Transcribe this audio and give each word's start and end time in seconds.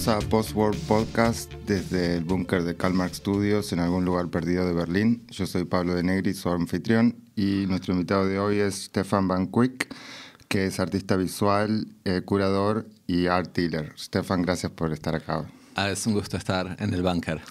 Bienvenidos 0.00 0.24
a 0.24 0.30
Postworld 0.30 0.80
Podcast 0.86 1.52
desde 1.66 2.16
el 2.16 2.24
búnker 2.24 2.62
de 2.62 2.74
Kalmark 2.74 3.14
Studios 3.14 3.70
en 3.74 3.80
algún 3.80 4.06
lugar 4.06 4.30
perdido 4.30 4.66
de 4.66 4.72
Berlín. 4.72 5.26
Yo 5.28 5.46
soy 5.46 5.64
Pablo 5.64 5.94
de 5.94 6.02
Negri, 6.02 6.32
su 6.32 6.48
anfitrión, 6.48 7.16
y 7.36 7.66
nuestro 7.66 7.92
invitado 7.92 8.26
de 8.26 8.38
hoy 8.38 8.60
es 8.60 8.84
Stefan 8.84 9.28
Van 9.28 9.48
Quick, 9.48 9.94
que 10.48 10.64
es 10.64 10.80
artista 10.80 11.16
visual, 11.16 11.86
eh, 12.06 12.22
curador 12.24 12.88
y 13.06 13.26
art 13.26 13.54
dealer. 13.54 13.92
Stefan, 13.98 14.40
gracias 14.40 14.72
por 14.72 14.90
estar 14.90 15.14
acá. 15.14 15.44
Ah, 15.74 15.90
es 15.90 16.06
un 16.06 16.14
gusto 16.14 16.38
estar 16.38 16.76
en 16.80 16.94
el 16.94 17.02
búnker. 17.02 17.42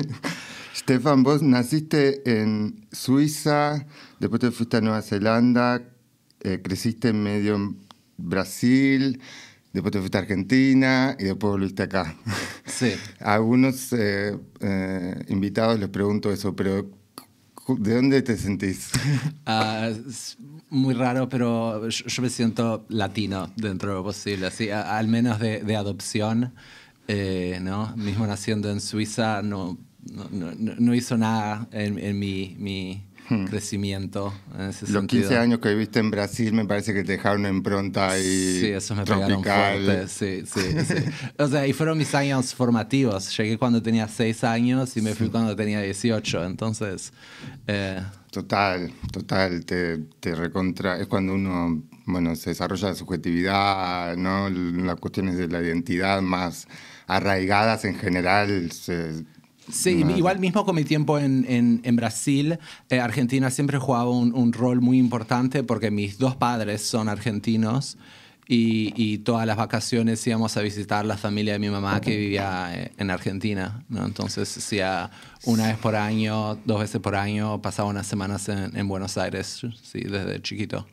Stefan, 0.74 1.22
vos 1.22 1.42
naciste 1.42 2.22
en 2.24 2.86
Suiza, 2.92 3.86
después 4.18 4.40
te 4.40 4.50
fuiste 4.50 4.78
a 4.78 4.80
Nueva 4.80 5.02
Zelanda, 5.02 5.82
eh, 6.40 6.62
creciste 6.64 7.08
en 7.08 7.22
medio 7.22 7.56
en 7.56 7.76
Brasil, 8.16 9.20
después 9.72 9.92
te 9.92 9.98
fuiste 9.98 10.18
a 10.18 10.20
Argentina 10.22 11.16
y 11.18 11.24
después 11.24 11.50
volviste 11.52 11.82
acá. 11.84 12.16
Sí. 12.66 12.92
A 13.20 13.34
algunos 13.34 13.92
eh, 13.92 14.36
eh, 14.60 15.24
invitados 15.28 15.78
les 15.80 15.88
pregunto 15.88 16.32
eso, 16.32 16.54
pero 16.56 16.88
¿de 17.78 17.94
dónde 17.94 18.22
te 18.22 18.36
sentís? 18.36 18.90
Ah, 19.46 19.90
es 19.90 20.36
muy 20.68 20.94
raro, 20.94 21.28
pero 21.28 21.88
yo, 21.88 22.06
yo 22.06 22.22
me 22.22 22.30
siento 22.30 22.84
latino 22.88 23.50
dentro 23.56 23.90
de 23.90 23.94
lo 23.96 24.04
posible, 24.04 24.46
así, 24.46 24.70
a- 24.70 24.96
al 24.96 25.08
menos 25.08 25.40
de, 25.40 25.60
de 25.62 25.76
adopción, 25.76 26.54
eh, 27.08 27.58
¿no? 27.60 27.96
Mismo 27.96 28.26
naciendo 28.26 28.70
en 28.70 28.80
Suiza, 28.80 29.42
no, 29.42 29.76
no, 30.12 30.28
no- 30.30 30.74
no 30.78 30.94
hizo 30.94 31.16
nada 31.18 31.66
en, 31.72 31.98
en 31.98 32.18
mi, 32.18 32.54
mi 32.58 33.02
crecimiento 33.48 34.32
en 34.54 34.62
ese 34.70 34.86
Hmm. 34.86 34.92
Los 34.92 35.00
sentido. 35.02 35.22
15 35.28 35.38
años 35.38 35.58
que 35.60 35.68
viviste 35.70 35.98
en 36.00 36.10
Brasil 36.10 36.52
me 36.52 36.64
parece 36.64 36.92
que 36.92 37.04
te 37.04 37.12
dejaron 37.12 37.40
una 37.40 37.48
impronta 37.50 38.10
ahí 38.10 38.58
Sí, 38.60 38.66
eso 38.66 38.94
me 38.94 39.04
pegaron 39.04 39.28
tropical. 39.28 39.84
fuerte. 39.84 40.08
Sí, 40.08 40.42
sí, 40.46 40.84
sí. 40.84 40.94
O 41.38 41.48
sea, 41.48 41.66
y 41.66 41.72
fueron 41.72 41.96
mis 41.98 42.14
años 42.14 42.54
formativos. 42.54 43.36
Llegué 43.36 43.58
cuando 43.58 43.82
tenía 43.82 44.08
6 44.08 44.44
años 44.44 44.96
y 44.96 45.02
me 45.02 45.14
fui 45.14 45.28
cuando 45.28 45.54
tenía 45.56 45.80
18. 45.80 46.44
Entonces, 46.44 47.12
eh, 47.66 48.00
Total, 48.30 48.92
total, 49.12 49.64
te, 49.64 49.98
te 50.20 50.34
recontra. 50.36 50.98
Es 51.00 51.08
cuando 51.08 51.34
uno, 51.34 51.82
bueno, 52.06 52.36
se 52.36 52.50
desarrolla 52.50 52.90
la 52.90 52.94
subjetividad, 52.94 54.16
¿no? 54.16 54.48
Las 54.48 54.96
cuestiones 55.00 55.36
de 55.36 55.48
la 55.48 55.60
identidad 55.60 56.22
más 56.22 56.68
arraigadas 57.08 57.84
en 57.84 57.96
general. 57.96 58.70
se- 58.72 59.24
Sí, 59.72 60.04
igual 60.16 60.38
mismo 60.38 60.64
con 60.64 60.74
mi 60.76 60.84
tiempo 60.84 61.18
en, 61.18 61.44
en- 61.48 61.80
en 61.84 61.96
Brasil, 61.96 62.58
eh, 62.88 63.00
Argentina 63.00 63.50
siempre 63.50 63.78
jugaba 63.78 64.10
un, 64.10 64.34
un 64.34 64.52
rol 64.52 64.80
muy 64.80 64.98
importante 64.98 65.62
porque 65.62 65.90
mis 65.90 66.18
dos 66.18 66.36
padres 66.36 66.82
son 66.82 67.08
argentinos 67.08 67.96
y, 68.48 68.92
y 68.96 69.18
todas 69.18 69.46
las 69.46 69.56
vacaciones 69.56 70.26
íbamos 70.26 70.56
a 70.56 70.60
visitar 70.62 71.06
la 71.06 71.16
familia 71.16 71.52
de 71.52 71.60
mi 71.60 71.70
mamá 71.70 72.00
que 72.00 72.16
vivía 72.16 72.70
eh, 72.74 72.90
en 72.98 73.10
Argentina. 73.10 73.84
¿no? 73.88 74.04
Entonces, 74.04 74.56
hacía 74.58 75.10
una 75.44 75.68
vez 75.68 75.76
por 75.78 75.94
año, 75.94 76.56
dos 76.64 76.80
veces 76.80 77.00
por 77.00 77.14
año, 77.14 77.62
pasaba 77.62 77.88
unas 77.88 78.06
semanas 78.08 78.48
en, 78.48 78.76
en 78.76 78.88
Buenos 78.88 79.16
Aires, 79.18 79.60
sí, 79.82 80.00
desde 80.00 80.42
chiquito. 80.42 80.86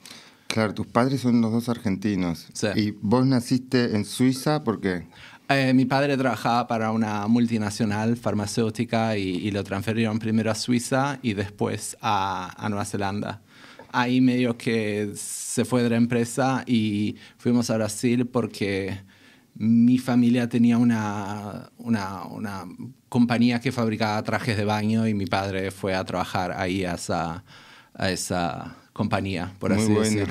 Claro, 0.48 0.74
tus 0.74 0.88
padres 0.88 1.22
son 1.22 1.42
los 1.42 1.52
dos 1.52 1.68
argentinos. 1.68 2.48
Sí. 2.54 2.68
Y 2.76 2.92
vos 3.02 3.26
naciste 3.26 3.96
en 3.96 4.06
Suiza 4.06 4.64
porque. 4.64 5.06
Eh, 5.50 5.74
mi 5.74 5.86
padre 5.86 6.18
trabajaba 6.18 6.68
para 6.68 6.92
una 6.92 7.26
multinacional 7.28 8.18
farmacéutica 8.18 9.18
y, 9.18 9.24
y 9.38 9.52
lo 9.52 9.64
transfirieron 9.64 10.20
primero 10.20 10.52
a 10.52 10.56
Suiza 10.56 11.20
y 11.22 11.34
después 11.34 11.96
a, 12.02 12.54
a 12.58 12.68
Nueva 12.70 12.84
Zelanda. 12.84 13.42
Ahí 13.94 14.20
medio 14.20 14.58
que 14.58 15.12
se 15.16 15.64
fue 15.64 15.84
de 15.84 15.90
la 15.90 15.96
empresa 15.96 16.64
y 16.68 17.16
fuimos 17.38 17.70
a 17.70 17.78
Brasil 17.78 18.28
porque 18.28 19.00
mi 19.56 19.98
familia 19.98 20.50
tenía 20.50 20.78
una, 20.78 21.70
una, 21.78 22.24
una 22.26 22.66
compañía 23.08 23.62
que 23.62 23.72
fabricaba 23.72 24.22
trajes 24.24 24.58
de 24.58 24.66
baño 24.66 25.08
y 25.08 25.14
mi 25.14 25.26
padre 25.26 25.72
fue 25.72 25.96
a 25.96 26.04
trabajar 26.04 26.52
ahí 26.52 26.84
a 26.84 26.96
esa, 26.96 27.44
a 27.94 28.12
esa 28.12 28.76
compañía, 28.92 29.54
por 29.60 29.74
Muy 29.74 29.84
así 29.84 29.94
bueno. 29.94 30.26
decir. 30.26 30.28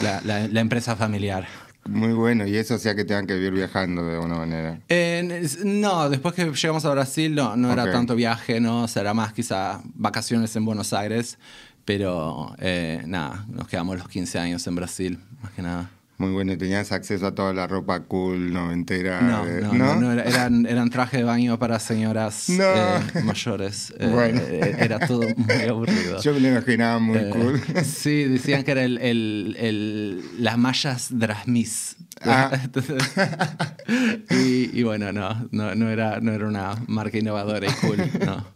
La, 0.00 0.20
la- 0.22 0.48
la 0.48 0.60
empresa 0.60 0.96
familiar. 0.96 1.46
Muy 1.88 2.12
bueno, 2.12 2.46
y 2.46 2.56
eso 2.56 2.74
hacía 2.74 2.94
que 2.94 3.04
tengan 3.04 3.26
que 3.26 3.34
vivir 3.34 3.52
viajando 3.52 4.06
de 4.06 4.14
alguna 4.14 4.36
manera. 4.36 4.80
Eh, 4.88 5.48
no, 5.64 6.08
después 6.08 6.34
que 6.34 6.44
llegamos 6.44 6.84
a 6.84 6.90
Brasil 6.90 7.34
no, 7.34 7.56
no 7.56 7.72
era 7.72 7.90
tanto 7.90 8.14
viaje, 8.14 8.60
no, 8.60 8.84
o 8.84 8.88
sea, 8.88 9.02
era 9.02 9.14
más 9.14 9.32
quizá 9.32 9.80
vacaciones 9.94 10.54
en 10.54 10.64
Buenos 10.64 10.92
Aires, 10.92 11.38
pero 11.84 12.54
eh, 12.58 13.02
nada, 13.06 13.44
nos 13.48 13.66
quedamos 13.66 13.98
los 13.98 14.08
15 14.08 14.38
años 14.38 14.66
en 14.66 14.76
Brasil, 14.76 15.18
más 15.42 15.52
que 15.52 15.62
nada. 15.62 15.90
Muy 16.18 16.30
bueno, 16.30 16.52
y 16.52 16.56
tenías 16.56 16.92
acceso 16.92 17.26
a 17.26 17.34
toda 17.34 17.52
la 17.52 17.66
ropa 17.66 18.00
cool, 18.04 18.52
noventera. 18.52 19.20
No, 19.22 19.44
de- 19.44 19.60
no, 19.62 19.72
no, 19.72 19.96
no, 19.96 20.12
era- 20.12 20.22
eran, 20.22 20.66
eran 20.66 20.88
trajes 20.88 21.18
de 21.20 21.24
baño 21.24 21.58
para 21.58 21.80
señoras 21.80 22.44
No. 22.50 22.62
eh, 22.64 23.00
mayores. 23.24 23.92
Eh, 23.98 24.06
Bueno. 24.06 24.40
eh, 24.44 24.76
era 24.78 25.00
todo 25.00 25.22
muy 25.36 25.62
aburrido. 25.68 26.20
Yo 26.22 26.32
me 26.34 26.40
lo 26.40 26.48
imaginaba 26.48 26.98
muy 27.00 27.18
Eh, 27.18 27.30
cool. 27.32 27.60
Sí, 27.84 28.24
decían 28.24 28.62
que 28.62 28.70
era 28.70 28.84
el, 28.84 28.98
el- 28.98 29.56
el- 29.58 30.22
las 30.44 30.56
mallas 30.58 31.08
Drasmis. 31.10 31.96
Ah. 32.24 32.50
Entonces, 32.62 33.02
y, 34.30 34.78
y 34.78 34.82
bueno, 34.84 35.12
no, 35.12 35.48
no, 35.50 35.74
no, 35.74 35.90
era, 35.90 36.20
no 36.20 36.32
era 36.32 36.46
una 36.46 36.76
marca 36.86 37.18
innovadora 37.18 37.66
y 37.66 37.72
cool, 37.84 37.98
no. 38.24 38.46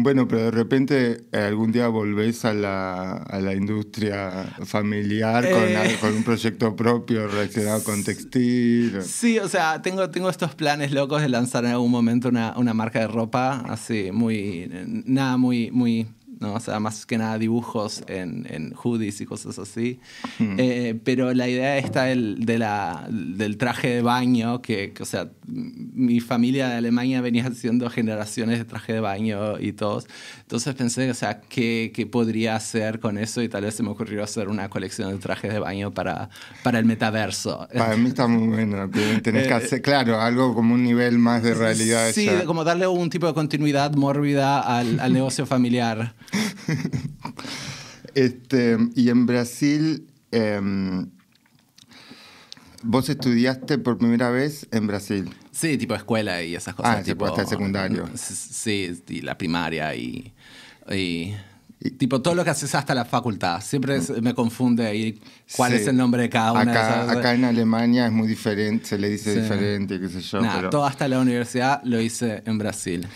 Bueno, 0.00 0.28
pero 0.28 0.44
de 0.44 0.50
repente 0.52 1.24
eh, 1.32 1.38
algún 1.38 1.72
día 1.72 1.88
volvés 1.88 2.44
a 2.44 2.54
la, 2.54 3.14
a 3.14 3.40
la 3.40 3.52
industria 3.54 4.54
familiar 4.64 5.50
con, 5.50 5.64
Eh. 5.64 5.96
con 6.00 6.14
un 6.14 6.22
proyecto 6.22 6.76
propio 6.76 7.26
relacionado 7.26 7.82
con 7.82 8.04
textil. 8.04 9.02
Sí, 9.02 9.40
o 9.40 9.48
sea, 9.48 9.82
tengo, 9.82 10.08
tengo 10.08 10.30
estos 10.30 10.54
planes 10.54 10.92
locos 10.92 11.20
de 11.20 11.28
lanzar 11.28 11.64
en 11.64 11.72
algún 11.72 11.90
momento 11.90 12.28
una, 12.28 12.54
una 12.56 12.74
marca 12.74 13.00
de 13.00 13.08
ropa, 13.08 13.64
así, 13.68 14.10
muy, 14.12 14.70
nada 15.04 15.36
muy, 15.36 15.72
muy, 15.72 16.06
no, 16.40 16.54
o 16.54 16.60
sea, 16.60 16.78
más 16.80 17.04
que 17.06 17.18
nada 17.18 17.38
dibujos 17.38 18.02
en, 18.06 18.46
en 18.50 18.72
hoodies 18.74 19.20
y 19.20 19.26
cosas 19.26 19.58
así. 19.58 19.98
Eh, 20.40 20.98
pero 21.04 21.34
la 21.34 21.48
idea 21.48 21.78
esta 21.78 22.04
del, 22.04 22.44
de 22.46 22.58
la, 22.58 23.06
del 23.10 23.56
traje 23.56 23.88
de 23.88 24.02
baño, 24.02 24.62
que, 24.62 24.92
que, 24.92 25.02
o 25.02 25.06
sea, 25.06 25.28
mi 25.46 26.20
familia 26.20 26.68
de 26.68 26.74
Alemania 26.76 27.20
venía 27.20 27.46
haciendo 27.46 27.90
generaciones 27.90 28.58
de 28.58 28.64
traje 28.64 28.92
de 28.92 29.00
baño 29.00 29.58
y 29.58 29.72
todos. 29.72 30.06
Entonces 30.42 30.74
pensé, 30.74 31.10
o 31.10 31.14
sea, 31.14 31.40
¿qué, 31.40 31.90
qué 31.94 32.06
podría 32.06 32.56
hacer 32.56 33.00
con 33.00 33.18
eso? 33.18 33.42
Y 33.42 33.48
tal 33.48 33.64
vez 33.64 33.74
se 33.74 33.82
me 33.82 33.90
ocurrió 33.90 34.22
hacer 34.22 34.48
una 34.48 34.68
colección 34.70 35.10
de 35.10 35.18
trajes 35.18 35.52
de 35.52 35.58
baño 35.58 35.90
para, 35.92 36.30
para 36.62 36.78
el 36.78 36.84
metaverso. 36.84 37.66
Para 37.76 37.96
mí 37.96 38.08
está 38.08 38.26
muy 38.26 38.48
bueno. 38.48 38.88
Tenés 39.22 39.46
que 39.46 39.52
Eh, 39.52 39.54
hacer, 39.54 39.82
claro, 39.82 40.20
algo 40.20 40.54
como 40.54 40.74
un 40.74 40.84
nivel 40.84 41.18
más 41.18 41.42
de 41.42 41.54
realidad. 41.54 42.10
Sí, 42.12 42.26
ya. 42.26 42.44
como 42.44 42.64
darle 42.64 42.86
un 42.86 43.10
tipo 43.10 43.26
de 43.26 43.34
continuidad 43.34 43.92
mórbida 43.94 44.60
al, 44.60 45.00
al 45.00 45.12
negocio 45.12 45.46
familiar. 45.46 46.14
Este, 48.14 48.76
y 48.96 49.10
en 49.10 49.26
Brasil, 49.26 50.06
em, 50.32 51.08
vos 52.82 53.08
estudiaste 53.08 53.78
por 53.78 53.98
primera 53.98 54.30
vez 54.30 54.66
en 54.72 54.86
Brasil. 54.86 55.30
Sí, 55.52 55.76
tipo 55.78 55.94
escuela 55.94 56.42
y 56.42 56.54
esas 56.54 56.74
cosas. 56.74 56.96
Ah, 56.96 57.02
tipo 57.02 57.12
tipo 57.12 57.26
hasta 57.26 57.42
el 57.42 57.48
secundario. 57.48 58.08
Sí, 58.16 59.02
y 59.08 59.20
la 59.20 59.36
primaria 59.38 59.94
y, 59.94 60.32
y- 60.90 61.34
tipo 61.96 62.20
todo 62.20 62.34
lo 62.34 62.42
que 62.44 62.50
haces 62.50 62.74
hasta 62.74 62.94
la 62.94 63.04
facultad. 63.04 63.60
Siempre 63.60 64.00
se- 64.00 64.20
me 64.20 64.34
confunde 64.34 64.86
ahí 64.86 65.20
cuál 65.56 65.72
Mm. 65.72 65.76
Sí. 65.76 65.82
es 65.82 65.88
el 65.88 65.96
nombre 65.96 66.22
de 66.22 66.28
cada 66.30 66.52
una 66.52 66.64
de 66.64 66.70
Acá, 66.72 67.02
esas. 67.04 67.16
acá 67.18 67.34
en 67.34 67.44
Alemania 67.44 68.06
es 68.06 68.12
muy 68.12 68.26
diferente, 68.26 68.84
se 68.86 68.98
le 68.98 69.10
dice 69.10 69.34
Sí. 69.34 69.40
diferente, 69.42 70.00
qué 70.00 70.08
sé 70.08 70.20
yo. 70.22 70.40
Nada, 70.40 70.56
pero- 70.56 70.70
todo 70.70 70.86
hasta 70.86 71.06
la 71.06 71.20
universidad 71.20 71.80
lo 71.84 72.00
hice 72.00 72.42
en 72.46 72.58
Brasil. 72.58 73.06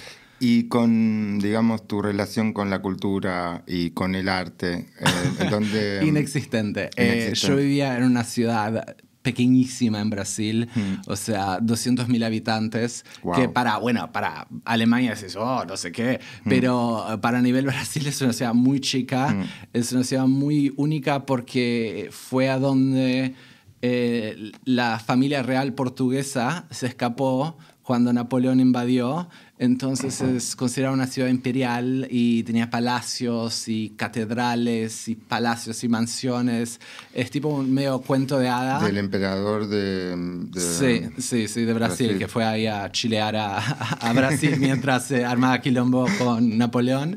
Y 0.45 0.65
con, 0.65 1.39
digamos, 1.39 1.87
tu 1.87 2.03
relación 2.03 2.53
con 2.53 2.69
la 2.69 2.83
cultura 2.83 3.63
y 3.65 3.91
con 3.91 4.17
el 4.17 4.29
arte, 4.29 4.89
eh, 4.99 5.49
donde... 5.49 6.01
Inexistente. 6.07 6.91
Eh, 6.97 7.27
Inexistente. 7.27 7.47
yo 7.47 7.57
vivía 7.57 7.97
en 7.97 8.03
una 8.03 8.25
ciudad 8.25 8.97
pequeñísima 9.23 10.01
en 10.01 10.11
Brasil, 10.11 10.69
o 11.07 11.15
sea, 11.15 11.61
200.000 11.61 12.25
habitantes, 12.25 13.05
Wow. 13.23 13.35
que 13.37 13.49
para, 13.49 13.77
bueno, 13.79 14.11
para 14.11 14.49
Alemania 14.65 15.13
es 15.13 15.37
oh, 15.37 15.65
no 15.65 15.77
sé 15.77 15.93
qué, 15.93 16.19
pero 16.45 17.07
eh, 17.09 17.19
para 17.19 17.41
nivel 17.41 17.67
Brasil 17.67 18.05
es 18.09 18.21
una 18.21 18.33
ciudad 18.33 18.53
muy 18.53 18.81
chica, 18.81 19.47
es 19.73 19.93
una 19.93 20.03
ciudad 20.03 20.27
muy 20.27 20.75
única 20.77 21.25
porque 21.25 22.09
fue 22.11 22.51
a 22.51 22.59
donde 22.59 23.37
eh, 23.81 24.53
la 24.65 24.99
familia 24.99 25.43
real 25.43 25.73
portuguesa 25.73 26.67
se 26.71 26.87
escapó 26.87 27.57
cuando 27.83 28.13
Napoleón 28.13 28.61
invadió, 28.61 29.29
entonces 29.63 30.21
es 30.21 30.57
considerada 30.57 30.93
una 30.93 31.07
ciudad 31.07 31.29
imperial 31.29 32.09
y 32.11 32.43
tenía 32.43 32.69
palacios 32.69 33.69
y 33.69 33.91
catedrales 33.91 35.07
y 35.07 35.15
palacios 35.15 35.85
y 35.85 35.89
mansiones. 35.89 36.81
Es 37.15 37.31
tipo 37.31 37.49
un 37.49 37.73
medio 37.73 38.01
cuento 38.01 38.41
de 38.41 38.49
hada. 38.49 38.81
Del 38.85 38.99
emperador 38.99 39.69
de... 39.69 40.17
de- 40.17 40.61
Sí, 40.61 41.23
sí, 41.23 41.47
sí, 41.47 41.65
de 41.65 41.75
Brasil, 41.75 42.07
Brasil. 42.09 42.19
que 42.19 42.27
fue 42.27 42.45
ahí 42.45 42.67
a 42.67 42.91
chilear 42.91 43.37
a, 43.37 43.59
a 43.59 44.13
Brasil 44.13 44.57
mientras 44.59 45.07
se 45.07 45.25
armaba 45.25 45.61
quilombo 45.61 46.07
con 46.19 46.59
Napoleón. 46.59 47.15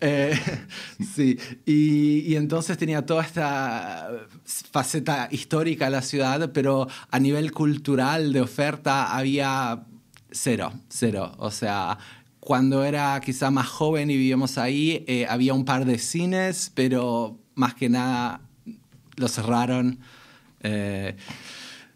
Eh, 0.00 0.38
sí, 1.14 1.38
y, 1.64 2.20
y, 2.32 2.36
entonces 2.36 2.76
tenía 2.78 3.04
toda 3.04 3.24
esta 3.24 4.10
faceta 4.44 5.28
histórica 5.30 5.86
de 5.86 5.90
la 5.90 6.02
ciudad, 6.02 6.52
pero 6.52 6.86
a 7.10 7.18
nivel 7.18 7.50
cultural 7.50 8.32
de 8.32 8.42
oferta 8.42 9.16
había 9.16 9.86
cero, 10.30 10.72
cero. 10.88 11.32
O 11.38 11.50
sea, 11.50 11.98
cuando 12.40 12.84
era 12.84 13.20
quizá 13.20 13.50
más 13.50 13.66
joven 13.66 14.10
y 14.10 14.16
vivíamos 14.16 14.58
ahí, 14.58 15.04
eh, 15.06 15.26
había 15.28 15.54
un 15.54 15.64
par 15.64 15.84
de 15.84 15.98
cines, 15.98 16.72
pero 16.74 17.38
más 17.54 17.74
que 17.74 17.88
nada 17.88 18.40
lo 19.16 19.28
cerraron. 19.28 19.98
Eh, 20.62 21.16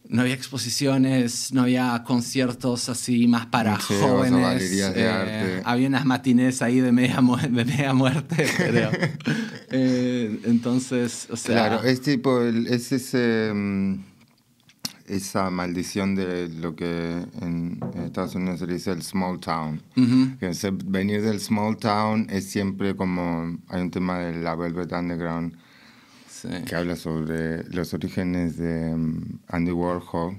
no 0.09 0.21
había 0.23 0.35
exposiciones, 0.35 1.55
no 1.55 1.63
había 1.63 2.03
conciertos 2.07 2.91
así 2.91 3.27
más 3.27 3.47
para 3.47 3.79
jóvenes. 3.79 4.71
Eh, 4.95 5.63
había 5.65 5.89
unas 5.89 6.05
matines 6.05 6.61
ahí 6.61 6.81
de 6.81 6.93
media, 6.93 7.21
de 7.43 7.65
media 7.65 7.95
muerte, 7.95 8.47
creo. 8.57 8.91
entonces, 9.71 11.29
o 11.31 11.37
sea. 11.37 11.69
Claro, 11.69 11.83
es 11.85 12.03
tipo, 12.03 12.43
es 12.43 12.93
ese. 12.93 13.53
Mm, 13.55 14.12
esa 15.13 15.51
maldición 15.51 16.15
de 16.15 16.49
lo 16.49 16.75
que 16.75 17.27
en, 17.41 17.79
Estados 18.05 18.35
Unidos 18.35 18.61
se 18.61 18.67
dice 18.67 18.91
el 18.93 19.03
small 19.03 19.39
town. 19.41 19.83
que 19.95 20.53
venir 20.85 21.23
del 21.23 21.41
small 21.41 21.77
town 21.77 22.27
es 22.31 22.51
siempre 22.51 22.97
como, 22.97 23.59
hay 23.69 23.83
un 23.83 23.91
tema 23.91 24.19
de 24.19 24.43
la 24.43 24.55
Velvet 24.55 24.93
Underground 24.93 25.57
que 26.67 26.75
habla 26.75 26.97
sobre 26.97 27.65
los 27.69 27.95
orígenes 27.95 28.57
de 28.57 28.93
um, 28.93 29.23
Andy 29.49 29.71
Warhol 29.71 30.37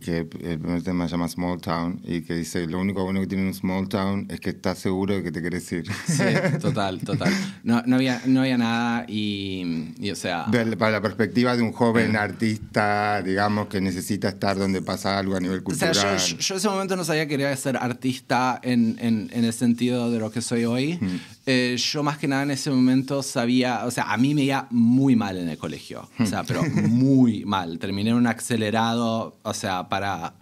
que 0.00 0.18
el 0.18 0.26
primer 0.58 0.82
tema 0.82 1.06
se 1.06 1.12
llama 1.12 1.28
Small 1.28 1.60
Town 1.60 2.00
y 2.04 2.22
que 2.22 2.34
dice, 2.34 2.66
lo 2.66 2.80
único 2.80 3.02
bueno 3.02 3.20
que 3.20 3.26
tiene 3.26 3.46
un 3.46 3.54
Small 3.54 3.88
Town 3.88 4.26
es 4.30 4.40
que 4.40 4.50
estás 4.50 4.78
seguro 4.78 5.14
de 5.14 5.22
que 5.22 5.32
te 5.32 5.42
querés 5.42 5.70
ir. 5.72 5.86
Sí, 6.06 6.22
total, 6.60 7.00
total. 7.00 7.32
No, 7.64 7.82
no, 7.86 7.96
había, 7.96 8.22
no 8.26 8.40
había 8.40 8.58
nada 8.58 9.04
y, 9.08 9.94
y 9.98 10.10
o 10.10 10.16
sea... 10.16 10.46
para 10.78 10.92
la 10.92 11.02
perspectiva 11.02 11.56
de 11.56 11.62
un 11.62 11.72
joven 11.72 12.14
eh. 12.14 12.18
artista, 12.18 13.22
digamos, 13.22 13.66
que 13.68 13.80
necesita 13.80 14.28
estar 14.28 14.56
donde 14.56 14.82
pasa 14.82 15.18
algo 15.18 15.36
a 15.36 15.40
nivel 15.40 15.62
cultural. 15.62 15.90
O 15.90 15.94
sea, 15.94 16.16
yo, 16.16 16.54
en 16.54 16.58
ese 16.58 16.68
momento 16.68 16.96
no 16.96 17.04
sabía 17.04 17.24
que 17.24 17.30
quería 17.30 17.56
ser 17.56 17.76
artista 17.76 18.60
en, 18.62 18.96
en, 19.00 19.30
en, 19.32 19.44
el 19.44 19.52
sentido 19.52 20.10
de 20.10 20.18
lo 20.18 20.30
que 20.30 20.42
soy 20.42 20.64
hoy. 20.64 20.98
Eh, 21.46 21.76
yo 21.78 22.02
más 22.02 22.18
que 22.18 22.28
nada 22.28 22.42
en 22.42 22.50
ese 22.50 22.70
momento 22.70 23.22
sabía, 23.22 23.84
o 23.86 23.90
sea, 23.90 24.12
a 24.12 24.16
mí 24.16 24.34
me 24.34 24.42
iba 24.42 24.66
muy 24.70 25.16
mal 25.16 25.36
en 25.36 25.48
el 25.48 25.58
colegio, 25.58 26.08
o 26.18 26.26
sea, 26.26 26.44
pero 26.44 26.62
muy 26.64 27.44
mal. 27.44 27.78
Terminé 27.78 28.10
en 28.10 28.16
un 28.16 28.26
acelerado, 28.26 29.25
o 29.42 29.54
sea, 29.54 29.88
para 29.88 30.34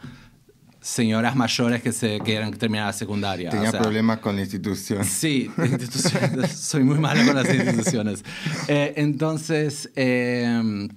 señoras 0.85 1.35
mayores 1.35 1.83
que 1.83 1.93
se 1.93 2.21
quieran 2.21 2.53
terminar 2.53 2.89
la 2.89 2.93
secundaria. 2.93 3.49
Tenía 3.49 3.73
problemas 3.73 4.19
con 4.19 4.37
la 4.37 4.43
institución. 4.43 5.03
Sí, 5.03 5.51
soy 6.55 6.85
muy 6.85 6.99
malo 6.99 7.25
con 7.25 7.35
las 7.35 7.53
instituciones. 7.55 8.23
Eh, 8.69 8.93
entonces, 8.97 9.91
em, 9.97 10.91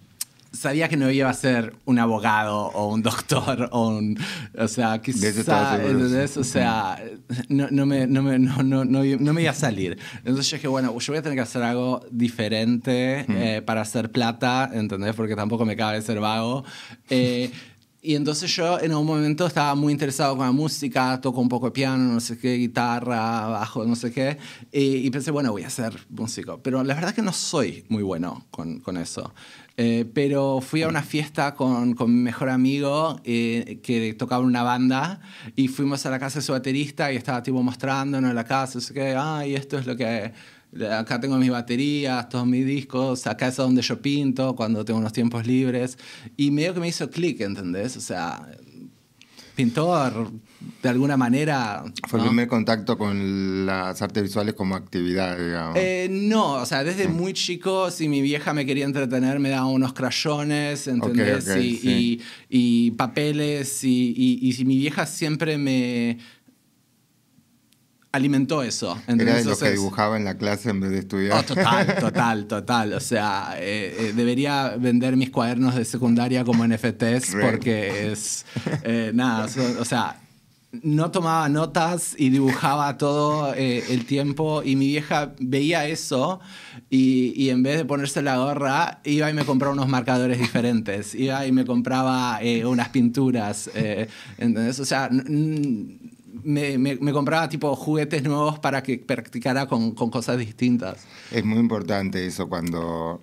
sabía 0.52 0.90
que 0.90 0.98
no 0.98 1.10
iba 1.10 1.30
a 1.30 1.34
ser 1.34 1.74
un 1.86 2.00
abogado 2.00 2.66
o 2.68 2.94
un 2.94 3.02
doctor 3.02 3.70
o 3.72 3.88
un... 3.88 4.20
O 4.58 4.68
sea, 4.68 5.02
quizá... 5.02 5.80
O 6.38 6.44
sea, 6.44 7.02
no, 7.48 7.68
no, 7.72 7.86
me, 7.86 8.08
no, 8.08 8.22
me, 8.24 8.40
no, 8.40 8.64
no, 8.64 8.84
no, 8.84 9.34
me 9.34 9.42
iba 9.42 9.52
a 9.52 9.56
salir. 9.56 9.98
Entonces 10.18 10.50
yo 10.50 10.58
dije, 10.58 10.68
bueno, 10.68 10.98
yo 11.00 11.14
voy 11.14 11.20
a 11.20 11.22
tener 11.22 11.38
que 11.38 11.44
hacer 11.44 11.64
algo 11.64 12.06
diferente 12.12 13.26
eh, 13.30 13.62
para 13.62 13.82
hacer 13.82 14.12
plata, 14.12 14.70
¿entendés? 14.74 15.16
Porque 15.16 15.38
tampoco 15.38 15.64
me 15.64 15.78
cabe 15.78 16.02
ser 16.02 16.20
vago. 16.20 16.66
Eh, 17.10 17.52
y 18.02 18.16
entonces 18.16 18.56
yo 18.56 18.80
en 18.80 18.92
algún 18.92 19.08
momento 19.08 19.48
estaba 19.48 19.74
muy 19.76 19.92
interesado 19.92 20.38
con 20.38 20.46
la 20.46 20.52
música, 20.52 21.20
toco 21.20 21.42
un 21.42 21.50
poco 21.50 21.68
de 21.68 21.72
piano, 21.72 22.14
no 22.14 22.20
sé 22.20 22.38
qué, 22.38 22.54
guitarra, 22.56 23.48
bajo, 23.48 23.86
no 23.86 23.96
sé 23.96 24.12
qué, 24.12 24.38
y, 24.72 25.10
pensé, 25.10 25.32
bueno, 25.32 25.52
voy 25.52 25.64
a 25.64 25.70
ser 25.70 26.06
músico. 26.10 26.62
Pero 26.62 26.84
la 26.84 26.94
verdad 26.94 27.10
es 27.10 27.16
que 27.16 27.22
no 27.22 27.34
soy 27.34 27.86
muy 27.90 28.04
bueno 28.04 28.46
con, 28.52 28.80
con 28.80 28.98
eso. 28.98 29.34
Eh, 29.80 30.10
pero 30.14 30.60
fui 30.62 30.82
a 30.82 30.88
una 30.88 31.04
fiesta 31.04 31.54
con, 31.54 31.94
con 31.94 32.12
mi 32.12 32.20
mejor 32.20 32.50
amigo 32.50 33.20
eh, 33.24 33.80
que 33.84 34.14
tocaba 34.16 34.44
una 34.44 34.64
banda 34.64 35.20
y 35.56 35.68
fuimos 35.68 36.04
a 36.06 36.10
la 36.10 36.18
casa 36.18 36.40
de 36.40 36.46
su 36.46 36.52
baterista 36.52 37.12
y 37.12 37.16
estaba 37.16 37.44
tipo 37.44 37.62
mostrándonos 37.62 38.34
la 38.34 38.44
casa, 38.44 38.76
no 38.76 38.82
sé 38.82 38.94
qué, 38.94 39.16
ay, 39.16 39.54
esto 39.54 39.78
es 39.78 39.86
lo 39.86 39.96
que 39.96 40.34
acá 40.92 41.20
tengo 41.20 41.38
mis 41.38 41.50
baterías, 41.50 42.30
todos 42.30 42.46
mis 42.46 42.66
discos, 42.66 43.26
acá 43.28 43.48
es 43.48 43.56
donde 43.56 43.82
yo 43.82 44.02
pinto 44.02 44.56
cuando 44.56 44.84
tengo 44.86 45.00
unos 45.00 45.14
tiempos 45.14 45.46
libres. 45.48 45.98
Y 46.36 46.52
medio 46.52 46.74
que 46.74 46.80
me 46.80 46.88
hizo 46.88 47.10
clic, 47.10 47.42
¿entendés? 47.42 47.98
O 47.98 48.02
sea, 48.02 48.48
pintor, 49.56 50.32
de 50.84 50.90
alguna 50.90 51.18
manera... 51.18 51.84
Fue 52.08 52.20
el 52.20 52.28
primer 52.28 52.48
contacto 52.48 52.98
con 52.98 53.66
las 53.66 54.02
artes 54.02 54.22
visuales 54.22 54.54
como 54.54 54.76
actividad, 54.76 55.38
digamos. 55.38 55.78
Eh, 55.78 56.08
no, 56.12 56.54
o 56.54 56.66
sea, 56.66 56.84
desde 56.84 57.08
muy 57.08 57.34
chico, 57.34 57.90
si 57.90 58.08
mi 58.08 58.22
vieja 58.22 58.54
me 58.54 58.66
quería 58.68 58.86
entretener, 58.86 59.40
me 59.40 59.50
daba 59.50 59.66
unos 59.66 59.94
crayones, 59.94 60.88
¿entendés? 60.88 61.48
y, 61.58 62.22
y, 62.50 62.92
papeles, 62.92 63.84
y, 63.84 64.40
y 64.42 64.54
si 64.54 64.64
mi 64.64 64.78
vieja 64.78 65.08
siempre 65.08 65.58
me 65.58 66.20
alimentó 68.18 68.64
eso. 68.64 69.00
Era 69.08 69.42
los 69.42 69.60
que 69.60 69.72
dibujaba 69.72 70.18
en 70.18 70.26
la 70.26 70.38
clase 70.38 70.70
en 70.70 70.82
vez 70.82 70.92
de 70.92 71.00
estudiar. 71.00 71.40
Oh, 71.40 71.44
total, 71.44 71.96
total, 72.00 72.48
total. 72.48 72.94
O 72.94 73.00
sea, 73.00 73.56
eh, 73.58 73.96
eh, 73.98 74.14
debería 74.16 74.76
vender 74.78 75.16
mis 75.16 75.30
cuadernos 75.30 75.76
de 75.76 75.86
secundaria 75.86 76.44
como 76.44 76.68
NFTs 76.68 77.36
porque 77.42 78.12
es... 78.12 78.46
Eh, 78.84 79.12
nada, 79.14 79.48
o 79.80 79.86
sea, 79.86 80.20
no 80.84 81.12
tomaba 81.12 81.48
notas 81.48 82.16
y 82.18 82.30
dibujaba 82.30 82.98
todo 82.98 83.54
el 83.54 84.06
tiempo 84.06 84.62
y 84.64 84.76
mi 84.76 84.88
vieja 84.88 85.34
veía 85.40 85.88
eso 85.88 86.42
y, 86.90 87.34
y, 87.36 87.50
en 87.50 87.64
vez 87.64 87.78
de 87.78 87.86
ponerse 87.86 88.22
la 88.22 88.38
gorra 88.38 89.00
iba 89.06 89.30
y 89.30 89.34
me 89.34 89.46
compraba 89.46 89.74
unos 89.74 89.88
marcadores 89.88 90.38
diferentes, 90.40 91.16
iba 91.16 91.46
y 91.48 91.52
me 91.52 91.66
compraba 91.66 92.40
unas 92.66 92.90
pinturas, 92.90 93.70
¿entendés? 94.38 94.80
O 94.80 94.86
sea, 94.86 95.10
me, 96.44 96.78
me, 96.78 97.12
compraba 97.12 97.50
tipo 97.50 97.76
juguetes 97.76 98.24
nuevos 98.24 98.60
para 98.60 98.84
que 98.84 98.98
practicara 98.98 99.68
con, 99.68 99.92
con, 99.92 100.10
cosas 100.10 100.38
distintas. 100.38 101.06
Es 101.32 101.44
muy 101.44 101.60
importante 101.60 102.26
eso 102.26 102.48
cuando 102.50 103.22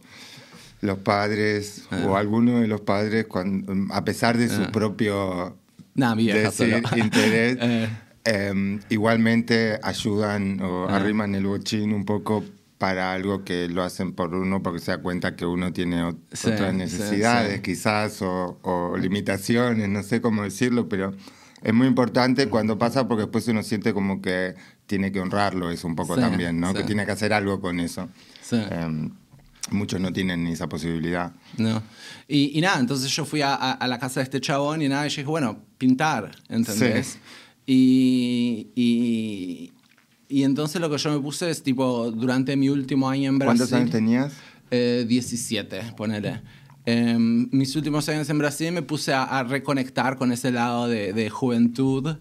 los 0.80 0.98
padres 0.98 1.86
o 2.06 2.16
ah. 2.16 2.20
alguno 2.20 2.60
de 2.60 2.66
los 2.66 2.80
padres, 2.80 3.26
cuando, 3.26 3.72
a 3.94 4.04
pesar 4.04 4.36
de 4.36 4.48
su 4.48 4.62
ah. 4.62 4.72
propio 4.72 5.56
interés, 6.96 7.58
eh. 7.60 7.88
em, 8.24 8.80
igualmente 8.88 9.78
ayudan 9.82 10.60
o 10.60 10.88
ah. 10.88 10.96
arriman 10.96 11.34
el 11.34 11.46
bochín 11.46 11.92
un 11.92 12.04
poco 12.04 12.44
para 12.78 13.12
algo 13.12 13.44
que 13.44 13.68
lo 13.68 13.82
hacen 13.82 14.12
por 14.12 14.34
uno 14.34 14.62
porque 14.62 14.80
se 14.80 14.90
da 14.90 14.98
cuenta 14.98 15.36
que 15.36 15.46
uno 15.46 15.72
tiene 15.72 16.02
otras 16.02 16.74
necesidades 16.74 17.60
quizás 17.60 18.20
o, 18.20 18.58
o 18.62 18.96
limitaciones, 18.98 19.88
no 19.88 20.02
sé 20.02 20.20
cómo 20.20 20.42
decirlo, 20.42 20.88
pero 20.88 21.14
es 21.64 21.72
muy 21.72 21.86
importante 21.86 22.48
cuando 22.48 22.78
pasa 22.78 23.08
porque 23.08 23.22
después 23.22 23.48
uno 23.48 23.62
siente 23.62 23.94
como 23.94 24.20
que 24.20 24.54
tiene 24.86 25.10
que 25.10 25.18
honrarlo 25.18 25.70
eso 25.70 25.88
un 25.88 25.96
poco 25.96 26.14
también, 26.14 26.60
¿no? 26.60 26.74
Que 26.74 26.84
tiene 26.84 27.06
que 27.06 27.12
hacer 27.12 27.32
algo 27.32 27.58
con 27.58 27.80
eso. 27.80 28.10
Em, 28.52 29.10
muchos 29.70 29.98
no 29.98 30.12
tienen 30.12 30.44
ni 30.44 30.52
esa 30.52 30.68
posibilidad. 30.68 31.32
No. 31.56 31.82
Y, 32.28 32.60
nada, 32.60 32.78
entonces 32.78 33.10
yo 33.10 33.24
fui 33.24 33.40
a, 33.42 33.78
la 33.80 33.98
casa 33.98 34.20
de 34.20 34.24
este 34.24 34.42
chabón 34.42 34.82
y 34.82 34.88
nada, 34.88 35.06
y 35.06 35.08
dije, 35.08 35.24
bueno, 35.24 35.58
pintar, 35.78 36.36
¿entendés? 36.50 37.18
Y, 37.64 38.68
y, 38.74 39.72
y, 40.28 40.42
entonces 40.42 40.82
lo 40.82 40.90
que 40.90 40.98
yo 40.98 41.10
me 41.12 41.20
puse 41.20 41.48
es 41.48 41.62
tipo, 41.62 42.10
durante 42.10 42.56
mi 42.56 42.68
último 42.68 43.08
año 43.08 43.30
en 43.30 43.38
Brasil. 43.38 43.58
¿Cuántos 43.58 43.72
años 43.72 43.90
tenías? 43.90 44.34
Eh, 44.70 45.06
17, 45.08 45.94
ponele. 45.96 46.42
Em, 46.86 47.48
mis 47.50 47.74
últimos 47.76 48.08
años 48.08 48.28
en 48.28 48.38
Brasil 48.38 48.70
me 48.72 48.82
puse 48.82 49.12
a, 49.14 49.42
reconectar 49.42 50.16
con 50.16 50.32
ese 50.32 50.50
lado 50.52 50.86
de, 50.86 51.30
juventud, 51.30 52.16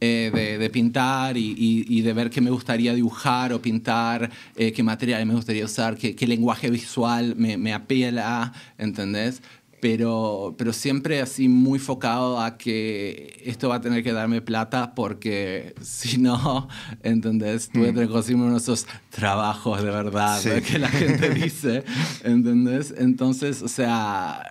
eh, 0.00 0.58
de, 0.60 0.70
pintar 0.70 1.36
y, 1.38 2.00
de 2.02 2.12
ver 2.12 2.28
qué 2.28 2.40
me 2.40 2.50
gustaría 2.50 2.92
dibujar 2.94 3.52
o 3.52 3.62
pintar, 3.62 4.30
eh, 4.56 4.72
qué 4.72 4.82
material 4.82 5.24
me 5.24 5.34
gustaría 5.34 5.64
usar, 5.64 5.96
qué, 5.96 6.26
lenguaje 6.26 6.70
visual 6.70 7.36
me, 7.36 7.56
me 7.56 7.72
apela, 7.72 8.52
¿entendés? 8.76 9.42
Pero, 9.82 10.54
pero 10.56 10.72
siempre 10.72 11.20
así 11.20 11.48
muy 11.48 11.80
focado 11.80 12.40
a 12.40 12.56
que 12.56 13.42
esto 13.44 13.68
va 13.68 13.74
a 13.74 13.80
tener 13.80 14.04
que 14.04 14.12
darme 14.12 14.40
plata 14.40 14.94
porque 14.94 15.74
si 15.82 16.18
no, 16.18 16.68
¿entendés? 17.02 17.68
Tuve 17.68 17.92
que 17.92 18.06
conseguirme 18.06 18.44
uno 18.44 18.52
de 18.52 18.60
esos 18.60 18.86
trabajos 19.10 19.82
de 19.82 19.90
verdad 19.90 20.40
que 20.40 20.78
la 20.78 20.86
gente 20.86 21.30
dice, 21.34 21.82
¿entendés? 22.22 22.94
Entonces, 22.96 23.60
o 23.60 23.66
sea, 23.66 24.44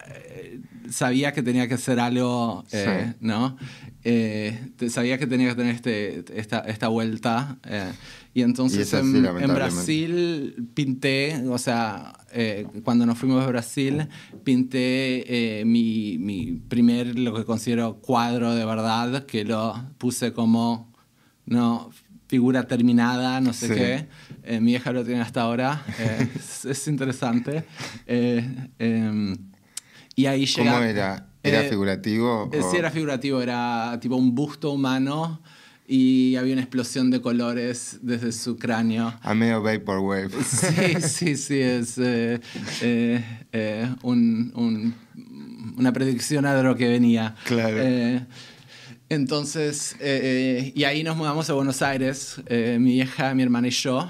sabía 0.91 1.33
que 1.33 1.41
tenía 1.41 1.67
que 1.67 1.75
hacer 1.75 2.00
algo, 2.00 2.63
eh, 2.71 3.13
¿no? 3.19 3.57
Eh, 4.03 4.71
sabía 4.89 5.17
que 5.17 5.27
tenía 5.27 5.50
que 5.50 5.55
tener 5.55 5.75
este, 5.75 6.24
esta, 6.39 6.60
esta 6.60 6.88
vuelta. 6.88 7.57
Eh, 7.65 7.91
y 8.33 8.41
entonces 8.43 8.93
en, 8.93 9.24
Brasil 9.24 10.69
pinté, 10.74 11.43
o 11.50 11.57
sea, 11.57 12.13
eh, 12.31 12.65
cuando 12.83 13.05
nos 13.05 13.17
fuimos 13.17 13.43
a 13.43 13.48
Brasil, 13.48 14.07
pinté 14.43 15.63
mi, 15.65 16.17
mi, 16.17 16.53
primer, 16.53 17.17
lo 17.19 17.36
que 17.36 17.43
considero 17.43 17.98
cuadro 17.98 18.55
de 18.55 18.65
verdad, 18.65 19.25
que 19.25 19.43
lo 19.43 19.74
puse 19.98 20.31
como, 20.31 20.93
no, 21.45 21.89
figura 22.31 22.65
terminada, 22.65 23.41
no 23.41 23.51
sé 23.51 23.67
qué. 23.67 24.07
Eh, 24.43 24.62
mi 24.62 24.71
hija 24.71 24.93
lo 24.93 25.03
tiene 25.03 25.19
hasta 25.19 25.41
ahora. 25.41 25.83
Eh, 26.00 26.29
es, 26.69 26.88
interesante. 26.88 27.65
Eh, 28.07 28.69
em, 28.79 29.36
y 30.21 30.25
ahí 30.25 30.45
llega... 30.45 30.71
¿Cómo 30.73 30.83
era? 30.83 31.27
¿Era 31.43 31.63
figurativo? 31.63 32.49
Sí, 32.71 32.77
era 32.77 32.91
figurativo. 32.91 33.41
Era 33.41 33.97
tipo 33.99 34.15
un 34.15 34.35
busto 34.35 34.71
humano 34.71 35.41
y 35.87 36.35
había 36.35 36.53
una 36.53 36.61
explosión 36.61 37.09
de 37.09 37.19
colores 37.19 37.97
desde 38.01 38.31
su 38.31 38.57
cráneo. 38.57 39.13
A 39.21 39.33
medio 39.33 39.61
vaporwave. 39.61 40.29
Sí, 40.43 41.01
sí, 41.01 41.35
sí, 41.35 41.59
es 41.59 41.97
un, 44.03 44.95
una 45.77 45.93
predicción 45.93 46.45
a 46.45 46.61
lo 46.61 46.75
que 46.75 46.87
venía. 46.87 47.35
Claro. 47.45 47.77
Entonces, 49.11 49.97
eh, 49.99 50.69
eh, 50.69 50.73
y 50.73 50.85
ahí 50.85 51.03
nos 51.03 51.17
mudamos 51.17 51.49
a 51.49 51.53
Buenos 51.53 51.81
Aires, 51.81 52.41
eh, 52.45 52.77
mi 52.79 52.93
vieja, 52.93 53.33
mi 53.35 53.43
hermana 53.43 53.67
y 53.67 53.71
yo. 53.71 54.09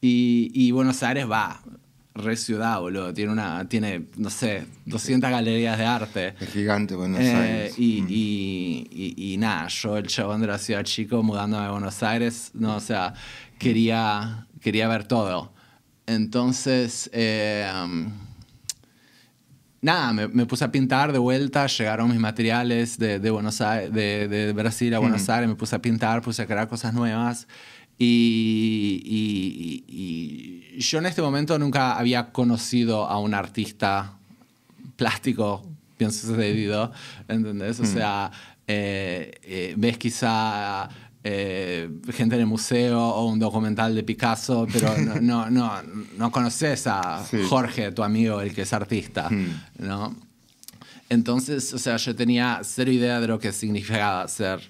Y, 0.00 0.70
Buenos 0.72 1.00
Aires 1.04 1.30
va, 1.30 1.62
re 2.20 2.36
ciudad, 2.36 2.80
boludo. 2.80 3.12
Tiene, 3.12 3.32
una, 3.32 3.68
tiene, 3.68 4.06
no 4.16 4.30
sé, 4.30 4.66
200 4.86 5.30
galerías 5.30 5.78
de 5.78 5.84
arte. 5.84 6.34
Es 6.40 6.50
gigante 6.50 6.94
Buenos 6.94 7.20
Aires. 7.20 7.74
Mm. 7.78 7.82
Y, 7.82 9.14
y, 9.16 9.36
nada, 9.38 9.68
yo, 9.68 9.96
el 9.96 10.06
chabón 10.06 10.40
de 10.40 10.46
la 10.46 10.58
ciudad 10.58 10.82
chico, 10.84 11.22
mudándome 11.22 11.66
a 11.66 11.70
Buenos 11.70 12.02
Aires, 12.02 12.50
no, 12.54 12.76
o 12.76 12.80
sea, 12.80 13.14
quería, 13.58 14.46
quería 14.60 14.88
ver 14.88 15.04
todo. 15.04 15.52
Entonces, 16.06 17.10
nada, 19.80 20.12
me, 20.12 20.46
puse 20.46 20.64
a 20.64 20.72
pintar 20.72 21.12
de 21.12 21.18
vuelta, 21.18 21.66
llegaron 21.66 22.10
mis 22.10 22.18
materiales 22.18 22.98
de, 22.98 23.30
Buenos 23.30 23.60
Aires, 23.60 23.92
de, 23.92 24.52
Brasil 24.54 24.94
a 24.94 24.98
Buenos 24.98 25.28
Aires, 25.28 25.48
me 25.48 25.54
puse 25.54 25.76
a 25.76 25.82
pintar, 25.82 26.22
puse 26.22 26.42
a 26.42 26.46
crear 26.46 26.68
cosas 26.68 26.92
nuevas. 26.94 27.46
Y, 28.02 29.84
yo 30.78 30.98
en 30.98 31.06
este 31.06 31.20
momento 31.20 31.58
nunca 31.58 31.98
había 31.98 32.32
conocido 32.32 33.06
a 33.06 33.18
un 33.18 33.34
artista 33.34 34.14
plástico, 34.96 35.62
pienso 35.98 36.32
debido, 36.32 36.90
¿entendés? 37.28 37.78
O 37.80 37.84
sea, 37.84 38.30
eh, 38.66 39.32
eh, 39.42 39.74
ves 39.76 39.98
quizá 39.98 40.88
eh, 41.22 41.90
gente 42.10 42.36
en 42.36 42.40
el 42.40 42.46
museo 42.46 42.98
o 42.98 43.26
un 43.26 43.38
documental 43.38 43.94
de 43.94 44.02
Picasso, 44.02 44.66
pero 44.72 44.96
no, 45.20 45.50
no, 45.50 45.82
no, 46.16 46.32
conoces 46.32 46.86
a 46.86 47.22
Jorge, 47.50 47.92
tu 47.92 48.02
amigo, 48.02 48.40
el 48.40 48.54
que 48.54 48.62
es 48.62 48.72
artista, 48.72 49.28
hmm. 49.28 49.60
¿no? 49.80 50.16
Entonces, 51.10 51.74
o 51.74 51.78
sea, 51.78 51.98
yo 51.98 52.16
tenía 52.16 52.60
cero 52.62 52.90
idea 52.90 53.20
de 53.20 53.26
lo 53.26 53.38
que 53.38 53.52
significaba 53.52 54.26
ser 54.28 54.60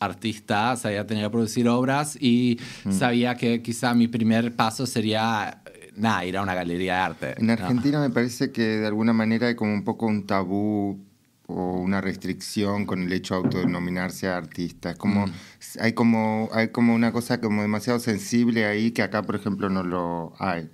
artista, 0.00 0.74
sabía 0.76 1.06
tenía 1.06 1.24
que 1.24 1.30
producir 1.30 1.68
obras 1.68 2.16
y 2.20 2.58
sabía 2.90 3.36
que 3.36 3.62
quizá 3.62 3.94
mi 3.94 4.08
primer 4.08 4.56
paso 4.56 4.86
sería 4.86 5.62
nada, 5.94 6.24
ir 6.24 6.36
a 6.36 6.42
una 6.42 6.54
galería 6.54 6.94
de 6.94 7.00
arte. 7.00 7.34
En 7.38 7.50
Argentina 7.50 8.00
me 8.00 8.10
parece 8.10 8.50
que 8.50 8.62
de 8.62 8.86
alguna 8.86 9.12
manera 9.12 9.48
hay 9.48 9.54
como 9.54 9.72
un 9.72 9.84
poco 9.84 10.06
un 10.06 10.26
tabú 10.26 10.98
o 11.46 11.80
una 11.80 12.00
restricción 12.00 12.86
con 12.86 13.02
el 13.02 13.12
hecho 13.12 13.34
de 13.34 13.40
autodenominarse 13.44 14.28
artista. 14.28 14.94
como, 14.94 15.26
mm. 15.26 15.32
hay 15.80 15.92
como, 15.92 16.48
hay 16.52 16.68
como 16.68 16.94
una 16.94 17.12
cosa 17.12 17.40
como 17.40 17.62
demasiado 17.62 17.98
sensible 17.98 18.64
ahí 18.64 18.92
que 18.92 19.02
acá, 19.02 19.22
por 19.22 19.36
ejemplo, 19.36 19.68
no 19.68 19.82
lo 19.82 20.32
hay. 20.38 20.70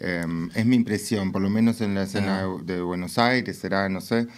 Em, 0.00 0.50
es 0.54 0.66
mi 0.66 0.76
impresión, 0.76 1.32
por 1.32 1.42
lo 1.42 1.50
menos 1.50 1.80
en 1.80 1.94
la 1.94 2.04
escena 2.04 2.42
ah. 2.42 2.62
de 2.62 2.80
Buenos 2.80 3.18
Aires, 3.18 3.58
será, 3.58 3.88
no 3.88 4.00
sé, 4.00 4.28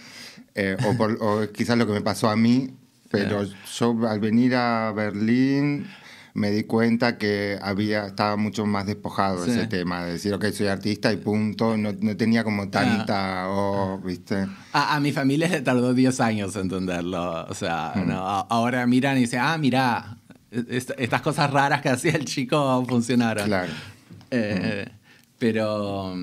eh, 0.55 0.75
o, 0.83 1.03
o, 1.23 1.51
quizás 1.51 1.77
lo 1.77 1.85
que 1.85 1.93
me 1.93 2.01
pasó 2.01 2.29
a 2.29 2.35
mí, 2.35 2.73
pero 3.11 3.43
yo 3.43 4.07
al 4.07 4.19
venir 4.19 4.55
a 4.55 4.91
Berlín 4.93 5.87
me 6.33 6.51
di 6.51 6.63
cuenta 6.63 7.17
que 7.17 7.59
había, 7.61 8.07
estaba 8.07 8.37
mucho 8.37 8.65
más 8.65 8.85
despojado 8.85 9.45
ese 9.45 9.67
tema, 9.67 10.05
de 10.05 10.13
decir, 10.13 10.33
ok, 10.33 10.45
soy 10.51 10.67
artista 10.67 11.11
y 11.11 11.17
punto, 11.17 11.75
no, 11.77 11.91
no 11.99 12.15
tenía 12.15 12.43
como 12.43 12.69
tanta, 12.69 13.49
oh, 13.49 13.99
¿viste? 13.99 14.47
A, 14.71 14.95
a, 14.95 14.99
mi 14.99 15.11
familia 15.11 15.49
le 15.49 15.61
tardó 15.61 15.93
10 15.93 16.19
años 16.21 16.55
entenderlo, 16.55 17.45
o 17.47 17.53
sea, 17.53 17.93
mm. 17.95 18.07
no, 18.07 18.25
ahora 18.49 18.85
miran 18.87 19.17
y 19.17 19.21
dicen, 19.21 19.41
ah, 19.41 19.57
mira, 19.57 20.17
estas 20.49 21.21
cosas 21.21 21.51
raras 21.51 21.81
que 21.81 21.89
hacía 21.89 22.13
el 22.13 22.25
chico 22.25 22.85
funcionaron. 22.87 23.45
Claro. 23.45 23.71
Eh, 24.29 24.85
mm. 24.87 24.91
Pero... 25.37 26.15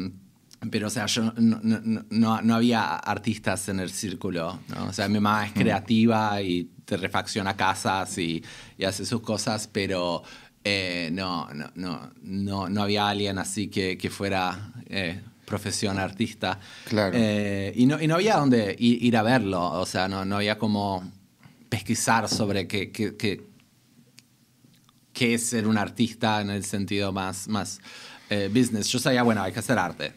Pero, 0.73 0.89
o 0.89 0.91
sea, 0.91 1.07
yo 1.07 1.33
no, 1.37 1.61
no, 1.63 2.43
no, 2.43 2.55
había 2.57 2.97
artistas 2.97 3.69
en 3.69 3.79
el 3.79 3.91
círculo, 3.91 4.59
¿no? 4.75 4.87
O 4.87 4.93
sea, 4.93 5.07
mi 5.07 5.21
mamá 5.21 5.47
es 5.47 5.53
mm. 5.53 5.55
creativa 5.55 6.43
y 6.43 6.69
refacciona 6.97 7.57
casas 7.57 8.17
y, 8.19 8.43
y 8.77 8.85
hace 8.85 9.05
sus 9.05 9.21
cosas, 9.21 9.69
pero 9.71 10.23
eh, 10.65 11.09
no, 11.13 11.49
no, 11.55 11.71
no, 11.77 12.11
no, 12.23 12.69
no 12.69 12.83
había 12.83 13.09
alguien 13.09 13.39
así 13.39 13.69
que, 13.69 13.97
que 13.97 14.11
fuera 14.11 14.73
eh, 14.87 15.21
profesión 15.45 15.99
artista. 15.99 16.59
Claro. 16.85 17.17
Eh, 17.17 17.73
y, 17.77 17.87
no, 17.87 18.01
y 18.01 18.07
no 18.07 18.17
había 18.17 18.37
dónde 18.37 18.77
ir, 18.79 19.17
a 19.17 19.23
verlo, 19.23 19.63
o 19.63 19.87
sea, 19.87 20.09
no, 20.09 20.25
no 20.25 20.37
había 20.37 20.59
como 20.59 21.11
pesquisar 21.69 22.29
sobre 22.29 22.67
qué, 22.67 22.91
qué, 22.91 23.17
qué, 23.17 23.47
qué 25.13 25.35
es 25.35 25.47
ser 25.47 25.67
un 25.67 25.79
artista 25.79 26.41
en 26.41 26.51
el 26.51 26.65
sentido 26.65 27.13
más, 27.13 27.49
más 27.49 27.81
business. 28.51 28.89
Yo 28.89 28.99
sabía, 28.99 29.23
bueno, 29.23 29.43
hay 29.43 29.53
que 29.53 29.61
hacer 29.61 29.79
arte. 29.79 30.13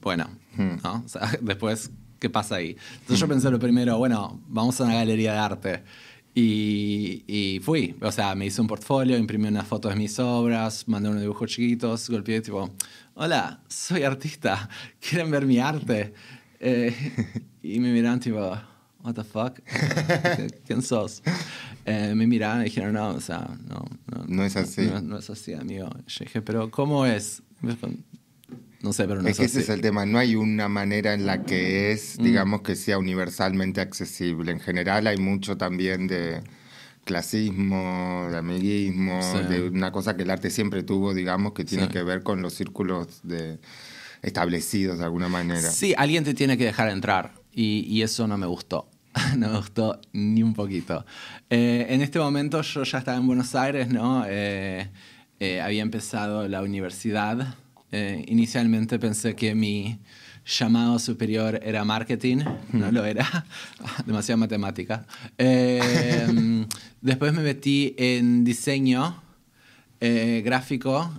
Bueno, 0.00 0.30
hmm. 0.56 0.76
¿no? 0.82 1.02
O 1.04 1.08
sea, 1.08 1.30
después 1.40 1.90
¿qué 2.22 2.30
pasa 2.30 2.54
ahí? 2.54 2.76
Entonces 3.00 3.18
yo 3.18 3.26
pensé 3.26 3.50
lo 3.50 3.58
primero, 3.58 3.98
bueno, 3.98 4.40
vamos 4.46 4.80
a 4.80 4.84
una 4.84 4.94
galería 4.94 5.32
de 5.32 5.38
arte. 5.38 5.82
Y, 6.36 7.24
y, 7.26 7.58
fui, 7.58 7.96
o 8.00 8.12
sea, 8.12 8.36
me 8.36 8.46
hice 8.46 8.60
un 8.60 8.68
portfolio, 8.68 9.18
imprimí 9.18 9.48
unas 9.48 9.66
fotos 9.66 9.92
de 9.92 9.98
mis 9.98 10.16
obras, 10.20 10.86
mandé 10.86 11.08
unos 11.08 11.20
dibujos 11.20 11.50
chiquitos, 11.50 12.08
golpeé 12.08 12.40
tipo, 12.40 12.70
hola, 13.14 13.60
soy 13.66 14.04
artista, 14.04 14.68
¿quieren 15.00 15.32
ver 15.32 15.46
mi 15.46 15.58
arte? 15.58 16.14
Eh, 16.60 16.94
y 17.60 17.80
me 17.80 17.92
miraron 17.92 18.20
tipo, 18.20 18.38
what 19.02 19.14
the 19.14 19.24
fuck, 19.24 19.58
¿quién 20.64 20.80
sos? 20.80 21.24
Eh, 21.84 22.14
me 22.14 22.28
miraron 22.28 22.60
y 22.60 22.66
dijeron, 22.66 22.92
no, 22.92 23.08
o 23.10 23.20
sea, 23.20 23.50
no, 23.68 23.84
no, 24.06 24.24
no 24.28 24.44
es 24.44 24.54
así. 24.54 24.82
No, 24.82 25.00
no, 25.00 25.18
es 25.18 25.28
así, 25.28 25.54
amigo. 25.54 25.90
Yo 26.06 26.24
dije, 26.24 26.40
pero 26.40 26.70
¿cómo 26.70 27.04
es? 27.04 27.42
No 28.82 28.92
sé, 28.92 29.06
pero 29.06 29.22
no 29.22 29.28
es 29.28 29.38
que 29.38 29.44
ese 29.44 29.60
es 29.60 29.68
el 29.68 29.80
tema. 29.80 30.04
No 30.06 30.18
hay 30.18 30.34
una 30.34 30.68
manera 30.68 31.14
en 31.14 31.24
la 31.24 31.44
que 31.44 31.92
es, 31.92 32.18
digamos, 32.18 32.62
que 32.62 32.74
sea 32.74 32.98
universalmente 32.98 33.80
accesible. 33.80 34.50
En 34.50 34.60
general 34.60 35.06
hay 35.06 35.18
mucho 35.18 35.56
también 35.56 36.08
de 36.08 36.42
clasismo, 37.04 38.28
de 38.30 38.38
amiguismo, 38.38 39.20
de 39.48 39.68
una 39.68 39.92
cosa 39.92 40.16
que 40.16 40.22
el 40.22 40.30
arte 40.30 40.50
siempre 40.50 40.82
tuvo, 40.82 41.14
digamos, 41.14 41.52
que 41.52 41.64
tiene 41.64 41.88
que 41.88 42.02
ver 42.02 42.22
con 42.22 42.42
los 42.42 42.54
círculos 42.54 43.20
de 43.22 43.58
establecidos 44.22 44.98
de 44.98 45.04
alguna 45.04 45.28
manera. 45.28 45.70
Sí, 45.70 45.94
alguien 45.96 46.24
te 46.24 46.34
tiene 46.34 46.56
que 46.56 46.64
dejar 46.64 46.88
entrar 46.90 47.34
y, 47.52 48.02
eso 48.02 48.26
no 48.26 48.38
me 48.38 48.46
gustó. 48.46 48.88
no 49.36 49.50
me 49.50 49.58
gustó 49.58 50.00
ni 50.12 50.42
un 50.42 50.54
poquito. 50.54 51.04
Eh, 51.50 51.86
en 51.90 52.00
este 52.00 52.18
momento 52.18 52.62
yo 52.62 52.82
ya 52.82 52.98
estaba 52.98 53.18
en 53.18 53.26
Buenos 53.26 53.54
Aires, 53.54 53.88
¿no? 53.88 54.24
Eh, 54.26 54.88
eh, 55.38 55.60
había 55.60 55.82
empezado 55.82 56.48
la 56.48 56.62
universidad 56.62 57.56
eh, 57.94 58.24
inicialmente 58.26 58.98
pensé 58.98 59.36
que 59.36 59.54
mi 59.54 59.98
llamado 60.46 60.98
superior 60.98 61.60
era 61.62 61.84
marketing, 61.84 62.38
no 62.72 62.90
lo 62.90 63.04
era, 63.04 63.44
demasiada 64.06 64.38
matemática. 64.38 65.06
Eh, 65.36 66.66
después 67.02 67.34
me 67.34 67.42
metí 67.42 67.94
en 67.98 68.44
diseño 68.44 69.22
eh, 70.00 70.40
gráfico 70.42 71.12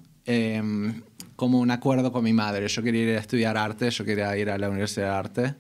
como 1.36 1.60
un 1.60 1.70
acuerdo 1.70 2.12
con 2.12 2.24
mi 2.24 2.34
madre. 2.34 2.68
Yo 2.68 2.82
quería 2.82 3.04
ir 3.04 3.18
a 3.18 3.20
estudiar 3.20 3.56
arte, 3.56 3.92
yo 3.92 4.04
quería 4.04 4.36
ir 4.36 4.50
a 4.50 4.58
la 4.58 4.70
Universidad 4.70 5.10
de 5.12 5.12
Arte 5.12 5.56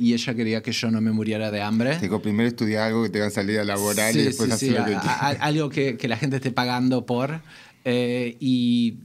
y 0.00 0.12
ella 0.12 0.34
quería 0.34 0.62
que 0.62 0.72
yo 0.72 0.90
no 0.90 1.00
me 1.00 1.12
muriera 1.12 1.52
de 1.52 1.62
hambre. 1.62 1.98
Digo, 2.00 2.20
primero 2.20 2.48
estudiar 2.48 2.88
algo 2.88 3.04
que 3.04 3.10
te 3.10 3.20
va 3.20 3.26
a 3.26 3.30
salir 3.30 3.60
a 3.60 3.64
laboral 3.64 4.16
y 4.16 4.22
después 4.22 4.48
sí, 4.58 4.74
hacer 4.74 5.00
sí, 5.00 5.08
algo 5.38 5.68
que, 5.68 5.96
que, 5.96 6.08
la 6.08 6.16
gente 6.16 6.36
esté 6.36 6.50
pagando 6.50 7.06
por. 7.06 7.40
y 7.84 8.98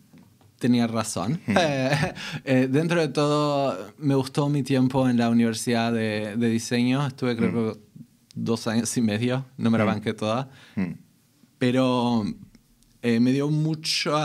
tenía 0.62 0.88
razón. 0.88 1.42
Eh, 1.48 2.14
eh, 2.46 2.68
dentro 2.72 3.02
de 3.02 3.10
todo, 3.10 3.94
me 3.98 4.16
gustó 4.16 4.48
mi 4.48 4.64
tiempo 4.64 5.10
en 5.10 5.18
la 5.18 5.30
universidad 5.30 5.92
de, 5.92 6.38
diseño. 6.38 7.06
Estuve 7.06 7.36
creo 7.36 7.74
que 7.74 7.80
dos 8.36 8.68
años 8.68 8.96
y 8.96 9.02
medio, 9.02 9.46
no 9.58 9.70
me 9.70 9.78
la 9.78 9.84
hmm. 9.84 9.88
banqué 9.88 10.14
toda. 10.14 10.50
Pero 11.58 12.24
eh, 13.02 13.20
me 13.20 13.34
dio 13.34 13.50
mucho, 13.50 14.18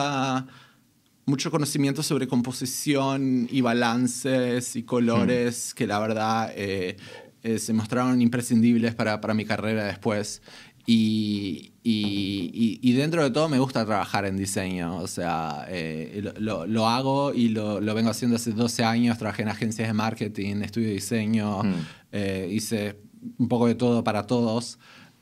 mucho 1.24 1.50
conocimiento 1.50 2.02
sobre 2.02 2.28
composición 2.28 3.48
y 3.50 3.60
balances 3.62 4.76
y 4.76 4.84
colores 4.84 5.74
que 5.74 5.86
la 5.86 5.98
verdad 5.98 6.54
se 6.54 7.72
mostraron 7.72 8.20
imprescindibles 8.20 8.94
para, 8.94 9.20
para 9.20 9.34
mi 9.34 9.44
carrera 9.44 9.84
después. 9.84 10.42
Y, 10.88 11.72
y, 11.82 12.78
y, 12.80 12.92
dentro 12.92 13.24
de 13.24 13.30
todo 13.30 13.48
me 13.48 13.58
gusta 13.58 13.84
trabajar 13.84 14.24
en 14.24 14.36
diseño, 14.36 14.98
o 14.98 15.08
sea, 15.08 15.66
eh, 15.68 16.32
lo, 16.38 16.64
lo, 16.64 16.88
hago 16.88 17.34
y 17.34 17.48
lo, 17.48 17.80
lo, 17.80 17.92
vengo 17.92 18.10
haciendo 18.10 18.36
hace 18.36 18.52
12 18.52 18.84
años, 18.84 19.18
trabajé 19.18 19.42
en 19.42 19.48
agencias 19.48 19.88
de 19.88 19.94
marketing, 19.94 20.62
estudio 20.62 20.90
diseño, 20.90 21.64
mm. 21.64 21.74
eh, 22.12 22.48
hice 22.52 23.00
un 23.38 23.48
poco 23.48 23.66
de 23.66 23.74
todo 23.74 24.04
para 24.04 24.28
todos. 24.28 24.78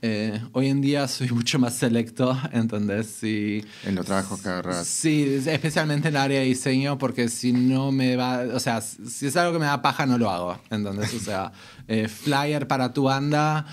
Eh, 0.07 0.39
hoy 0.53 0.69
en 0.69 0.83
día 0.83 1.09
soy 1.09 1.29
mucho 1.33 1.59
más 1.59 1.73
selecto, 1.73 2.39
¿entendés? 2.53 3.07
Si, 3.07 3.65
en 3.87 3.95
los 3.95 4.05
trabajos 4.05 4.43
que 4.43 4.51
agarras. 4.51 4.87
Sí, 4.87 5.43
especialmente 5.47 6.09
en 6.09 6.15
el 6.17 6.21
área 6.21 6.41
de 6.41 6.45
diseño, 6.45 6.99
porque 6.99 7.31
si 7.31 7.55
no 7.55 7.91
me 7.91 8.15
va, 8.17 8.43
o 8.53 8.61
sea, 8.61 8.83
si 8.83 9.29
es 9.29 9.37
algo 9.39 9.55
que 9.55 9.61
me 9.61 9.65
da 9.65 9.81
paja, 9.81 10.05
no 10.05 10.19
lo 10.19 10.29
hago, 10.29 10.59
¿entendés? 10.69 11.15
O 11.15 11.21
sea, 11.21 11.53
eh, 11.89 12.09
flyer 12.09 12.69
para 12.69 12.93
tu 12.93 13.05
banda 13.05 13.65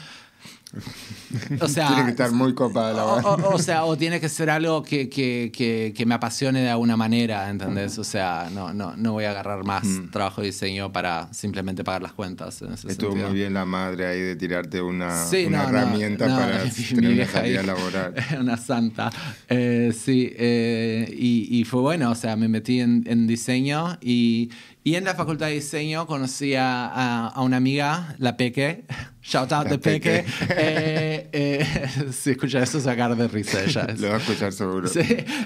o 1.60 1.68
sea, 1.68 1.88
tiene 1.88 2.06
que 2.06 2.12
estar 2.12 2.32
muy 2.32 2.54
copada 2.54 2.94
la 2.94 3.06
o, 3.06 3.56
o, 3.56 3.60
sea, 3.60 3.86
o 3.86 3.98
tiene 3.98 4.20
que 4.20 4.30
ser 4.30 4.50
algo 4.50 4.84
que, 4.84 5.10
que, 5.10 5.51
que, 5.96 6.06
me 6.06 6.16
apasione 6.16 6.62
de 6.62 6.70
alguna 6.70 6.96
manera, 6.96 7.50
¿entendés? 7.50 7.98
O 7.98 8.04
sea, 8.04 8.50
no, 8.54 8.74
no, 8.74 8.96
no 8.96 9.12
voy 9.13 9.25
a 9.25 9.32
agarrar 9.32 9.66
más 9.66 9.86
trabajo 10.12 10.42
de 10.42 10.48
diseño 10.48 10.92
para 10.92 11.32
simplemente 11.34 11.84
pagar 11.84 12.01
las 12.01 12.13
cuentas. 12.13 12.62
Estuvo 12.88 13.16
muy 13.16 13.34
bien 13.34 13.54
la 13.54 13.66
madre 13.66 14.08
ahí 14.08 14.22
de 14.22 14.36
tirarte 14.36 14.82
una, 14.82 15.25
una 15.48 15.63
herramienta 15.63 16.25
para 16.28 16.63
tener 16.90 17.13
una 17.13 17.28
salida 17.28 17.63
laboral. 17.63 18.13
Una 18.40 18.58
santa. 18.58 19.12
Eh, 19.50 19.94
sí, 19.98 20.34
eh, 20.38 21.13
y, 21.16 21.60
y, 21.60 21.63
fue 21.66 21.82
bueno, 21.82 22.12
o 22.12 22.16
sea, 22.16 22.36
me 22.36 22.48
metí 22.48 22.80
en, 22.80 23.04
en 23.08 23.28
diseño 23.28 23.98
y 24.01 24.51
y 24.84 24.96
en 24.96 25.04
la 25.04 25.13
facultad 25.13 25.46
de 25.48 25.54
diseño 25.54 26.08
conocí 26.08 26.56
a, 26.56 27.28
a, 27.28 27.42
una 27.44 27.58
amiga, 27.58 28.16
la 28.18 28.36
Peque. 28.36 28.86
Shout 29.22 29.51
out 29.51 29.68
de 29.68 29.78
Peque. 29.78 30.25
eh, 30.50 31.30
eh, 31.32 31.88
si 32.12 32.32
escucha 32.32 32.63
eso, 32.63 32.80
sacar 32.80 33.16
de 33.16 33.28
risa 33.28 33.63
ella. 33.63 33.88
Lo 33.98 34.10
va 34.10 34.16
a 34.16 34.18
escuchar 34.18 34.51
seguro. 34.51 34.88
Sí. 34.88 35.01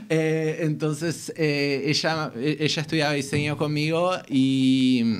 Eh, 0.09 0.59
entonces, 0.61 1.33
eh, 1.35 1.83
ella, 1.85 2.31
ella 2.35 2.81
estudiaba 2.81 3.13
diseño 3.13 3.57
conmigo 3.57 4.13
y, 4.29 5.19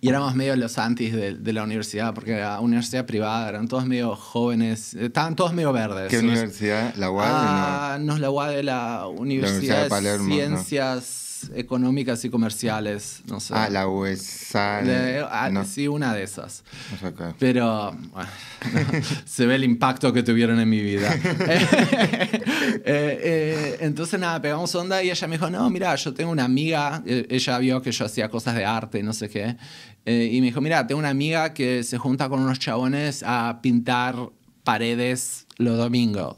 y 0.00 0.08
éramos 0.08 0.34
medio 0.34 0.54
los 0.56 0.76
antis 0.78 1.12
de, 1.14 1.34
de, 1.34 1.52
la 1.52 1.62
universidad, 1.62 2.12
porque 2.12 2.32
era 2.32 2.60
universidad 2.60 3.06
privada, 3.06 3.48
eran 3.48 3.66
todos 3.66 3.86
medio 3.86 4.14
jóvenes, 4.14 4.94
estaban 4.94 5.34
todos 5.34 5.54
medio 5.54 5.72
verdes. 5.72 6.08
¿Qué 6.10 6.18
universidad? 6.18 6.94
¿La 6.96 7.10
UAD? 7.10 7.26
Ah, 7.28 7.98
no, 8.00 8.18
la 8.18 8.30
UAD 8.30 8.56
de 8.56 8.62
la 8.62 9.06
Universidad, 9.06 9.84
de, 9.84 9.88
Palermo, 9.88 10.34
Ciencias 10.34 11.25
económicas 11.54 12.24
y 12.24 12.30
comerciales, 12.30 13.22
no 13.26 13.40
sé. 13.40 13.54
Ah, 13.54 13.68
la 13.70 13.88
USA. 13.88 14.80
Ah, 15.30 15.64
sí, 15.64 15.88
una 15.88 16.14
de 16.14 16.22
esas. 16.22 16.64
Pero 17.38 17.96
se 19.24 19.46
ve 19.46 19.54
el 19.54 19.64
impacto 19.64 20.12
que 20.12 20.22
tuvieron 20.22 20.60
en 20.60 20.68
mi 20.68 20.80
vida. 20.80 21.14
Eh, 22.88 23.20
eh, 23.22 23.76
entonces, 23.80 24.18
nada, 24.18 24.40
pegamos 24.40 24.74
onda 24.74 25.02
y 25.02 25.10
ella 25.10 25.26
me 25.26 25.36
dijo, 25.36 25.50
no, 25.50 25.68
mira, 25.70 25.94
yo 25.96 26.12
tengo 26.14 26.30
una 26.30 26.44
amiga, 26.44 27.02
eh, 27.06 27.26
ella 27.30 27.58
vio 27.58 27.82
que 27.82 27.90
yo 27.90 28.04
hacía 28.04 28.28
cosas 28.28 28.54
de 28.54 28.64
arte 28.64 29.02
no 29.02 29.12
sé 29.12 29.28
qué, 29.28 29.56
y 30.04 30.40
me 30.40 30.48
dijo, 30.48 30.60
mira, 30.60 30.86
tengo 30.86 30.98
una 30.98 31.08
amiga 31.08 31.52
que 31.52 31.82
se 31.82 31.98
junta 31.98 32.28
con 32.28 32.40
unos 32.40 32.58
chabones 32.58 33.24
a 33.26 33.58
pintar 33.60 34.30
paredes 34.62 35.46
los 35.58 35.76
domingos 35.76 36.36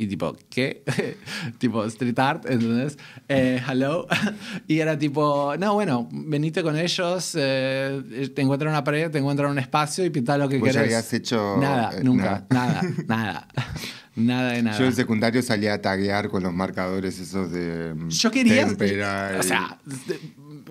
y 0.00 0.06
tipo, 0.06 0.34
¿qué? 0.48 0.82
tipo, 1.58 1.84
street 1.84 2.18
art, 2.18 2.46
entonces, 2.48 2.98
eh, 3.28 3.60
hello. 3.68 4.06
y 4.66 4.78
era 4.78 4.98
tipo, 4.98 5.54
no, 5.58 5.74
bueno, 5.74 6.08
venite 6.10 6.62
con 6.62 6.78
ellos, 6.78 7.36
eh, 7.38 8.30
te 8.34 8.40
encuentran 8.40 8.70
una 8.70 8.82
pared, 8.82 9.10
te 9.10 9.18
encuentran 9.18 9.50
un 9.50 9.58
espacio 9.58 10.02
y 10.06 10.08
pintar 10.08 10.38
lo 10.38 10.48
que 10.48 10.58
quieras. 10.58 10.84
habías 10.84 11.12
hecho...? 11.12 11.58
Nada, 11.60 11.90
eh, 11.98 12.02
nunca, 12.02 12.46
nada, 12.48 12.80
nada. 13.06 13.48
Nada 14.16 14.52
de 14.52 14.62
nada. 14.62 14.76
Yo 14.76 14.86
en 14.86 14.92
secundario 14.92 15.40
salía 15.40 15.74
a 15.74 15.80
taguear 15.80 16.28
con 16.28 16.42
los 16.42 16.52
marcadores 16.52 17.20
esos 17.20 17.52
de. 17.52 17.94
Yo 18.08 18.30
quería. 18.30 18.66
O 19.38 19.42
sea, 19.42 19.78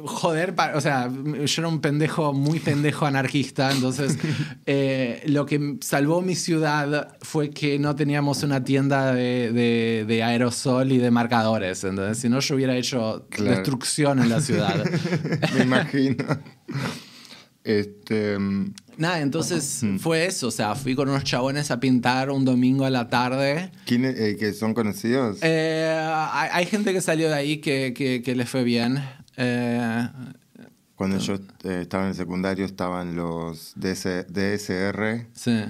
joder, 0.05 0.55
o 0.73 0.81
sea, 0.81 1.09
yo 1.09 1.61
era 1.61 1.67
un 1.67 1.81
pendejo, 1.81 2.33
muy 2.33 2.59
pendejo 2.59 3.05
anarquista, 3.05 3.71
entonces 3.71 4.17
eh, 4.65 5.23
lo 5.27 5.45
que 5.45 5.77
salvó 5.81 6.21
mi 6.21 6.35
ciudad 6.35 7.17
fue 7.21 7.49
que 7.49 7.79
no 7.79 7.95
teníamos 7.95 8.43
una 8.43 8.63
tienda 8.63 9.13
de, 9.13 10.05
de, 10.07 10.23
aerosol 10.23 10.91
y 10.91 10.97
de 10.97 11.11
marcadores, 11.11 11.83
entonces 11.83 12.17
si 12.19 12.29
no 12.29 12.39
yo 12.39 12.55
hubiera 12.55 12.75
hecho 12.75 13.27
destrucción 13.37 14.19
en 14.19 14.29
la 14.29 14.41
ciudad. 14.41 14.83
Me 15.55 15.63
imagino. 15.63 16.25
Este... 17.63 18.37
Nada, 18.97 19.21
entonces 19.21 19.81
fue 19.99 20.25
eso, 20.25 20.47
o 20.47 20.51
sea, 20.51 20.75
fui 20.75 20.93
con 20.93 21.07
unos 21.07 21.23
chabones 21.23 21.71
a 21.71 21.79
pintar 21.79 22.31
un 22.31 22.43
domingo 22.43 22.83
a 22.83 22.89
la 22.89 23.09
tarde. 23.09 23.71
¿Quiénes 23.85 24.19
eh, 24.19 24.35
que 24.37 24.51
son 24.51 24.73
conocidos? 24.73 25.37
Eh, 25.41 25.89
hay, 26.33 26.65
gente 26.65 26.91
que 26.91 26.99
salió 26.99 27.29
de 27.29 27.35
ahí 27.35 27.57
que, 27.59 27.93
que, 27.95 28.21
que 28.21 28.35
les 28.35 28.49
fue 28.49 28.65
bien. 28.65 29.01
Eh, 29.41 30.09
Cuando 30.95 31.17
yo 31.17 31.35
eh, 31.63 31.79
estaba 31.83 32.03
en 32.03 32.09
el 32.09 32.15
secundario 32.15 32.65
estaban 32.65 33.15
los 33.15 33.73
DSR, 33.77 35.27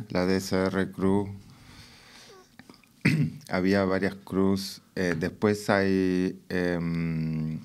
la 0.10 0.26
DSR 0.26 0.92
Crew. 0.92 1.30
Había 3.50 3.86
varias 3.86 4.16
crews. 4.16 4.82
Eh, 4.96 5.16
después 5.18 5.70
hay 5.70 6.40
em, 6.50 7.60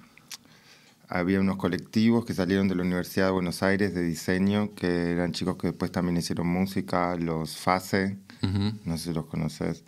había 1.08 1.40
unos 1.40 1.56
colectivos 1.56 2.26
que 2.26 2.34
salieron 2.34 2.68
de 2.68 2.74
la 2.74 2.82
Universidad 2.82 3.26
de 3.26 3.32
Buenos 3.32 3.62
Aires 3.62 3.94
de 3.94 4.02
diseño, 4.02 4.74
que 4.74 5.12
eran 5.12 5.32
chicos 5.32 5.56
que 5.56 5.68
después 5.68 5.90
también 5.90 6.18
hicieron 6.18 6.46
música, 6.46 7.16
los 7.16 7.56
FASE, 7.56 8.18
no 8.84 8.98
sé 8.98 9.04
si 9.04 9.14
los 9.14 9.24
conoces. 9.26 9.84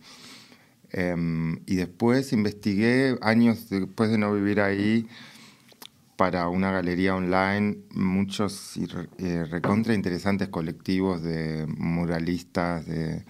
Em, 0.93 1.61
y 1.67 1.77
después 1.77 2.33
investigué, 2.33 3.19
años 3.21 3.69
después 3.69 4.11
de 4.11 4.19
no 4.19 4.33
vivir 4.33 4.61
ahí, 4.61 5.07
para 6.17 6.49
una 6.49 6.73
galería 6.73 7.15
online 7.15 7.79
muchos 7.91 8.73
eh, 9.19 9.45
recontra 9.45 9.95
interesantes 9.95 10.49
colectivos 10.49 11.23
de 11.23 11.67
muralistas 11.69 12.87
de, 12.87 13.25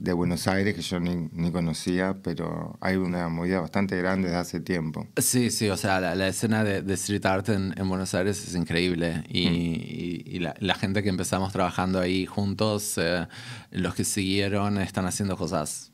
de 0.00 0.12
Buenos 0.12 0.48
Aires 0.48 0.74
que 0.74 0.82
yo 0.82 0.98
ni, 0.98 1.28
ni, 1.32 1.52
conocía, 1.52 2.16
pero 2.22 2.76
hay 2.80 2.96
una 2.96 3.28
movida 3.28 3.60
bastante 3.60 3.96
grande 3.96 4.28
desde 4.28 4.40
hace 4.40 4.60
tiempo. 4.60 5.06
Sí, 5.16 5.50
sí, 5.50 5.68
o 5.68 5.76
sea, 5.76 6.00
la, 6.00 6.28
escena 6.28 6.64
de, 6.64 6.82
de, 6.82 6.94
street 6.94 7.24
art 7.24 7.48
en, 7.50 7.72
en, 7.76 7.88
Buenos 7.88 8.12
Aires 8.14 8.44
es 8.46 8.56
increíble 8.56 9.22
y, 9.28 9.48
mm. 9.48 10.34
y, 10.34 10.38
la, 10.40 10.54
la, 10.58 10.74
gente 10.74 11.04
que 11.04 11.08
empezamos 11.08 11.52
trabajando 11.52 12.00
ahí 12.00 12.26
juntos, 12.26 12.94
eh, 12.96 13.28
los 13.70 13.94
que 13.94 14.04
siguieron 14.04 14.78
están 14.78 15.06
haciendo 15.06 15.36
cosas, 15.36 15.92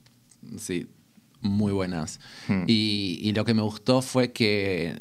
sí, 0.57 0.89
muy 1.43 1.73
buenas. 1.73 2.19
Mm. 2.49 2.65
Y, 2.67 3.19
y 3.23 3.33
lo 3.33 3.45
que 3.45 3.53
me 3.53 3.63
gustó 3.63 4.01
fue 4.01 4.33
que 4.33 4.97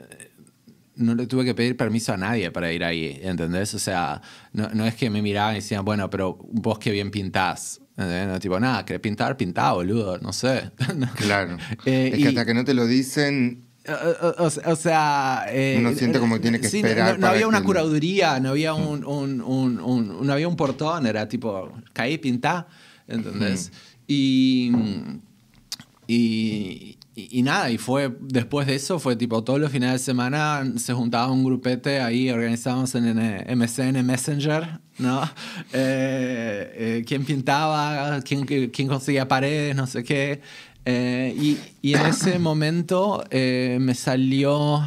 no 0.98 1.16
le 1.16 1.28
tuve 1.28 1.46
que 1.46 1.56
pedir 1.56 1.78
permiso 1.78 2.14
a 2.14 2.18
nadie 2.18 2.52
para 2.52 2.72
ir 2.72 2.84
ahí, 2.84 3.20
¿entendés? 3.22 3.74
O 3.74 3.80
sea, 3.80 4.22
no, 4.54 4.70
no 4.70 4.86
es 4.86 4.96
que 4.96 5.10
me 5.10 5.22
miraban 5.22 5.54
y 5.54 5.60
decían, 5.60 5.86
bueno, 5.86 6.10
pero 6.10 6.38
vos 6.52 6.80
qué 6.80 6.92
bien 6.92 7.12
pintás. 7.12 7.82
No, 7.96 8.40
tipo, 8.40 8.60
nada, 8.60 8.86
que 8.86 9.00
pintar, 9.00 9.38
pintá, 9.38 9.72
boludo, 9.72 10.20
no 10.20 10.32
sé. 10.32 10.72
Claro. 11.16 11.58
Eh, 11.86 12.12
es 12.14 12.20
que 12.20 12.28
hasta 12.28 12.46
que 12.46 12.54
no 12.54 12.64
te 12.64 12.76
lo 12.76 12.86
dicen, 12.86 13.68
o, 14.66 14.76
sea. 14.76 15.46
Eh, 15.50 15.78
Uno 15.80 15.94
siente 15.94 16.20
como 16.20 16.36
que 16.36 16.42
tiene 16.42 16.60
que 16.60 16.68
esperar. 16.68 17.18
No, 17.18 17.28
había 17.28 17.48
una 17.48 17.64
curaduría, 17.64 18.40
no 18.40 18.50
había 18.50 18.74
un, 18.74 19.06
un, 19.06 19.42
un, 19.42 20.28
no 20.28 20.34
había 20.34 20.48
un 20.48 20.56
portón, 20.56 21.08
era 21.08 21.28
tipo, 21.28 21.72
caí, 21.94 22.18
pintá, 22.18 22.68
¿entendés? 23.08 23.72
Y, 24.08 24.72
y, 26.08 26.97
y, 27.20 27.42
nada, 27.42 27.72
y 27.72 27.80
fue 27.80 28.16
después 28.20 28.68
de 28.68 28.76
eso, 28.76 29.00
fue 29.00 29.16
tipo 29.16 29.44
todos 29.44 29.60
los 29.60 29.72
fines 29.72 29.92
de 29.92 29.98
semana 29.98 30.64
se 30.78 30.94
juntaba 30.94 31.32
un 31.32 31.44
grupete 31.44 32.00
ahí, 32.00 32.30
organizábamos 32.30 32.94
en, 32.94 33.58
MSN 33.58 34.06
Messenger, 34.06 34.80
¿no? 35.00 35.22
Eh, 35.74 36.74
eh, 36.76 37.04
quién 37.08 37.26
pintaba, 37.26 38.22
quién, 38.22 38.46
quién 38.46 38.88
conseguía 38.88 39.28
paredes, 39.28 39.76
no 39.76 39.88
sé 39.88 40.04
qué. 40.04 40.42
Eh, 40.86 41.34
y, 41.36 41.58
y, 41.82 41.96
en 41.96 42.06
ese 42.06 42.38
momento 42.40 43.24
me 43.32 43.96
salió 43.96 44.84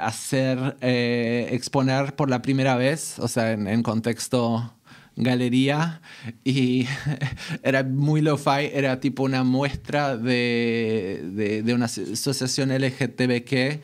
hacer, 0.00 0.76
exponer 0.80 2.14
por 2.14 2.30
la 2.30 2.42
primera 2.42 2.76
vez, 2.76 3.18
o 3.18 3.26
sea, 3.26 3.50
en, 3.52 3.66
en 3.66 3.82
contexto 3.82 4.72
galería 5.18 6.00
y 6.44 6.86
era 7.62 7.82
muy 7.82 8.20
lo-fi, 8.20 8.70
era 8.72 9.00
tipo 9.00 9.24
una 9.24 9.44
muestra 9.44 10.16
de, 10.16 11.62
de, 11.64 11.74
una 11.74 11.86
asociación 11.86 12.70
LGTBQ 12.70 13.52
eh, 13.52 13.80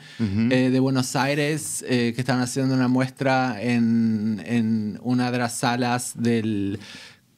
de 0.73 0.81
Buenos 0.81 1.17
Aires 1.17 1.85
eh, 1.89 2.13
que 2.15 2.21
estaban 2.21 2.43
haciendo 2.43 2.75
una 2.75 2.89
muestra 2.89 3.61
en, 3.61 4.43
en 4.47 4.99
una 5.03 5.31
de 5.31 5.39
las 5.39 5.55
salas 5.55 6.13
del 6.15 6.79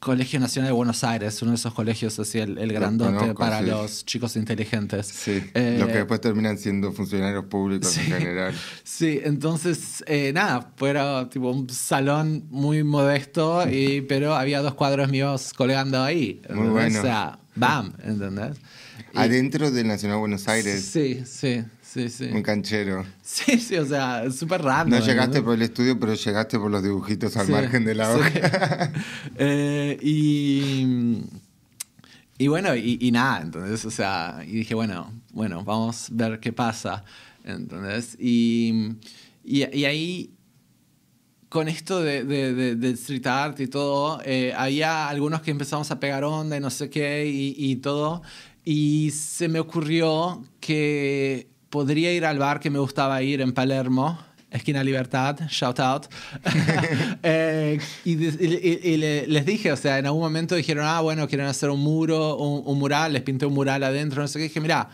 Colegio 0.00 0.38
Nacional 0.38 0.68
de 0.68 0.72
Buenos 0.72 1.04
Aires, 1.04 1.40
uno 1.42 1.52
de 1.52 1.56
esos 1.56 1.72
colegios 1.72 2.18
así, 2.18 2.38
el, 2.38 2.58
el 2.58 2.72
grandote 2.72 3.34
para 3.34 3.60
los 3.60 4.04
chicos 4.04 4.36
inteligentes. 4.36 5.06
Sí, 5.06 5.42
eh, 5.54 5.76
los 5.78 5.88
que 5.88 5.98
después 5.98 6.20
terminan 6.20 6.58
siendo 6.58 6.92
funcionarios 6.92 7.46
públicos 7.46 7.96
en 7.96 8.04
general. 8.04 8.54
Sí, 8.84 9.20
entonces, 9.22 10.04
eh, 10.06 10.32
nada, 10.32 10.72
era 10.80 11.28
tipo 11.28 11.50
un 11.50 11.68
salón 11.70 12.46
muy 12.50 12.84
modesto, 12.84 13.68
y, 13.68 14.00
pero 14.08 14.34
había 14.34 14.60
dos 14.60 14.74
cuadros 14.74 15.08
míos 15.08 15.52
colgando 15.54 16.02
ahí. 16.02 16.40
Muy 16.50 16.68
bueno. 16.68 16.98
O 16.98 17.02
sea, 17.02 17.38
bam, 17.54 17.92
¿entendés? 18.02 18.58
Adentro 19.14 19.70
del 19.70 19.88
Nacional 19.88 20.16
de 20.16 20.20
Buenos 20.20 20.48
Aires. 20.48 20.84
Sí, 20.84 21.22
sí. 21.26 21.64
Un 22.32 22.42
canchero. 22.42 23.04
Sí, 23.22 23.58
sí, 23.58 23.76
o 23.76 23.86
sea, 23.86 24.30
súper 24.30 24.62
raro. 24.62 24.88
No 24.88 25.00
llegaste 25.00 25.42
por 25.42 25.54
el 25.54 25.62
estudio, 25.62 25.98
pero 25.98 26.14
llegaste 26.14 26.58
por 26.58 26.70
los 26.70 26.82
dibujitos 26.82 27.36
al 27.36 27.48
margen 27.48 27.84
de 27.84 27.94
la 27.94 28.12
hoja. 28.12 28.92
Eh, 29.38 29.98
y, 30.02 31.22
y 32.38 32.48
bueno, 32.48 32.74
y, 32.74 33.10
nada, 33.12 33.42
entonces, 33.42 33.84
o 33.84 33.90
sea, 33.90 34.42
y 34.46 34.52
dije, 34.52 34.74
bueno, 34.74 35.12
bueno, 35.32 35.64
vamos 35.64 36.10
a 36.10 36.28
ver 36.28 36.40
qué 36.40 36.52
pasa. 36.52 37.04
Entonces, 37.44 38.16
y, 38.18 38.96
y, 39.44 39.84
ahí, 39.84 40.34
con 41.48 41.68
esto 41.68 42.02
de, 42.02 42.24
de, 42.24 42.90
street 42.90 43.26
art 43.26 43.60
y 43.60 43.66
todo, 43.66 44.20
eh, 44.24 44.52
había 44.56 45.08
algunos 45.08 45.42
que 45.42 45.50
empezamos 45.50 45.90
a 45.90 46.00
pegar 46.00 46.24
onda 46.24 46.56
y 46.56 46.60
no 46.60 46.70
sé 46.70 46.90
qué 46.90 47.26
y, 47.26 47.54
y 47.58 47.76
todo, 47.76 48.22
y 48.64 49.12
se 49.12 49.48
me 49.48 49.60
ocurrió 49.60 50.44
que 50.60 51.48
podría 51.76 52.10
ir 52.10 52.24
al 52.24 52.38
bar 52.38 52.58
que 52.58 52.70
me 52.70 52.78
gustaba 52.78 53.22
ir 53.22 53.42
en 53.42 53.52
Palermo, 53.52 54.18
esquina 54.50 54.82
Libertad, 54.82 55.38
shout 55.50 55.78
out. 55.78 56.06
Eh, 57.22 57.78
y, 58.02 58.16
les 58.16 59.44
dije, 59.44 59.70
o 59.72 59.76
sea, 59.76 59.98
en 59.98 60.06
algún 60.06 60.22
momento 60.22 60.54
dijeron, 60.54 60.86
ah, 60.86 61.02
bueno, 61.02 61.28
quieren 61.28 61.46
hacer 61.46 61.68
un 61.68 61.80
muro, 61.80 62.38
un, 62.38 62.78
mural, 62.78 63.12
les 63.12 63.20
pinté 63.20 63.44
un 63.44 63.52
mural 63.52 63.82
adentro, 63.82 64.22
no 64.22 64.28
sé 64.28 64.38
qué. 64.38 64.44
Dije, 64.44 64.58
mira, 64.58 64.88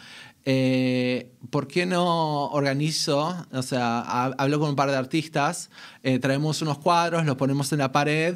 eh, 0.45 1.31
¿por 1.51 1.69
qué 1.69 1.87
no 1.87 2.47
organizo? 2.49 3.33
O 3.53 3.63
sea, 3.63 4.01
hablo 4.01 4.59
con 4.59 4.71
un 4.71 4.77
par 4.77 4.91
de 4.91 4.97
artistas, 4.97 5.71
eh, 6.03 6.19
traemos 6.19 6.63
unos 6.63 6.79
cuadros, 6.79 7.25
los 7.25 7.37
ponemos 7.37 7.71
en 7.71 7.79
la 7.79 7.93
pared, 7.93 8.35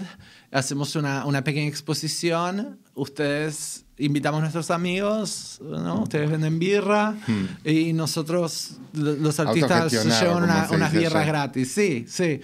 hacemos 0.53 0.95
una, 0.95 1.27
una 1.27 1.43
pequeña 1.43 1.67
exposición, 1.67 2.79
ustedes 2.95 3.86
invitamos 3.99 4.39
a 4.39 4.41
nuestros 4.43 4.71
amigos, 4.71 5.59
¿no? 5.63 6.03
Ustedes 6.03 6.31
venden 6.31 6.59
birra 6.59 7.13
hmm. 7.27 7.69
y 7.69 7.93
nosotros, 7.93 8.73
los 8.93 9.41
artistas, 9.41 9.93
llevan 9.93 10.45
unas 10.45 10.93
birras 10.93 11.27
gratis. 11.27 11.73
Sí, 11.73 12.05
sí. 12.09 12.41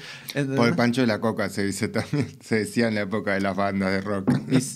Por 0.56 0.68
el 0.68 0.74
pancho 0.74 1.02
de 1.02 1.06
la 1.06 1.20
coca 1.20 1.48
se 1.50 1.66
dice 1.66 1.88
también, 1.88 2.28
se 2.40 2.60
decía 2.60 2.88
en 2.88 2.94
la 2.94 3.02
época 3.02 3.34
de 3.34 3.40
las 3.40 3.54
bandas 3.54 3.90
de 3.90 4.00
rock. 4.00 4.30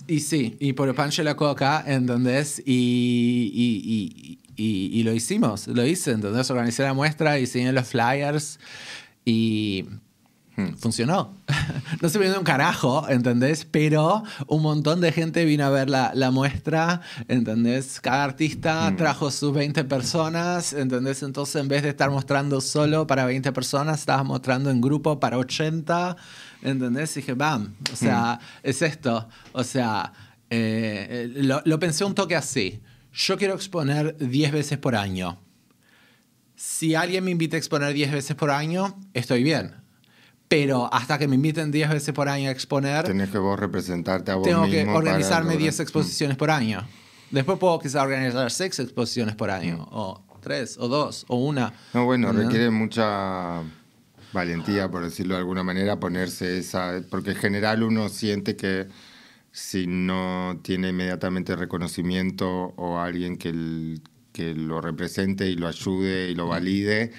Y, 0.06 0.20
sí, 0.20 0.56
y 0.60 0.74
por 0.74 0.88
el 0.88 0.94
pancho 0.94 1.22
de 1.22 1.26
la 1.26 1.36
coca, 1.36 1.82
en 1.86 2.06
donde 2.06 2.40
es, 2.40 2.62
y, 2.64 3.50
y, 3.54 4.38
y, 4.56 5.02
lo 5.02 5.12
hicimos, 5.12 5.68
lo 5.68 5.84
hice, 5.84 6.12
entonces 6.12 6.50
organicé 6.50 6.82
la 6.82 6.94
muestra, 6.94 7.34
diseñé 7.34 7.72
los 7.72 7.88
flyers 7.88 8.58
y. 9.24 9.86
Funcionó. 10.78 11.36
no 12.00 12.08
se 12.08 12.18
vendió 12.18 12.38
un 12.38 12.44
carajo, 12.44 13.06
¿entendés? 13.10 13.66
Pero 13.66 14.22
un 14.46 14.62
montón 14.62 15.02
de 15.02 15.12
gente 15.12 15.44
vino 15.44 15.66
a 15.66 15.70
ver 15.70 15.90
la, 15.90 16.12
la 16.14 16.30
muestra, 16.30 17.02
¿entendés? 17.28 18.00
Cada 18.00 18.24
artista 18.24 18.90
hmm. 18.90 18.96
trajo 18.96 19.30
sus 19.30 19.52
20 19.52 19.84
personas, 19.84 20.72
¿entendés? 20.72 21.22
Entonces, 21.22 21.60
en 21.60 21.68
vez 21.68 21.82
de 21.82 21.90
estar 21.90 22.10
mostrando 22.10 22.62
solo 22.62 23.06
para 23.06 23.26
20 23.26 23.52
personas, 23.52 24.00
estabas 24.00 24.24
mostrando 24.24 24.70
en 24.70 24.80
grupo 24.80 25.20
para 25.20 25.36
80, 25.36 26.16
¿entendés? 26.62 27.14
Y 27.18 27.20
dije, 27.20 27.34
bam, 27.34 27.74
o 27.92 27.96
sea, 27.96 28.36
hmm. 28.36 28.60
es 28.62 28.80
esto. 28.80 29.28
O 29.52 29.62
sea, 29.62 30.10
eh, 30.48 31.32
lo, 31.34 31.60
lo 31.66 31.78
pensé 31.78 32.04
un 32.06 32.14
toque 32.14 32.34
así. 32.34 32.80
Yo 33.12 33.36
quiero 33.36 33.54
exponer 33.54 34.16
10 34.16 34.52
veces 34.52 34.78
por 34.78 34.96
año. 34.96 35.38
Si 36.54 36.94
alguien 36.94 37.24
me 37.24 37.30
invita 37.30 37.56
a 37.56 37.58
exponer 37.58 37.92
10 37.92 38.10
veces 38.10 38.36
por 38.36 38.50
año, 38.50 38.98
estoy 39.12 39.42
bien 39.42 39.85
pero 40.48 40.92
hasta 40.92 41.18
que 41.18 41.26
me 41.26 41.34
inviten 41.34 41.70
10 41.70 41.90
veces 41.90 42.14
por 42.14 42.28
año 42.28 42.48
a 42.48 42.52
exponer... 42.52 43.04
Tienes 43.04 43.30
que 43.30 43.38
vos 43.38 43.58
representarte 43.58 44.30
a 44.30 44.36
vos 44.36 44.46
Tengo 44.46 44.66
que 44.66 44.86
organizarme 44.86 45.56
10 45.56 45.80
exposiciones 45.80 46.36
por 46.36 46.50
año. 46.50 46.86
Después 47.30 47.58
puedo 47.58 47.78
quizás 47.78 48.02
organizar 48.02 48.50
6 48.50 48.78
exposiciones 48.80 49.34
por 49.34 49.50
año, 49.50 49.78
mm. 49.78 49.88
o 49.90 50.24
3, 50.40 50.78
o 50.78 50.88
2, 50.88 51.24
o 51.28 51.36
una. 51.36 51.72
No, 51.92 52.04
bueno, 52.04 52.32
requiere 52.32 52.70
mucha 52.70 53.62
valentía, 54.32 54.88
por 54.88 55.02
decirlo 55.02 55.34
de 55.34 55.40
alguna 55.40 55.64
manera, 55.64 55.98
ponerse 55.98 56.58
esa... 56.58 57.00
Porque 57.10 57.30
en 57.30 57.36
general 57.36 57.82
uno 57.82 58.08
siente 58.08 58.54
que 58.54 58.86
si 59.50 59.86
no 59.86 60.60
tiene 60.62 60.90
inmediatamente 60.90 61.56
reconocimiento 61.56 62.74
o 62.76 62.98
alguien 63.00 63.36
que, 63.36 63.98
que 64.32 64.54
lo 64.54 64.80
represente 64.80 65.48
y 65.48 65.56
lo 65.56 65.66
ayude 65.66 66.30
y 66.30 66.34
lo 66.34 66.46
valide 66.46 67.12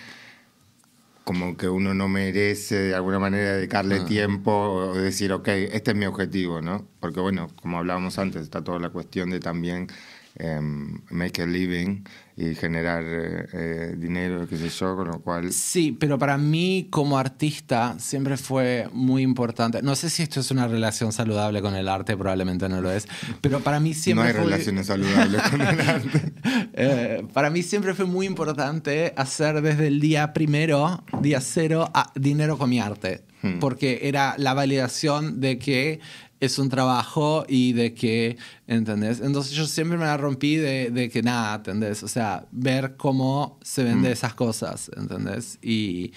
como 1.28 1.58
que 1.58 1.68
uno 1.68 1.94
no 1.94 2.08
merece 2.08 2.76
de 2.76 2.96
alguna 2.96 3.20
manera 3.20 3.58
dedicarle 3.58 3.98
ah. 3.98 4.06
tiempo 4.06 4.50
o 4.50 4.94
decir, 4.94 5.34
ok, 5.34 5.50
este 5.50 5.92
es 5.92 5.98
mi 5.98 6.06
objetivo, 6.06 6.62
¿no? 6.62 6.88
Porque 7.02 7.20
bueno, 7.20 7.50
como 7.62 7.78
hablábamos 7.78 8.18
antes, 8.18 8.44
está 8.44 8.64
toda 8.64 8.80
la 8.80 8.92
cuestión 8.92 9.30
de 9.30 9.42
también 9.42 9.88
em, 10.36 11.02
make 11.10 11.42
a 11.42 11.46
living 11.46 12.06
y 12.40 12.54
generar 12.54 13.04
eh, 13.04 13.48
eh, 13.52 13.96
dinero, 13.98 14.48
qué 14.48 14.58
sé 14.58 14.70
yo, 14.70 14.96
con 14.96 15.08
lo 15.08 15.20
cual... 15.22 15.52
Sí, 15.52 15.98
pero 16.00 16.20
para 16.20 16.38
mí 16.38 16.88
como 16.92 17.18
artista 17.18 17.96
siempre 17.98 18.38
fue 18.38 18.88
muy 18.94 19.24
importante. 19.24 19.82
No 19.82 19.96
sé 19.96 20.12
si 20.12 20.22
esto 20.22 20.42
es 20.42 20.52
una 20.52 20.68
relación 20.68 21.12
saludable 21.12 21.64
con 21.64 21.76
el 21.76 21.90
arte, 21.90 22.16
probablemente 22.16 22.70
no 22.70 22.80
lo 22.80 22.92
es, 22.92 23.08
pero 23.42 23.62
para 23.62 23.80
mí 23.80 23.96
siempre... 23.96 24.34
No 24.34 24.40
hay 24.40 24.46
relaciones 24.46 24.86
saludables 24.86 25.42
con 25.50 25.62
el 25.62 25.82
arte. 25.82 26.34
Eh, 26.80 27.26
para 27.34 27.50
mí 27.50 27.64
siempre 27.64 27.96
fue 27.96 28.06
muy 28.06 28.28
importante 28.28 29.12
hacer 29.18 29.62
desde 29.62 29.88
el 29.88 30.00
día 30.00 30.32
primero, 30.34 31.04
día 31.22 31.42
cero, 31.42 31.92
dinero 32.14 32.60
con 32.60 32.70
mi 32.70 32.80
arte, 32.80 33.24
hmm. 33.42 33.58
porque 33.58 34.02
era 34.04 34.36
la 34.38 34.54
validación 34.54 35.42
de 35.42 35.58
que 35.58 36.00
es 36.40 36.60
un 36.60 36.70
trabajo 36.70 37.46
y 37.48 37.74
de 37.74 37.94
que, 37.94 38.38
¿entendés? 38.68 39.22
Entonces 39.22 39.54
yo 39.54 39.66
siempre 39.66 39.98
me 39.98 40.06
la 40.06 40.18
rompí 40.18 40.56
de, 40.56 40.92
de 40.92 41.10
que 41.10 41.24
nada, 41.24 41.56
¿entendés? 41.56 42.04
O 42.04 42.08
sea, 42.08 42.46
ver 42.52 42.96
cómo 42.96 43.60
se 43.64 43.84
venden 43.84 44.12
mm. 44.12 44.14
esas 44.14 44.34
cosas, 44.36 44.92
¿entendés? 44.96 45.58
Y, 45.62 46.14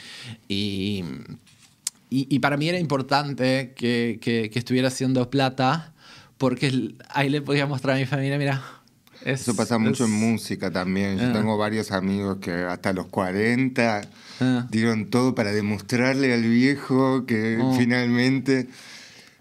y, 0.48 1.04
y, 2.10 2.38
para 2.40 2.56
mí 2.56 2.68
era 2.68 2.78
importante 2.78 3.72
que, 3.74 4.18
que, 4.20 4.50
estuviera 4.52 4.88
haciendo 4.88 5.30
plata 5.30 5.94
porque 6.36 6.94
ahí 7.08 7.30
le 7.30 7.40
podía 7.40 7.66
mostrar 7.66 7.96
a 7.96 7.98
mi 7.98 8.06
familia, 8.06 8.36
mira. 8.36 8.62
Eso 9.24 9.54
pasa 9.54 9.78
mucho 9.78 10.06
en 10.06 10.12
música 10.12 10.70
también. 10.70 11.18
Yo 11.18 11.28
ah. 11.28 11.32
tengo 11.32 11.58
varios 11.58 11.92
amigos 11.92 12.38
que 12.40 12.52
hasta 12.52 12.92
los 12.94 13.06
40 13.06 14.00
ah. 14.40 14.66
dieron 14.70 15.10
todo 15.10 15.34
para 15.34 15.52
demostrarle 15.52 16.32
al 16.32 16.42
viejo 16.42 17.26
que 17.26 17.58
oh. 17.60 17.74
finalmente 17.76 18.68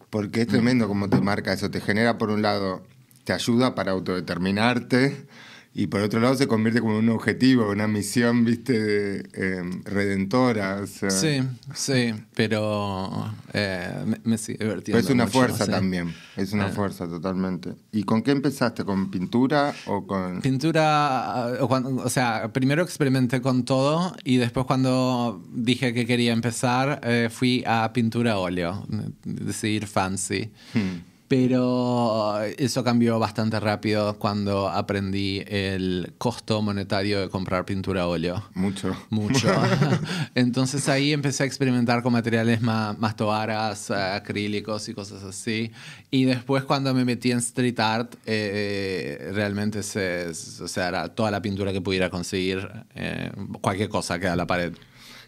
porque 0.10 0.42
es 0.42 0.48
tremendo 0.48 0.88
como 0.88 1.10
te 1.10 1.22
marca 1.22 1.54
eso, 1.54 1.70
te 1.70 1.82
genera 1.82 2.18
por 2.18 2.30
un 2.30 2.42
lado, 2.42 2.84
te 3.24 3.34
ayuda 3.34 3.76
para 3.76 3.92
autodeterminarte 3.92 5.28
y 5.74 5.88
por 5.88 6.02
otro 6.02 6.20
lado 6.20 6.36
se 6.36 6.48
convierte 6.48 6.82
como 6.82 6.98
un 6.98 7.10
objetivo, 7.10 7.70
una 7.70 7.88
misión, 7.88 8.44
viste, 8.44 9.24
em, 9.34 9.84
redentora. 9.84 10.86
Sí, 10.88 11.42
sí, 11.74 12.14
pero 12.36 13.32
eh, 13.54 14.06
me, 14.24 14.38
sigue 14.38 14.64
divertiendo. 14.66 15.00
es 15.00 15.10
una 15.10 15.28
fuerza 15.28 15.68
también, 15.68 16.14
es 16.36 16.54
una 16.54 16.70
eh. 16.70 16.72
fuerza 16.72 17.08
totalmente. 17.08 17.76
¿Y 17.92 18.04
con 18.04 18.24
qué 18.24 18.32
empezaste? 18.32 18.84
¿Con 18.84 19.12
pintura 19.12 19.74
o 19.86 20.08
con...? 20.08 20.42
Pintura, 20.42 21.58
o, 21.62 21.68
o 21.68 22.10
sea, 22.10 22.52
primero 22.52 22.82
experimenté 22.82 23.42
con 23.42 23.64
todo 23.64 24.16
y 24.24 24.38
después 24.38 24.66
cuando 24.66 25.44
dije 25.54 25.94
que 25.94 26.06
quería 26.06 26.34
empezar, 26.34 27.00
eh, 27.04 27.30
fui 27.32 27.64
a 27.68 27.94
pintura 27.94 28.38
óleo, 28.38 28.86
decir 29.24 29.86
fancy. 29.86 30.50
Hmm. 30.74 31.09
Pero 31.30 32.42
eso 32.58 32.84
cambió 32.84 33.20
bastante 33.20 33.60
rápido 33.60 34.18
cuando 34.18 34.68
aprendí 34.68 35.44
el 35.46 36.14
costo 36.18 36.64
monetario 36.64 37.22
de 37.22 37.30
comprar 37.30 37.66
pintura 37.66 38.02
a 38.02 38.08
óleo. 38.08 38.50
Mucho. 38.56 38.98
Mucho. 39.12 39.48
Entonces 40.34 40.90
ahí 40.90 41.14
empecé 41.14 41.44
a 41.44 41.46
experimentar 41.46 42.02
con 42.02 42.14
materiales 42.14 42.62
más, 42.62 42.98
más 42.98 43.16
toaras, 43.16 43.92
acrílicos 43.92 44.90
y 44.90 44.96
cosas 44.96 45.24
así. 45.24 45.72
Y 46.10 46.26
después 46.26 46.64
cuando 46.64 46.96
me 46.96 47.06
metí 47.06 47.32
en 47.32 47.38
street 47.38 47.80
art, 47.80 48.16
eh, 48.26 49.30
realmente 49.32 49.84
se, 49.84 50.30
o 50.30 50.68
sea, 50.68 50.88
era 50.88 51.10
toda 51.10 51.30
la 51.30 51.44
pintura 51.44 51.72
que 51.72 51.80
pudiera 51.80 52.10
conseguir, 52.10 52.68
eh, 52.96 53.32
cualquier 53.62 53.90
cosa 53.90 54.20
que 54.20 54.28
a 54.28 54.36
la 54.36 54.48
pared. 54.48 54.74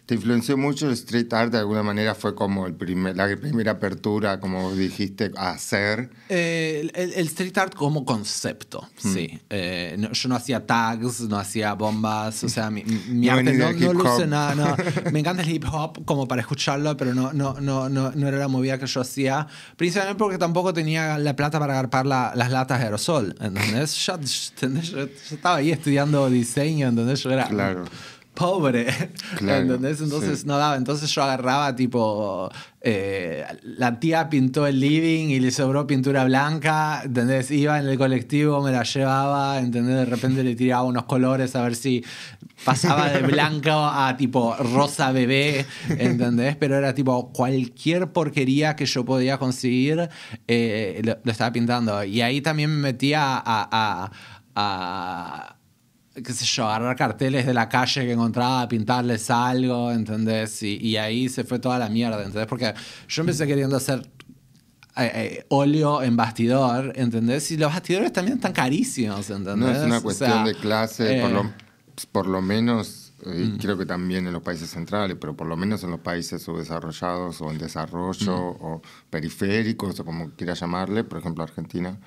¿Te 0.04 0.16
influenció 0.16 0.56
mucho 0.56 0.88
el 0.88 0.94
street 0.94 1.32
art? 1.32 1.52
De 1.52 1.58
alguna 1.58 1.84
manera 1.84 2.16
fue 2.16 2.34
como 2.34 2.66
el 2.66 2.74
primer, 2.74 3.16
la 3.16 3.36
primera 3.36 3.72
apertura, 3.72 4.40
como 4.40 4.74
dijiste, 4.74 5.30
a 5.36 5.50
hacer. 5.50 6.10
Eh, 6.28 6.90
el, 6.94 7.26
street 7.28 7.56
art 7.56 7.74
como 7.74 8.04
concepto, 8.04 8.88
hmm. 9.02 9.12
sí. 9.12 9.40
Eh, 9.48 10.08
yo 10.12 10.28
no 10.28 10.34
hacía 10.34 10.66
tags, 10.66 11.20
no 11.20 11.38
hacía 11.38 11.74
bombas, 11.74 12.42
o 12.42 12.48
sea, 12.48 12.68
mi, 12.68 12.82
arte 13.28 13.52
no, 13.52 13.72
no 13.72 13.92
luce 13.92 14.26
nada. 14.26 14.76
Me 15.12 15.20
encanta 15.20 15.42
el 15.42 15.48
hip 15.48 15.64
hop 15.72 16.04
como 16.04 16.26
para 16.26 16.40
escucharlo, 16.40 16.96
pero 16.96 17.14
no, 17.14 17.32
no, 17.32 17.60
no, 17.60 17.88
no, 17.88 18.10
no 18.10 18.28
era 18.28 18.38
la 18.38 18.48
movida 18.48 18.78
que 18.78 18.86
yo 18.86 19.02
hacía. 19.02 19.46
Principalmente 19.76 20.18
porque 20.18 20.36
tampoco 20.36 20.74
tenía 20.74 21.16
la 21.16 21.36
plata 21.36 21.60
para 21.60 21.74
agarpar 21.74 22.06
las 22.06 22.50
latas 22.50 22.80
de 22.80 22.86
aerosol, 22.86 23.36
¿entendés? 23.40 23.94
Yo, 24.04 24.18
yo, 24.20 25.08
estaba 25.30 25.56
ahí 25.56 25.70
estudiando 25.70 26.28
diseño, 26.28 26.88
¿entendés? 26.88 27.22
Yo 27.22 27.30
era... 27.30 27.46
Claro 27.46 27.84
pobre. 28.34 28.86
Claro, 29.36 29.62
¿Entendés? 29.62 30.00
Entonces 30.00 30.40
sí. 30.40 30.46
no 30.46 30.56
daba. 30.58 30.76
Entonces 30.76 31.10
yo 31.14 31.22
agarraba 31.22 31.74
tipo. 31.76 32.50
eh, 32.80 33.44
la 33.62 33.98
tía 34.00 34.28
pintó 34.28 34.66
el 34.66 34.80
living 34.80 35.28
y 35.28 35.40
le 35.40 35.50
sobró 35.50 35.86
pintura 35.86 36.24
blanca. 36.24 37.02
¿Entendés? 37.04 37.50
Iba 37.50 37.78
en 37.78 37.86
el 37.88 37.96
colectivo, 37.98 38.62
me 38.62 38.70
la 38.72 38.82
llevaba. 38.82 39.58
¿Entendés? 39.58 39.96
De 39.96 40.04
repente 40.04 40.42
le 40.44 40.54
tiraba 40.54 40.82
unos 40.84 41.04
colores 41.04 41.54
a 41.56 41.62
ver 41.62 41.74
si 41.76 42.04
pasaba 42.64 43.08
de 43.08 43.22
blanco 43.22 43.70
a 43.72 44.16
tipo 44.16 44.54
rosa 44.56 45.12
bebé. 45.12 45.66
¿Entendés? 45.88 46.56
Pero 46.56 46.76
era 46.76 46.94
tipo 46.94 47.32
cualquier 47.32 48.12
porquería 48.12 48.76
que 48.76 48.86
yo 48.86 49.04
podía 49.04 49.38
conseguir, 49.38 50.08
eh, 50.48 51.00
lo, 51.04 51.18
lo 51.22 51.32
estaba 51.32 51.52
pintando. 51.52 52.02
Y 52.04 52.20
ahí 52.22 52.40
también 52.40 52.70
me 52.70 52.82
metía 52.92 53.36
a- 53.36 53.42
a- 53.44 54.10
a 54.54 55.56
qué 56.14 56.32
sé 56.32 56.44
yo, 56.44 56.66
agarrar 56.66 56.96
carteles 56.96 57.46
de 57.46 57.54
la 57.54 57.68
calle 57.68 58.04
que 58.04 58.12
encontraba, 58.12 58.68
pintarles 58.68 59.30
algo, 59.30 59.90
¿entendés? 59.90 60.62
Y, 60.62 60.76
y 60.76 60.96
ahí 60.96 61.28
se 61.28 61.44
fue 61.44 61.58
toda 61.58 61.78
la 61.78 61.88
mierda, 61.88 62.18
¿entendés? 62.18 62.46
Porque 62.46 62.74
yo 63.08 63.22
empecé 63.22 63.46
queriendo 63.46 63.76
hacer 63.76 64.02
eh, 64.96 65.10
eh, 65.14 65.46
óleo 65.48 66.02
en 66.02 66.16
bastidor, 66.16 66.92
¿entendés? 66.96 67.50
Y 67.50 67.56
los 67.56 67.72
bastidores 67.72 68.12
también 68.12 68.36
están 68.36 68.52
carísimos, 68.52 69.30
¿entendés? 69.30 69.56
No 69.56 69.70
es 69.70 69.86
una 69.86 69.98
O 69.98 70.02
cuestión 70.02 70.30
sea, 70.30 70.44
de 70.44 70.54
clase, 70.54 71.20
por, 71.22 71.30
eh, 71.30 71.34
lo, 71.34 71.52
por 72.12 72.26
lo 72.26 72.42
menos, 72.42 73.12
eh, 73.24 73.48
y 73.54 73.58
creo 73.58 73.78
que 73.78 73.86
también 73.86 74.26
en 74.26 74.34
los 74.34 74.42
países 74.42 74.68
centrales, 74.68 75.16
pero 75.18 75.34
por 75.34 75.46
lo 75.46 75.56
menos 75.56 75.82
en 75.84 75.92
los 75.92 76.00
países 76.00 76.42
subdesarrollados 76.42 77.40
o 77.40 77.50
en 77.50 77.56
desarrollo 77.56 78.36
o 78.36 78.82
periféricos 79.08 79.98
o 80.00 80.04
como 80.04 80.30
quiera 80.32 80.52
llamarle, 80.52 81.04
por 81.04 81.20
ejemplo 81.20 81.42
Argentina, 81.42 81.98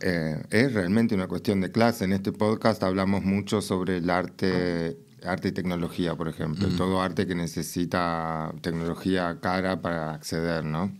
eh, 0.00 0.42
es 0.50 0.72
realmente 0.72 1.14
una 1.14 1.28
cuestión 1.28 1.60
de 1.60 1.70
clase. 1.70 2.04
En 2.04 2.12
este 2.12 2.32
podcast 2.32 2.82
hablamos 2.82 3.22
mucho 3.22 3.60
sobre 3.60 3.98
el 3.98 4.08
arte, 4.08 4.96
arte 5.24 5.48
y 5.48 5.52
tecnología, 5.52 6.14
por 6.14 6.28
ejemplo, 6.28 6.68
todo 6.76 7.02
arte 7.02 7.26
que 7.26 7.34
necesita 7.34 8.52
tecnología 8.62 9.38
cara 9.40 9.80
para 9.82 10.14
acceder, 10.14 10.64
¿no? 10.64 10.90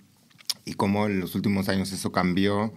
Y 0.65 0.75
cómo 0.75 1.07
en 1.07 1.21
los 1.21 1.35
últimos 1.35 1.69
años 1.69 1.93
eso 1.93 2.13
cambió, 2.13 2.73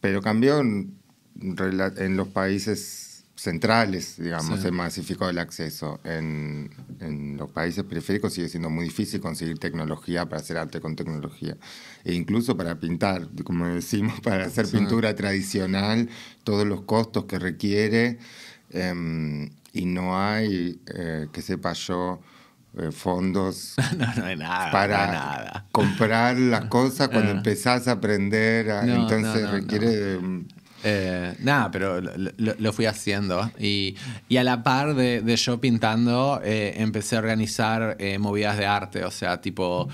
pero 0.00 0.20
cambió 0.20 0.58
en, 0.58 0.98
en 1.40 2.16
los 2.16 2.28
países 2.28 3.05
centrales, 3.36 4.16
digamos, 4.18 4.56
Sí. 4.56 4.62
se 4.62 4.70
masificó 4.72 5.28
el 5.28 5.38
acceso. 5.38 6.00
En, 6.04 6.70
en 7.00 7.36
los 7.36 7.50
países 7.50 7.84
periféricos 7.84 8.32
sigue 8.32 8.48
siendo 8.48 8.70
muy 8.70 8.84
difícil 8.86 9.20
conseguir 9.20 9.58
tecnología 9.58 10.24
para 10.26 10.40
hacer 10.40 10.56
arte 10.56 10.80
con 10.80 10.96
tecnología. 10.96 11.56
E 12.04 12.14
incluso 12.14 12.56
para 12.56 12.80
pintar, 12.80 13.28
como 13.44 13.66
decimos, 13.66 14.20
para 14.22 14.46
hacer 14.46 14.66
pintura 14.68 15.14
tradicional, 15.14 16.08
todos 16.44 16.66
los 16.66 16.82
costos 16.82 17.26
que 17.26 17.38
requiere. 17.38 18.18
em, 18.70 19.50
y 19.72 19.84
no 19.86 20.18
hay, 20.20 20.80
eh, 20.94 21.28
que 21.32 21.40
sepa 21.42 21.72
yo, 21.74 22.20
eh, 22.78 22.90
fondos 22.90 23.74
No, 23.96 24.06
no 24.16 24.24
hay 24.24 24.36
nada. 24.36 24.70
para 24.72 24.96
no 24.96 25.02
hay 25.12 25.18
nada. 25.18 25.66
comprar 25.70 26.36
las 26.38 26.64
cosas 26.68 27.08
cuando 27.10 27.30
Ah. 27.32 27.36
empezás 27.36 27.86
a 27.86 27.92
aprender. 27.92 28.70
a- 28.70 28.82
No, 28.82 29.02
entonces 29.02 29.48
requiere 29.50 29.88
de 29.90 30.44
Eh, 30.88 31.34
nada, 31.40 31.68
pero 31.72 32.00
lo, 32.00 32.54
lo- 32.58 32.72
fui 32.72 32.86
haciendo. 32.86 33.50
Y, 33.58 33.96
y 34.28 34.36
a 34.36 34.44
la 34.44 34.62
par 34.62 34.94
de, 34.94 35.20
de 35.20 35.34
yo 35.36 35.60
pintando, 35.60 36.40
eh, 36.44 36.74
empecé 36.76 37.16
a 37.16 37.18
organizar 37.18 37.96
eh, 37.98 38.18
movidas 38.18 38.56
de 38.56 38.66
arte, 38.66 39.04
o 39.04 39.10
sea, 39.10 39.40
tipo 39.40 39.88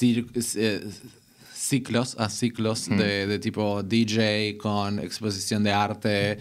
eh, 0.00 0.86
ciclos, 1.52 2.16
a 2.18 2.28
ciclos 2.30 2.88
de, 2.88 3.26
de 3.26 3.38
tipo 3.40 3.82
DJ 3.82 4.56
con 4.58 4.98
exposición 5.00 5.62
de 5.64 5.72
arte. 5.72 6.38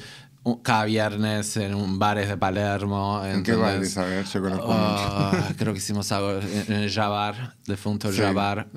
Cada 0.64 0.86
viernes 0.86 1.58
en 1.58 1.76
un 1.76 2.00
bares 2.00 2.30
de 2.30 2.38
Palermo. 2.38 3.22
¿En 3.26 3.44
qué 3.44 3.52
bares? 3.54 3.98
A 3.98 4.06
ver, 4.06 4.24
yo 4.26 4.42
conozco 4.42 4.68
Ah, 4.70 5.50
creo 5.58 5.74
que 5.74 5.80
hicimos 5.80 6.10
algo 6.14 6.40
en 6.40 6.66
en 6.68 6.74
el 6.84 6.90
Jabar, 6.92 7.56
defunto 7.66 8.12
Sí. 8.14 8.20
Jabar. 8.22 8.68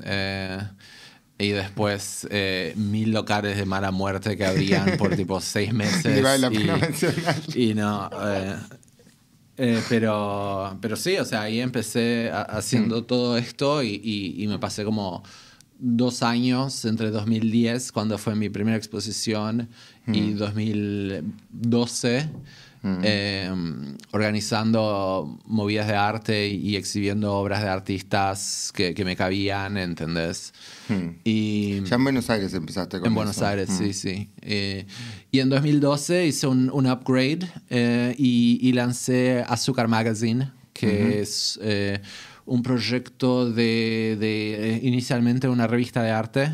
Y 1.40 1.48
después 1.50 2.26
eh, 2.30 2.74
mil 2.76 3.10
locales 3.12 3.56
de 3.56 3.64
mala 3.66 3.90
muerte 3.90 4.36
que 4.36 4.44
abrían 4.46 4.96
por 4.98 5.16
tipo 5.16 5.40
seis 5.40 5.72
meses. 5.72 6.22
Vale 6.22 6.38
la 6.38 6.52
y- 6.52 6.58
pena 6.58 6.78
y 7.54 7.74
no. 7.74 8.10
eh, 8.22 8.56
eh, 9.56 9.82
pero, 9.88 10.76
pero 10.80 10.96
sí, 10.96 11.16
o 11.16 11.24
sea, 11.24 11.42
ahí 11.42 11.60
empecé 11.60 12.30
a- 12.32 12.44
Mm. 12.52 12.56
haciendo 12.58 13.04
todo 13.04 13.36
esto 13.36 13.82
y, 13.82 14.00
y- 14.02 14.42
y 14.42 14.46
me 14.46 14.58
pasé 14.58 14.84
como 14.84 15.22
dos 15.78 16.22
años 16.22 16.84
entre 16.84 17.10
2010, 17.10 17.90
cuando 17.92 18.18
fue 18.18 18.34
mi 18.36 18.48
primera 18.50 18.76
exposición, 18.76 19.68
Mm. 20.06 20.14
y 20.14 20.32
2012, 20.34 22.28
eh, 22.82 23.50
organizando 24.12 25.38
movidas 25.44 25.86
de 25.86 25.94
arte 25.94 26.48
y, 26.48 26.76
exhibiendo 26.76 27.34
obras 27.34 27.62
de 27.62 27.68
artistas 27.68 28.72
que, 28.74 28.94
que 28.94 29.04
me 29.04 29.16
cabían, 29.16 29.76
¿entendés? 29.76 30.52
Hmm. 30.88 31.16
Y, 31.24 31.82
Ya 31.84 31.96
en 31.96 32.04
Buenos 32.04 32.30
Aires 32.30 32.54
empezaste 32.54 32.98
con 32.98 33.08
en 33.08 33.14
Buenos. 33.14 33.42
Aires, 33.42 33.68
Hmm. 33.70 33.78
sí, 33.78 33.92
sí. 33.92 34.30
Eh, 34.40 34.86
y 35.30 35.40
en 35.40 35.48
2012 35.50 36.26
hice 36.26 36.46
un, 36.46 36.70
un 36.72 36.86
upgrade 36.86 37.40
eh, 37.68 38.14
y, 38.18 38.58
y 38.62 38.72
lancé 38.72 39.44
Azúcar 39.46 39.88
Magazine, 39.88 40.50
que 40.72 41.20
es 41.20 41.58
eh, 41.62 42.00
un 42.46 42.62
proyecto 42.62 43.50
de, 43.50 44.16
de, 44.18 44.80
inicialmente 44.82 45.48
una 45.48 45.66
revista 45.66 46.02
de 46.02 46.10
arte. 46.10 46.50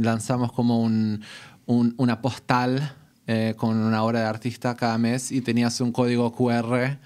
Lanzamos 0.00 0.52
como 0.52 0.82
un, 0.82 1.22
un- 1.64 1.94
una 1.96 2.20
postal 2.20 2.94
eh, 3.26 3.54
con 3.56 3.76
una 3.76 4.02
obra 4.02 4.20
de 4.20 4.26
artista 4.26 4.74
cada 4.76 4.98
mes 4.98 5.32
y 5.32 5.40
tenías 5.40 5.80
un 5.80 5.92
código 5.92 6.32
QR 6.32 6.96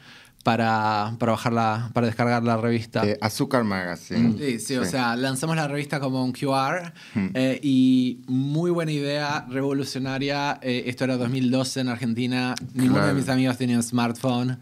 para, 0.42 1.14
para, 1.18 1.32
bajar 1.32 1.52
la, 1.52 1.90
para 1.92 2.06
descargar 2.06 2.42
la 2.42 2.56
revista. 2.56 3.06
Eh, 3.06 3.18
Azúcar 3.20 3.62
Magazine. 3.62 4.34
Sí, 4.38 4.58
sí, 4.58 4.76
o 4.76 4.86
sea, 4.86 5.14
lanzamos 5.14 5.54
la 5.54 5.68
revista 5.68 6.00
como 6.00 6.24
un 6.24 6.32
QR 6.32 6.92
Hmm. 7.14 7.28
eh, 7.34 7.60
y 7.62 8.20
muy 8.26 8.70
buena 8.70 8.90
idea, 8.92 9.44
revolucionaria. 9.50 10.58
Eh, 10.62 10.84
esto 10.86 11.04
era 11.04 11.18
2012 11.18 11.80
en 11.80 11.88
Argentina, 11.88 12.54
ninguno 12.72 13.00
de 13.00 13.00
Claro. 13.02 13.14
mis 13.18 13.28
amigos 13.28 13.58
tenía 13.58 13.76
un 13.76 13.82
smartphone, 13.82 14.58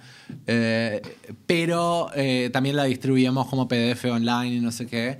eh, 0.48 1.00
pero 1.46 2.10
eh, 2.14 2.50
también 2.52 2.74
la 2.74 2.84
distribuíamos 2.84 3.46
como 3.48 3.68
PDF 3.68 4.04
online 4.10 4.56
y 4.56 4.60
no 4.60 4.72
sé 4.72 4.86
qué. 4.86 5.18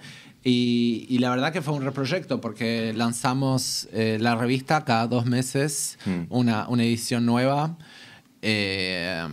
Y, 0.49 1.07
y 1.09 1.19
la 1.19 1.31
verdad 1.31 1.53
que 1.53 1.61
fue 1.63 1.75
un 1.75 1.83
reproyecto 1.85 2.41
porque 2.41 2.93
lanzamos 2.97 3.89
eh, 3.93 4.17
la 4.21 4.35
revista 4.35 4.85
cada 4.85 5.07
dos 5.07 5.27
meses, 5.27 5.99
Hmm. 6.07 6.23
una, 6.31 6.69
una 6.69 6.85
edición 6.85 7.27
nueva 7.27 7.77
eh, 8.43 9.27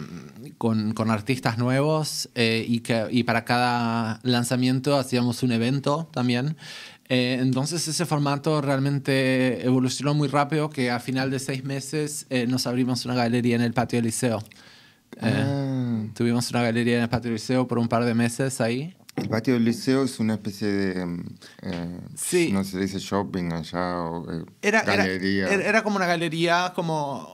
con, 0.57 0.93
con 0.93 1.09
artistas 1.11 1.57
nuevos 1.57 2.29
eh, 2.35 2.65
y, 2.67 2.79
que, 2.79 3.05
y 3.11 3.23
para 3.23 3.45
cada 3.45 4.19
lanzamiento 4.23 4.97
hacíamos 4.97 5.43
un 5.43 5.51
evento 5.51 6.09
también. 6.11 6.55
Eh, 7.07 7.37
entonces 7.39 7.87
ese 7.87 8.05
formato 8.05 8.61
realmente 8.61 9.63
evolucionó 9.65 10.15
muy 10.15 10.27
rápido 10.27 10.69
que 10.71 10.89
a 10.89 10.99
final 10.99 11.29
de 11.29 11.37
seis 11.39 11.63
meses 11.63 12.25
eh, 12.31 12.47
nos 12.47 12.65
abrimos 12.65 13.05
una 13.05 13.13
galería 13.13 13.55
en 13.55 13.61
el 13.61 13.73
patio 13.73 13.97
del 13.97 14.05
liceo. 14.05 14.39
Eh, 15.21 15.43
Ah, 15.45 16.03
Tuvimos 16.15 16.49
una 16.49 16.61
galería 16.63 16.97
en 16.97 17.03
el 17.03 17.09
patio 17.09 17.25
del 17.29 17.35
liceo 17.35 17.67
por 17.67 17.77
un 17.77 17.87
par 17.87 18.03
de 18.05 18.13
meses 18.15 18.59
ahí. 18.59 18.95
El 19.15 19.29
patio 19.29 19.53
del 19.55 19.65
liceo 19.65 20.03
es 20.03 20.19
una 20.19 20.33
especie 20.33 20.67
de. 20.67 21.05
mm, 21.05 21.25
eh, 21.63 21.99
Sí. 22.15 22.49
No 22.51 22.63
se 22.63 22.79
dice 22.79 22.99
shopping 22.99 23.51
allá 23.53 24.01
o 24.01 24.31
eh, 24.31 24.45
Era, 24.61 24.81
galería. 24.83 25.47
era, 25.49 25.63
era 25.63 25.83
como 25.83 25.95
una 25.97 26.05
galería, 26.07 26.73
como 26.75 27.33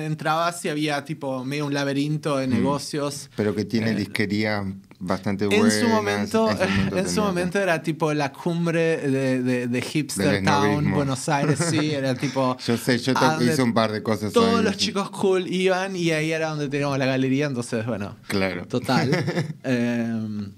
entrabas 0.00 0.64
y 0.64 0.68
había 0.68 1.04
tipo 1.04 1.44
medio 1.44 1.64
un 1.64 1.72
laberinto 1.72 2.38
de 2.38 2.48
negocios. 2.48 3.30
pero 3.36 3.54
que 3.54 3.64
tiene 3.64 3.92
Eh, 3.92 3.94
disquería 3.94 4.64
bastante 4.98 5.46
buena. 5.46 5.64
En 5.64 5.70
su 5.80 5.88
momento, 5.88 6.48
en 6.96 7.08
su 7.08 7.20
momento 7.22 7.60
era 7.60 7.80
tipo 7.80 8.12
la 8.12 8.32
cumbre 8.32 8.96
de, 8.96 9.40
de, 9.44 9.66
de 9.68 9.80
Hipster 9.82 10.42
Town. 10.44 10.90
Buenos 10.90 11.28
Aires, 11.28 11.60
sí, 11.70 11.90
era 11.92 12.16
tipo... 12.16 12.56
Yo 12.66 12.76
sé, 12.76 12.98
yo 12.98 13.12
hice 13.40 13.62
un 13.62 13.72
par 13.72 13.92
de 13.92 14.02
cosas 14.02 14.32
Todos 14.32 14.58
ahí, 14.58 14.64
los 14.64 14.72
sí. 14.74 14.86
chicos 14.86 15.08
cool 15.10 15.46
iban 15.46 15.94
y 15.94 16.10
ahí 16.10 16.32
era 16.32 16.48
donde 16.48 16.68
teníamos 16.68 16.98
la 16.98 17.06
galería, 17.06 17.46
entonces, 17.46 17.86
bueno, 17.86 18.16
Claro. 18.26 18.66
total. 18.66 19.12
Eh, 19.62 20.48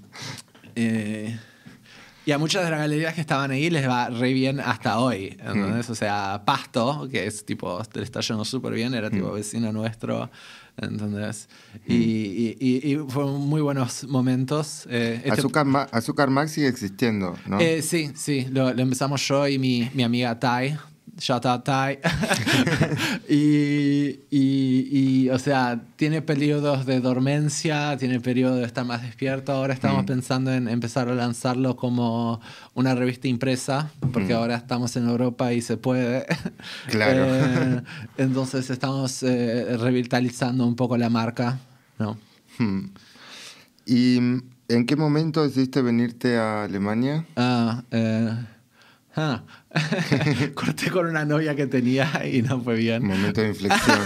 eh, 0.76 1.38
y 2.24 2.30
a 2.32 2.38
muchas 2.38 2.64
de 2.64 2.70
las 2.70 2.78
galerías 2.78 3.14
que 3.14 3.20
estaban 3.20 3.50
ahí 3.50 3.68
les 3.68 3.88
va 3.88 4.08
re 4.08 4.32
bien 4.32 4.60
hasta 4.60 5.00
hoy. 5.00 5.36
¿entendés? 5.40 5.90
O 5.90 5.94
sea, 5.94 6.42
Pasto, 6.44 7.08
que 7.10 7.26
es 7.26 7.44
tipo, 7.44 7.82
le 7.94 8.02
está 8.02 8.20
yendo 8.20 8.44
súper 8.44 8.72
bien, 8.74 8.94
era 8.94 9.10
tipo 9.10 9.32
vecino 9.32 9.72
nuestro. 9.72 10.30
¿Entendés? 10.76 11.48
Y, 11.86 11.94
y, 11.94 12.56
y- 12.58 12.92
y 12.92 12.96
fueron 13.08 13.40
muy 13.42 13.60
buenos 13.60 14.04
momentos. 14.04 14.86
Eh, 14.88 15.16
este- 15.24 15.40
Azúcar, 15.40 15.66
Ma- 15.66 15.88
Azúcar 15.92 16.30
Max 16.30 16.52
sigue 16.52 16.68
existiendo, 16.68 17.36
¿no? 17.46 17.60
eh, 17.60 17.82
sí, 17.82 18.10
sí, 18.14 18.46
lo, 18.50 18.72
lo 18.72 18.80
empezamos 18.82 19.26
yo 19.28 19.46
y 19.48 19.58
mi, 19.58 19.90
mi 19.92 20.02
amiga 20.02 20.38
Tai. 20.40 20.78
Shout 21.18 21.44
out 21.44 21.64
Tai. 21.64 21.98
y, 23.28 24.20
y, 24.30 24.88
y, 24.90 25.30
o 25.30 25.38
sea, 25.38 25.82
tiene 25.96 26.22
periodos 26.22 26.86
de 26.86 27.00
dormencia, 27.00 27.96
tiene 27.98 28.18
periodos 28.18 28.58
de 28.58 28.64
estar 28.64 28.84
más 28.86 29.02
despierto. 29.02 29.52
Ahora 29.52 29.74
estamos 29.74 30.04
pensando 30.04 30.52
en 30.52 30.68
empezar 30.68 31.08
a 31.08 31.14
lanzarlo 31.14 31.76
como 31.76 32.40
una 32.74 32.94
revista 32.94 33.28
impresa, 33.28 33.90
porque 34.12 34.32
ahora 34.32 34.56
estamos 34.56 34.96
en 34.96 35.08
Europa 35.08 35.52
y 35.52 35.60
se 35.60 35.76
puede. 35.76 36.26
Claro. 36.88 37.26
Eh, 37.32 37.82
entonces 38.18 38.70
estamos 38.70 39.22
eh, 39.22 39.76
revitalizando 39.76 40.66
un 40.66 40.76
poco 40.76 40.96
la 40.96 41.08
marca, 41.08 41.58
¿no? 41.98 42.16
Hmm. 42.58 42.86
¿Y 43.86 44.16
en 44.68 44.86
qué 44.86 44.96
momento 44.96 45.42
decidiste 45.42 45.82
venirte 45.82 46.36
a 46.36 46.64
Alemania? 46.64 47.26
Ah, 47.36 47.82
eh, 47.90 48.34
ah. 49.16 49.42
Corté 50.54 50.90
con 50.90 51.06
una 51.06 51.24
novia 51.24 51.54
que 51.54 51.66
tenía 51.66 52.22
y 52.26 52.42
no 52.42 52.60
fue 52.60 52.76
bien. 52.76 53.04
Momento 53.04 53.40
de 53.40 53.48
inflexión. 53.48 54.00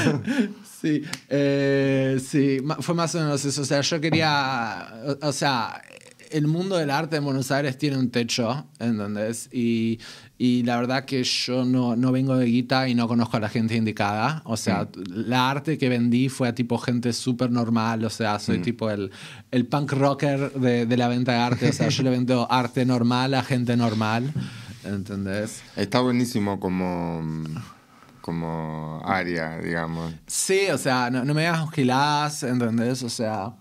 sí, 0.80 1.02
eh, 1.28 2.20
sí, 2.24 2.58
fue 2.80 2.94
más 2.94 3.14
o 3.14 3.20
menos 3.20 3.44
eso. 3.44 3.62
O 3.62 3.64
sea, 3.64 3.80
yo 3.80 4.00
quería, 4.00 5.02
o, 5.22 5.32
sea, 5.32 5.82
el 6.30 6.46
mundo 6.46 6.76
del 6.76 6.90
arte 6.90 7.16
en 7.16 7.24
Buenos 7.24 7.50
Aires 7.50 7.76
tiene 7.76 7.98
un 7.98 8.10
techo, 8.10 8.66
¿entendés? 8.78 9.48
Y, 9.52 9.98
y 10.38 10.62
la 10.62 10.76
verdad 10.76 11.04
que 11.04 11.22
yo 11.24 11.64
no, 11.64 11.96
no, 11.96 12.12
vengo 12.12 12.36
de 12.36 12.46
guita 12.46 12.88
y 12.88 12.94
no 12.94 13.08
conozco 13.08 13.36
a 13.36 13.40
la 13.40 13.48
gente 13.48 13.76
indicada. 13.76 14.42
O 14.44 14.56
sea, 14.56 14.84
mm. 14.84 14.88
la 15.06 15.50
arte 15.50 15.78
que 15.78 15.88
vendí 15.88 16.28
fue 16.28 16.48
a 16.48 16.54
tipo 16.54 16.78
gente 16.78 17.12
súper 17.12 17.50
normal. 17.50 18.04
O 18.04 18.10
sea, 18.10 18.38
soy 18.38 18.58
mm. 18.58 18.62
tipo 18.62 18.90
el, 18.90 19.10
el 19.50 19.66
punk 19.66 19.92
rocker 19.92 20.52
de, 20.52 20.86
de, 20.86 20.96
la 20.96 21.08
venta 21.08 21.32
de 21.32 21.38
arte. 21.38 21.68
O 21.68 21.72
sea, 21.72 21.88
yo 21.88 22.02
le 22.02 22.10
vendo 22.10 22.50
arte 22.50 22.84
normal 22.84 23.34
a 23.34 23.42
gente 23.42 23.76
normal. 23.76 24.32
¿Entendés? 24.84 25.62
Está 25.76 26.00
buenísimo 26.00 26.58
como, 26.58 27.22
como 28.20 29.02
área, 29.04 29.58
digamos. 29.58 30.14
Sí, 30.26 30.68
o 30.72 30.78
sea, 30.78 31.10
no, 31.10 31.34
me 31.34 31.46
hagas 31.46 31.70
giladas, 31.72 32.42
¿entendés? 32.42 33.02
O 33.02 33.10
sea... 33.10 33.54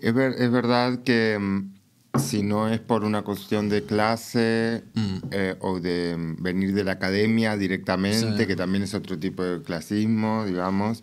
Es, 0.00 0.14
es 0.14 0.50
verdad 0.52 1.00
que 1.02 1.36
mm, 1.36 1.79
si 2.20 2.42
no 2.42 2.68
es 2.68 2.80
por 2.80 3.04
una 3.04 3.22
cuestión 3.22 3.68
de 3.68 3.84
clase 3.84 4.84
mm. 4.94 5.16
eh, 5.30 5.56
o 5.60 5.80
de 5.80 6.16
mm, 6.16 6.42
venir 6.42 6.74
de 6.74 6.84
la 6.84 6.92
academia 6.92 7.56
directamente, 7.56 8.46
que 8.46 8.56
también 8.56 8.84
es 8.84 8.94
otro 8.94 9.18
tipo 9.18 9.42
de 9.42 9.62
clasismo, 9.62 10.44
digamos, 10.44 11.02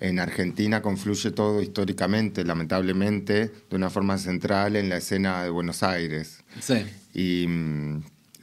en 0.00 0.18
Argentina 0.18 0.80
confluye 0.80 1.30
todo 1.30 1.60
históricamente, 1.60 2.42
lamentablemente, 2.42 3.52
de 3.68 3.76
una 3.76 3.90
forma 3.90 4.16
central 4.16 4.76
en 4.76 4.88
la 4.88 4.96
escena 4.96 5.44
de 5.44 5.50
Buenos 5.50 5.82
Aires. 5.82 6.42
Sí. 6.58 6.86
Y 7.12 7.46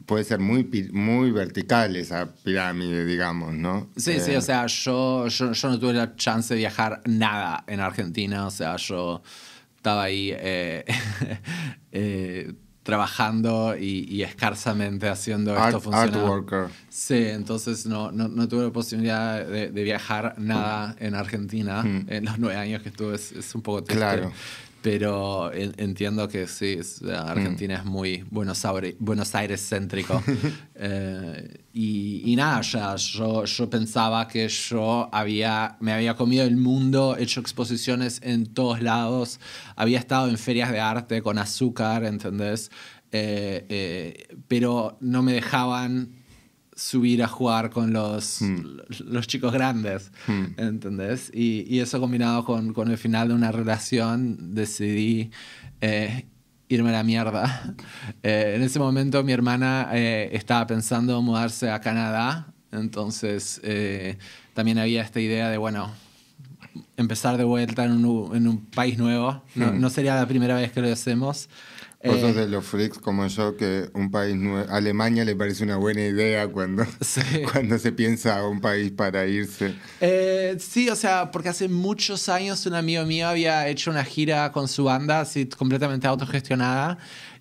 puede 0.06 0.24
ser 0.24 0.40
muy, 0.40 0.64
muy 0.94 1.32
vertical 1.32 1.96
esa 1.96 2.32
pirámide, 2.32 3.06
digamos, 3.06 3.54
¿no? 3.54 3.90
Sí, 3.98 4.20
sí, 4.20 4.32
o 4.32 4.40
eh, 4.40 4.42
sea, 4.42 4.68
yo, 4.68 5.28
yo, 5.28 5.70
no 5.70 5.80
tuve 5.80 5.94
la 5.94 6.16
chance 6.16 6.54
de 6.54 6.60
viajar 6.60 7.02
nada 7.06 7.64
en 7.68 7.80
Argentina, 7.80 8.46
o 8.46 8.52
sea, 8.52 8.78
yo 8.78 9.24
estaba 9.88 10.04
ahí 10.04 10.34
eh, 10.34 10.84
eh, 11.94 12.54
trabajando 12.84 13.78
y, 13.78 14.22
escarsamente 14.22 15.08
haciendo 15.08 15.56
esto 15.58 15.80
funcionar. 15.80 16.24
worker. 16.24 16.68
Sí, 16.90 17.26
entonces 17.28 17.86
no, 17.86 18.12
no, 18.12 18.48
tuve 18.50 18.66
la 18.66 18.72
posibilidad 18.72 19.46
de, 19.46 19.70
viajar 19.70 20.36
nada 20.38 20.96
en 21.00 21.16
Argentina 21.16 21.84
hmm. 21.84 22.06
en 22.10 22.26
los 22.26 22.38
nueve 22.38 22.58
años 22.58 22.82
que 22.82 22.90
estuve, 22.90 23.16
es, 23.16 23.32
es 23.32 23.56
un 23.56 23.62
poco 23.62 23.84
triste. 23.84 24.04
Claro 24.04 24.32
pero 24.90 25.52
entiendo 25.54 26.30
que 26.30 26.48
sí, 26.48 26.80
Argentina 27.14 27.76
es 27.76 27.84
muy 27.84 28.24
Buenos 28.32 28.64
Aires, 28.64 28.96
Buenos 29.00 29.36
Aires 29.36 29.68
céntrico. 29.70 30.24
Eh, 30.80 31.64
y, 31.74 32.36
nada, 32.38 32.62
ya, 32.62 32.96
yo, 32.96 33.44
yo 33.46 33.68
pensaba 33.68 34.28
que 34.28 34.48
yo 34.48 35.10
había, 35.12 35.76
me 35.80 35.92
había 35.92 36.14
comido 36.14 36.46
el 36.46 36.56
mundo, 36.56 37.18
hecho 37.18 37.40
exposiciones 37.40 38.22
en 38.24 38.46
todos 38.46 38.84
lados, 38.84 39.40
había 39.76 39.98
estado 39.98 40.30
en 40.30 40.38
ferias 40.38 40.72
de 40.72 40.80
arte 40.80 41.24
con 41.24 41.40
azúcar, 41.40 42.06
¿entendés? 42.06 42.70
Eh, 43.12 43.66
eh, 43.70 44.38
pero 44.48 45.00
no 45.02 45.24
me 45.24 45.34
dejaban 45.34 46.12
subir 46.78 47.24
a 47.24 47.28
jugar 47.28 47.72
con 47.72 47.92
los, 47.92 48.42
hmm. 48.42 48.78
los 49.08 49.28
chicos 49.28 49.52
grandes, 49.52 50.12
hmm. 50.28 50.46
¿entendés? 50.58 51.32
Y, 51.34 51.66
y, 51.68 51.80
eso 51.80 52.00
combinado 52.00 52.46
con, 52.46 52.72
con, 52.72 52.90
el 52.92 53.00
final 53.00 53.30
de 53.30 53.34
una 53.34 53.52
relación, 53.52 54.54
decidí 54.54 55.32
eh, 55.82 56.26
irme 56.70 56.90
a 56.90 56.94
la 56.94 57.04
mierda. 57.04 57.76
Eh, 58.24 58.54
en 58.56 58.64
ese 58.64 58.80
momento 58.80 59.24
mi 59.24 59.32
hermana 59.32 59.90
eh, 59.94 60.30
estaba 60.34 60.66
pensando 60.68 61.22
mudarse 61.22 61.70
a 61.70 61.80
Canadá, 61.82 62.48
entonces 62.72 63.62
también 64.54 64.78
había 64.78 65.02
esta 65.02 65.20
idea 65.20 65.50
de, 65.50 65.58
bueno, 65.58 65.92
empezar 66.96 67.38
de 67.38 67.44
vuelta 67.44 67.86
en 67.86 68.06
un, 68.06 68.36
en 68.36 68.48
un 68.48 68.66
país 68.66 68.98
nuevo. 68.98 69.44
No, 69.56 69.72
hmm. 69.72 69.80
no, 69.80 69.90
sería 69.90 70.16
la 70.16 70.28
primera 70.28 70.56
vez 70.56 70.72
que 70.72 70.82
lo 70.82 70.92
hacemos. 70.92 71.50
Cosas 72.08 72.36
eh, 72.36 72.40
de 72.42 72.48
los 72.48 72.66
freaks 72.66 72.98
como 73.00 73.28
yo, 73.28 73.56
que 73.56 73.90
un 73.94 74.12
país 74.12 74.36
nuevo, 74.36 74.70
Alemania 74.72 75.26
le 75.26 75.36
parece 75.36 75.64
una 75.64 75.78
buena 75.78 76.02
idea 76.02 76.48
cuando, 76.48 76.86
cuando 77.52 77.78
se 77.78 77.92
piensa 77.92 78.40
a 78.40 78.48
un 78.48 78.60
país 78.62 78.92
para 78.92 79.26
irse. 79.26 79.76
Eh, 80.02 80.58
sí, 80.60 80.90
o 80.90 80.96
sea, 80.96 81.32
porque 81.32 81.50
hace 81.50 81.68
muchos 81.68 82.30
años 82.30 82.66
un 82.66 82.74
amigo 82.74 83.04
mío 83.06 83.28
había 83.28 83.68
hecho 83.68 83.92
una 83.92 84.04
gira 84.04 84.52
con 84.52 84.68
su 84.68 84.86
banda, 84.86 85.22
así 85.22 85.46
completamente 85.48 86.08
autogestionada, 86.08 86.98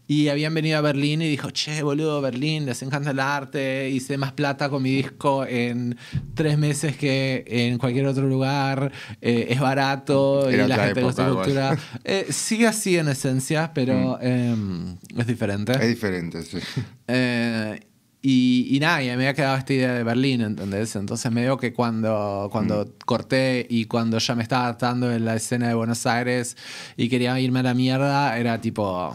y 0.08 0.28
habían 0.28 0.54
venido 0.54 0.78
a 0.78 0.80
Berlín 0.80 1.20
y 1.20 1.28
dijo, 1.28 1.50
che, 1.50 1.82
boludo, 1.82 2.20
Berlín, 2.20 2.64
les 2.64 2.80
encanta 2.82 3.10
el 3.10 3.18
arte, 3.18 3.90
hice 3.90 4.16
más 4.16 4.32
plata 4.32 4.68
con 4.68 4.82
mi 4.82 4.90
disco 4.90 5.44
en 5.44 5.96
tres 6.34 6.58
meses 6.58 6.96
que 6.96 7.44
en 7.46 7.78
cualquier 7.78 8.06
otro 8.06 8.26
lugar, 8.28 8.92
eh, 9.20 9.48
es 9.50 9.58
barato 9.58 10.48
y 10.50 10.56
la 10.56 10.76
gente 10.76 11.02
gusta 11.02 11.28
cultura. 11.28 11.76
Eh, 12.04 12.26
sigue 12.30 12.66
así 12.66 12.96
en 12.96 13.08
esencia, 13.08 13.72
pero 13.74 14.18
mm. 14.20 14.26
em, 14.26 14.96
es 15.16 15.26
diferente. 15.26 15.72
Es 15.72 15.88
diferente, 15.88 16.42
sí. 16.42 16.58
Eh, 17.08 17.80
y, 18.22 18.66
y, 18.70 18.80
nada, 18.80 19.00
y 19.02 19.06
me 19.06 19.12
había 19.12 19.34
quedado 19.34 19.56
esta 19.56 19.72
idea 19.72 19.94
de 19.94 20.02
Berlín, 20.02 20.40
¿entendés? 20.40 20.96
Entonces 20.96 21.30
me 21.30 21.42
veo 21.42 21.56
que 21.56 21.72
cuando, 21.72 22.48
cuando 22.50 22.84
mm. 22.84 23.04
corté 23.04 23.66
y 23.70 23.84
cuando 23.84 24.18
ya 24.18 24.34
me 24.34 24.42
estaba 24.42 24.64
adaptando 24.64 25.12
en 25.12 25.24
la 25.24 25.36
escena 25.36 25.68
de 25.68 25.74
Buenos 25.74 26.06
Aires 26.06 26.56
y 26.96 27.08
quería 27.08 27.38
irme 27.38 27.60
a 27.60 27.62
la 27.62 27.74
mierda, 27.74 28.36
era 28.36 28.60
tipo 28.60 29.14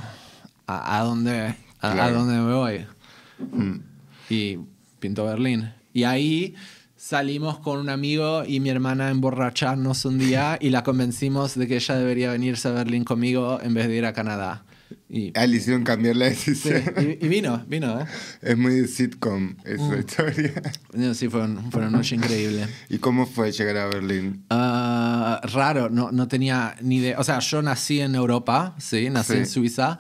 a, 0.78 1.04
dónde, 1.04 1.56
a, 1.80 2.10
dónde 2.10 2.36
me 2.36 2.54
voy. 2.54 2.86
Mm. 3.52 3.80
Y 4.30 4.60
pinto 5.00 5.26
Berlín. 5.26 5.72
Y 5.94 6.04
ahí 6.04 6.56
salimos 6.96 7.60
con 7.60 7.80
un 7.80 7.90
amigo 7.90 8.44
y 8.46 8.60
mi 8.60 8.70
hermana 8.70 9.08
a 9.08 9.12
emborracharnos 9.12 10.06
un 10.06 10.20
día 10.20 10.58
y 10.62 10.70
la 10.70 10.84
convencimos 10.84 11.56
de 11.56 11.68
que 11.68 11.76
ella 11.76 11.96
debería 11.96 12.32
venirse 12.32 12.68
a 12.68 12.72
Berlín 12.72 13.04
conmigo 13.04 13.60
en 13.62 13.74
vez 13.74 13.88
de 13.88 13.98
ir 13.98 14.06
a 14.06 14.14
Canadá. 14.14 14.64
Y, 15.10 15.32
ah, 15.36 15.46
le 15.46 15.58
hicieron 15.58 15.84
cambiar 15.84 16.16
la 16.16 16.26
decisión. 16.26 16.82
y, 17.22 17.28
vino, 17.28 17.64
vino, 17.68 18.00
¿eh? 18.00 18.06
Es 18.42 18.58
muy 18.58 18.88
sitcom 18.88 19.56
esa 19.66 19.84
mm. 19.84 20.00
historia. 20.00 20.54
Sí, 21.14 21.28
fue, 21.28 21.48
fue, 21.70 21.82
una 21.82 21.90
noche 21.90 22.16
increíble. 22.16 22.68
¿Y 22.90 22.98
cómo 22.98 23.26
fue 23.26 23.52
llegar 23.52 23.78
a 23.78 23.88
Berlín? 23.88 24.46
Ah, 24.50 25.42
raro, 25.52 25.90
no, 25.90 26.12
no 26.12 26.28
tenía 26.28 26.76
ni 26.82 26.98
idea. 26.98 27.20
O 27.20 27.24
sea, 27.24 27.40
yo 27.40 27.62
nací 27.62 28.00
en 28.00 28.16
Europa, 28.16 28.76
sí, 28.80 29.10
nací 29.10 29.34
en 29.34 29.48
Suiza, 29.48 30.00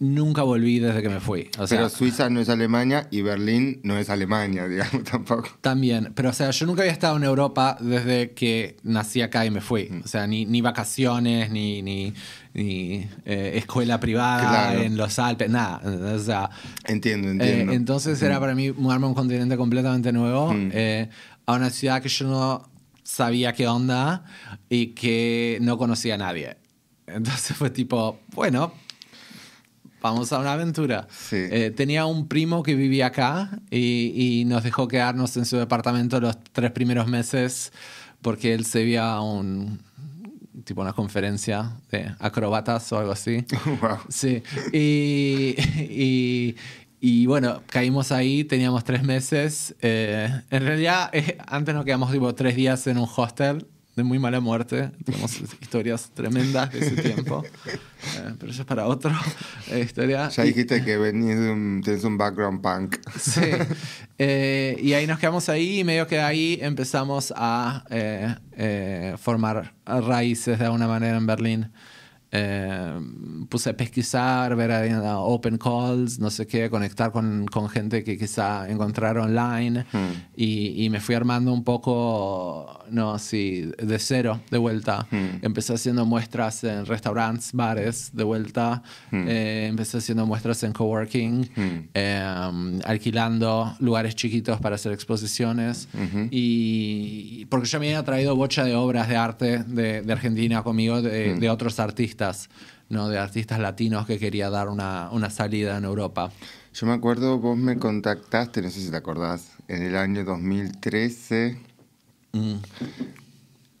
nunca 0.00 0.42
volví 0.42 0.78
desde 0.78 1.02
que 1.02 1.10
me 1.10 1.20
fui. 1.20 1.50
pero 1.68 1.88
Suiza 1.90 2.30
no 2.30 2.40
es 2.40 2.48
Alemania 2.48 3.06
y 3.10 3.20
Berlín 3.20 3.80
no 3.84 3.98
es 3.98 4.08
Alemania, 4.08 4.66
digamos, 4.68 5.04
tampoco. 5.04 5.50
También, 5.60 6.12
pero 6.14 6.30
o 6.30 6.32
sea, 6.32 6.50
yo 6.50 6.66
nunca 6.66 6.82
había 6.82 6.92
estado 6.92 7.16
en 7.18 7.24
Europa 7.24 7.76
desde 7.78 8.32
que 8.32 8.76
nací 8.82 9.20
acá 9.20 9.44
y 9.44 9.50
me 9.50 9.60
fui. 9.60 9.88
Mm. 9.90 10.02
O 10.04 10.08
sea, 10.08 10.26
ni, 10.26 10.46
ni 10.46 10.62
vacaciones, 10.62 11.50
ni, 11.50 11.82
ni, 11.82 12.14
ni 12.54 13.06
eh, 13.26 13.52
escuela 13.56 14.00
privada 14.00 14.74
en 14.74 14.96
los 14.96 15.18
Alpes, 15.18 15.50
nada. 15.50 15.82
O 16.14 16.18
sea, 16.18 16.50
entiendo, 16.86 17.28
entiendo. 17.28 17.72
Eh, 17.72 17.76
entonces 17.76 18.20
era 18.22 18.40
para 18.40 18.54
mí 18.54 18.72
mudarme 18.72 19.04
a 19.04 19.08
un 19.10 19.14
continente 19.14 19.56
completamente 19.58 20.12
nuevo, 20.12 20.52
mm. 20.54 20.70
eh, 20.72 21.10
a 21.44 21.52
una 21.52 21.68
ciudad 21.68 22.02
que 22.02 22.08
yo 22.08 22.26
no 22.26 22.70
sabía 23.02 23.52
qué 23.52 23.68
onda 23.68 24.24
y 24.70 24.88
que 24.88 25.58
no 25.60 25.76
conocía 25.76 26.14
a 26.14 26.18
nadie. 26.18 26.56
Entonces 27.06 27.54
fue 27.54 27.68
tipo, 27.68 28.20
bueno, 28.32 28.72
vamos 30.00 30.32
a 30.32 30.38
una 30.38 30.52
aventura. 30.52 31.06
Eh, 31.32 31.72
tenía 31.76 32.06
un 32.06 32.28
primo 32.28 32.62
que 32.62 32.74
vivía 32.74 33.06
acá 33.06 33.50
y, 33.70 34.44
nos 34.46 34.64
dejó 34.64 34.88
quedarnos 34.88 35.36
en 35.36 35.44
su 35.44 35.56
departamento 35.56 36.20
los 36.20 36.36
tres 36.52 36.70
primeros 36.72 37.06
meses 37.06 37.72
porque 38.22 38.54
él 38.54 38.64
se 38.64 38.80
veía 38.80 39.20
un 39.20 39.80
tipo 40.64 40.82
una 40.82 40.92
conferencia 40.92 41.72
de 41.90 42.14
acrobatas 42.18 42.92
o 42.92 42.98
algo 42.98 43.12
así. 43.12 43.44
Sí. 44.08 44.42
Y, 44.72 46.56
y, 47.00 47.26
bueno, 47.26 47.62
caímos 47.66 48.12
ahí, 48.12 48.44
teníamos 48.44 48.84
tres 48.84 49.02
meses. 49.02 49.74
Eh, 49.80 50.28
en 50.50 50.66
realidad, 50.66 51.10
eh, 51.12 51.38
antes 51.46 51.74
nos 51.74 51.84
quedamos 51.84 52.12
tipo 52.12 52.34
tres 52.34 52.56
días 52.56 52.86
en 52.86 52.98
un 52.98 53.08
hostel 53.14 53.66
de 53.96 54.02
muy 54.02 54.18
mala 54.18 54.40
muerte. 54.40 54.90
Tenemos 55.04 55.40
historias 55.60 56.10
tremendas 56.14 56.72
de 56.72 56.78
ese 56.80 57.02
tiempo. 57.02 57.44
Eh, 58.16 58.34
pero 58.38 58.50
eso 58.50 58.62
es 58.62 58.66
para 58.66 58.86
otra 58.86 59.14
eh, 59.70 59.80
historia. 59.80 60.30
Ya 60.30 60.42
dijiste 60.44 60.82
que 60.82 60.96
venís 60.96 61.38
de 61.38 61.50
un, 61.50 61.82
tienes 61.84 62.02
un 62.02 62.16
background 62.16 62.62
punk. 62.62 62.96
Sí. 63.18 63.42
Eh, 64.22 64.76
y 64.82 64.92
ahí 64.92 65.06
nos 65.06 65.18
quedamos 65.18 65.48
ahí 65.48 65.80
y 65.80 65.84
medio 65.84 66.06
que 66.06 66.20
ahí 66.20 66.58
empezamos 66.60 67.32
a 67.34 67.84
formar 69.16 69.72
raíces 69.86 70.58
de 70.58 70.64
alguna 70.66 70.86
manera 70.86 71.16
en 71.16 71.26
Berlín. 71.26 71.72
Eh, 72.32 73.00
puse 73.48 73.70
a 73.70 73.76
pesquisar, 73.76 74.54
ver 74.56 74.70
a, 74.72 75.18
open 75.18 75.58
calls, 75.58 76.18
no 76.18 76.30
sé 76.30 76.46
qué, 76.46 76.70
conectar 76.70 77.10
con, 77.12 77.46
con 77.46 77.68
gente 77.68 78.04
que 78.04 78.16
quizá 78.16 78.68
encontrar 78.70 79.18
online 79.18 79.84
Hmm. 79.92 80.12
y, 80.36 80.84
y 80.84 80.90
me 80.90 81.00
fui 81.00 81.14
armando 81.14 81.52
un 81.52 81.64
poco, 81.64 82.80
no, 82.90 83.18
sí, 83.18 83.70
de 83.78 83.98
cero, 83.98 84.40
de 84.50 84.58
vuelta. 84.58 85.06
Hmm. 85.10 85.38
Empecé 85.42 85.74
haciendo 85.74 86.04
muestras 86.06 86.62
en 86.64 86.86
restaurantes, 86.86 87.52
bares, 87.52 88.10
de 88.12 88.24
vuelta. 88.24 88.82
Eh, 89.12 89.66
empecé 89.68 89.98
haciendo 89.98 90.26
muestras 90.26 90.62
en 90.62 90.72
coworking, 90.72 91.40
Hmm. 91.56 91.88
eh, 91.94 92.80
alquilando 92.84 93.74
lugares 93.80 94.14
chiquitos 94.14 94.60
para 94.60 94.76
hacer 94.76 94.92
exposiciones. 94.92 95.88
Y 96.30 97.44
porque 97.46 97.66
yo 97.66 97.80
me 97.80 97.86
había 97.88 98.02
traído 98.04 98.36
bocha 98.36 98.64
de 98.64 98.74
obras 98.74 99.08
de 99.08 99.16
arte 99.16 99.58
de, 99.64 100.02
de 100.02 100.12
Argentina 100.12 100.62
conmigo, 100.62 101.02
de, 101.02 101.34
de 101.34 101.50
otros 101.50 101.78
artistas, 101.80 102.19
¿no? 102.88 103.08
de 103.08 103.18
artistas 103.18 103.58
latinos 103.58 104.06
que 104.06 104.18
quería 104.18 104.50
dar 104.50 104.68
una, 104.68 105.08
una 105.10 105.30
salida 105.30 105.78
en 105.78 105.84
Europa. 105.84 106.30
Yo 106.74 106.86
me 106.86 106.92
acuerdo, 106.92 107.38
vos 107.38 107.56
me 107.56 107.78
contactaste, 107.78 108.62
no 108.62 108.70
sé 108.70 108.80
si 108.80 108.90
te 108.90 108.96
acordás, 108.96 109.52
en 109.68 109.82
el 109.82 109.96
año 109.96 110.24
2013. 110.24 111.58
Mm. 112.32 112.54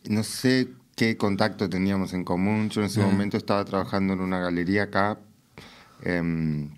No 0.08 0.22
sé 0.24 0.68
qué 0.96 1.16
contacto 1.16 1.68
teníamos 1.68 2.12
en 2.14 2.24
común. 2.24 2.68
Yo 2.70 2.80
en 2.80 2.88
ese 2.88 3.00
momento 3.00 3.36
estaba 3.36 3.64
trabajando 3.64 4.14
en 4.14 4.20
una 4.20 4.40
galería 4.40 4.84
acá. 4.84 5.18
em, 6.02 6.70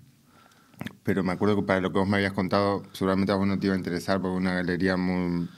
pero 1.03 1.23
me 1.23 1.31
acuerdo 1.31 1.55
que 1.57 1.63
para 1.63 1.79
lo 1.81 1.91
que 1.91 1.99
vos 1.99 2.07
me 2.07 2.17
habías 2.17 2.33
contado, 2.33 2.83
seguramente 2.93 3.31
a 3.31 3.35
vos 3.35 3.47
no 3.47 3.59
te 3.59 3.67
iba 3.67 3.75
a 3.75 3.77
interesar 3.77 4.21
porque 4.21 4.37
una 4.37 4.53
galería 4.53 4.97
muy, 4.97 5.49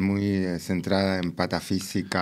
muy 0.00 0.24
eh, 0.26 0.58
centrada 0.58 1.18
en 1.18 1.32
patafísica 1.32 2.20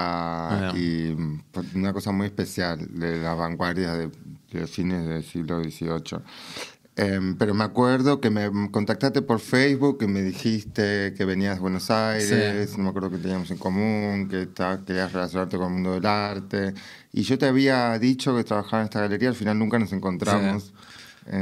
Ah, 0.70 0.72
y 0.76 1.14
mm, 1.16 1.42
pues, 1.52 1.66
una 1.74 1.92
cosa 1.92 2.12
muy 2.12 2.26
especial 2.26 2.86
de 2.98 3.18
las 3.20 3.36
vanguardias 3.36 3.96
de, 3.98 4.08
de 4.52 4.60
los 4.60 4.70
fines 4.70 5.06
del 5.06 5.22
siglo 5.24 5.62
XVIII. 5.62 6.20
Em, 6.94 7.36
pero 7.38 7.54
me 7.54 7.64
acuerdo 7.64 8.20
que 8.20 8.28
me 8.28 8.50
contactaste 8.70 9.22
por 9.22 9.40
Facebook 9.40 9.98
y 10.02 10.06
me 10.06 10.20
dijiste 10.22 11.14
que 11.16 11.24
venías 11.24 11.54
de 11.56 11.60
Buenos 11.62 11.90
Aires, 11.90 12.76
no 12.76 12.84
me 12.84 12.90
acuerdo 12.90 13.10
que 13.10 13.16
teníamos 13.16 13.50
en 13.50 13.56
común, 13.56 14.28
que 14.28 14.44
ta- 14.46 14.82
querías 14.86 15.10
relacionarte 15.10 15.56
con 15.56 15.68
el 15.68 15.72
mundo 15.72 15.94
del 15.94 16.04
arte. 16.04 16.74
Y 17.10 17.22
yo 17.22 17.38
te 17.38 17.46
había 17.46 17.98
dicho 17.98 18.36
que 18.36 18.44
trabajaba 18.44 18.82
en 18.82 18.88
esta 18.88 19.00
galería, 19.00 19.30
al 19.30 19.34
final 19.34 19.58
nunca 19.58 19.78
nos 19.78 19.92
encontramos. 19.94 20.74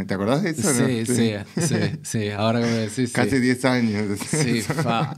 ¿Te 0.07 0.15
acordás 0.15 0.43
de 0.43 0.51
eso? 0.51 0.73
no? 0.73 0.87
Sí, 0.87 1.07
sí, 1.07 1.33
sí, 1.59 1.77
sí, 2.03 2.29
ahora 2.37 2.61
que 2.61 2.67
me 2.67 2.73
decís, 2.73 3.09
sí. 3.09 3.13
Casi 3.13 3.39
10 3.39 3.65
años. 3.65 4.19
Sí, 4.31 4.61
fa. 4.61 5.17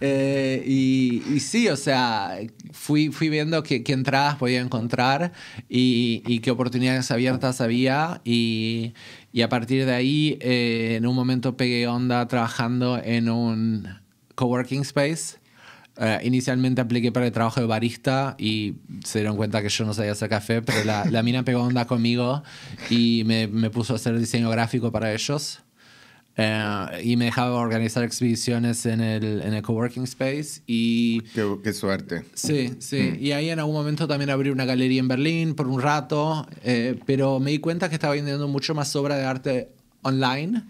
Eh, 0.00 0.62
y, 0.66 1.22
y 1.32 1.40
sí, 1.40 1.68
o 1.68 1.76
sea, 1.76 2.38
fui, 2.72 3.10
fui 3.10 3.28
viendo 3.28 3.62
qué, 3.62 3.82
qué 3.82 3.92
entradas 3.92 4.36
podía 4.36 4.60
encontrar 4.60 5.32
y, 5.68 6.22
y 6.26 6.40
qué 6.40 6.50
oportunidades 6.50 7.10
abiertas 7.10 7.60
había. 7.60 8.20
Y, 8.24 8.92
y 9.32 9.42
a 9.42 9.48
partir 9.48 9.86
de 9.86 9.94
ahí, 9.94 10.38
eh, 10.40 10.96
en 10.98 11.06
un 11.06 11.14
momento 11.14 11.56
pegué 11.56 11.86
onda 11.86 12.26
trabajando 12.28 13.00
en 13.02 13.28
un 13.30 13.88
coworking 14.34 14.82
space. 14.82 15.41
Eh, 15.98 16.20
inicialmente 16.24 16.80
apliqué 16.80 17.12
para 17.12 17.26
el 17.26 17.32
trabajo 17.32 17.60
de 17.60 17.66
barista 17.66 18.34
y 18.38 18.74
se 19.04 19.18
dieron 19.18 19.36
cuenta 19.36 19.60
que 19.60 19.68
yo 19.68 19.84
no 19.84 19.92
sabía 19.92 20.12
hacer 20.12 20.30
café, 20.30 20.62
pero 20.62 20.84
la, 20.84 21.04
la 21.04 21.22
mina 21.22 21.44
pegó 21.44 21.62
onda 21.62 21.86
conmigo 21.86 22.42
y 22.88 23.24
me, 23.26 23.46
me 23.46 23.68
puso 23.68 23.92
a 23.92 23.96
hacer 23.96 24.18
diseño 24.18 24.48
gráfico 24.50 24.90
para 24.90 25.12
ellos. 25.12 25.60
Eh, 26.34 27.02
y 27.04 27.16
me 27.18 27.26
dejaba 27.26 27.56
organizar 27.56 28.02
exhibiciones 28.04 28.86
en 28.86 29.02
el, 29.02 29.42
en 29.42 29.52
el 29.52 29.60
coworking 29.60 30.04
space 30.04 30.62
y 30.66 31.20
qué, 31.34 31.58
qué 31.62 31.74
suerte. 31.74 32.24
sí, 32.32 32.72
sí. 32.78 33.18
Y 33.20 33.32
ahí 33.32 33.50
en 33.50 33.58
algún 33.58 33.74
momento 33.74 34.08
también 34.08 34.30
abrí 34.30 34.48
una 34.48 34.64
galería 34.64 35.00
en 35.00 35.08
Berlín 35.08 35.54
por 35.54 35.68
un 35.68 35.82
rato, 35.82 36.46
eh, 36.64 36.98
pero 37.04 37.38
me 37.38 37.50
di 37.50 37.58
cuenta 37.58 37.90
que 37.90 37.96
estaba 37.96 38.14
vendiendo 38.14 38.48
mucho 38.48 38.74
más 38.74 38.96
obra 38.96 39.16
de 39.16 39.24
arte 39.26 39.68
online 40.00 40.62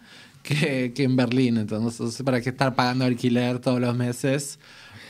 que, 0.42 0.92
que 0.96 1.04
en 1.04 1.14
Berlín. 1.14 1.58
Entonces, 1.58 2.20
¿para 2.24 2.40
qué 2.40 2.48
estar 2.48 2.74
pagando 2.74 3.04
alquiler 3.04 3.60
todos 3.60 3.80
los 3.80 3.94
meses? 3.94 4.58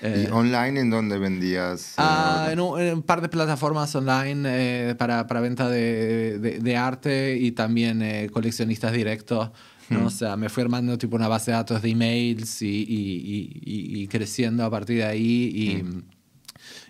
Eh, 0.05 0.27
¿Y 0.29 0.33
online 0.33 0.81
en 0.81 0.91
dónde 0.91 1.17
vendías? 1.17 1.91
eh, 1.93 1.95
Ah, 1.99 2.49
en, 2.51 2.59
un, 2.61 2.81
en 2.81 2.95
un 2.95 3.03
par 3.03 3.21
de 3.21 3.29
plataformas 3.29 3.95
online 3.95 4.43
eh, 4.47 4.95
para, 4.97 5.27
para 5.29 5.41
venta 5.41 5.69
de, 5.69 6.39
de- 6.41 6.59
de 6.59 6.77
arte 6.77 7.37
y 7.39 7.53
también 7.53 8.03
eh, 8.03 8.29
coleccionistas 8.33 8.93
directos. 8.93 9.51
¿no? 9.91 10.07
O 10.07 10.11
sea, 10.11 10.37
me 10.37 10.49
fui 10.49 10.63
armando 10.63 10.97
tipo 10.99 11.17
una 11.17 11.29
base 11.29 11.51
de 11.51 11.57
datos 11.59 11.83
de 11.83 11.91
emails 11.91 12.63
y, 12.63 12.67
y- 12.67 13.61
y- 13.65 14.03
y- 14.03 14.09
creciendo 14.09 14.65
a 14.65 14.71
partir 14.71 14.97
de 14.99 15.05
ahí. 15.05 15.51
Y, 15.55 15.85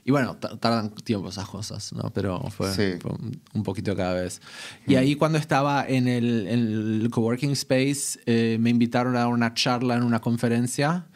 y 0.04 0.10
bueno, 0.10 0.36
ta- 0.36 0.56
tardan 0.56 0.90
tiempo 0.94 1.28
esas 1.28 1.48
cosas, 1.48 1.92
¿no? 1.92 2.10
Pero 2.14 2.40
fue, 2.50 2.72
Sí. 2.72 2.98
fue 3.00 3.10
un- 3.54 3.62
poquito 3.64 3.94
cada 3.96 4.14
vez. 4.14 4.40
Y 4.86 4.94
ahí 4.94 5.16
cuando 5.16 5.36
estaba 5.38 5.84
en 5.86 6.06
el, 6.08 6.46
en 6.48 6.58
el 7.02 7.08
coworking 7.10 7.50
space, 7.52 8.20
eh, 8.26 8.56
me 8.60 8.70
invitaron 8.70 9.16
a 9.16 9.26
una 9.28 9.52
charla 9.54 9.96
en 9.96 10.02
una 10.04 10.20
conferencia 10.20 11.06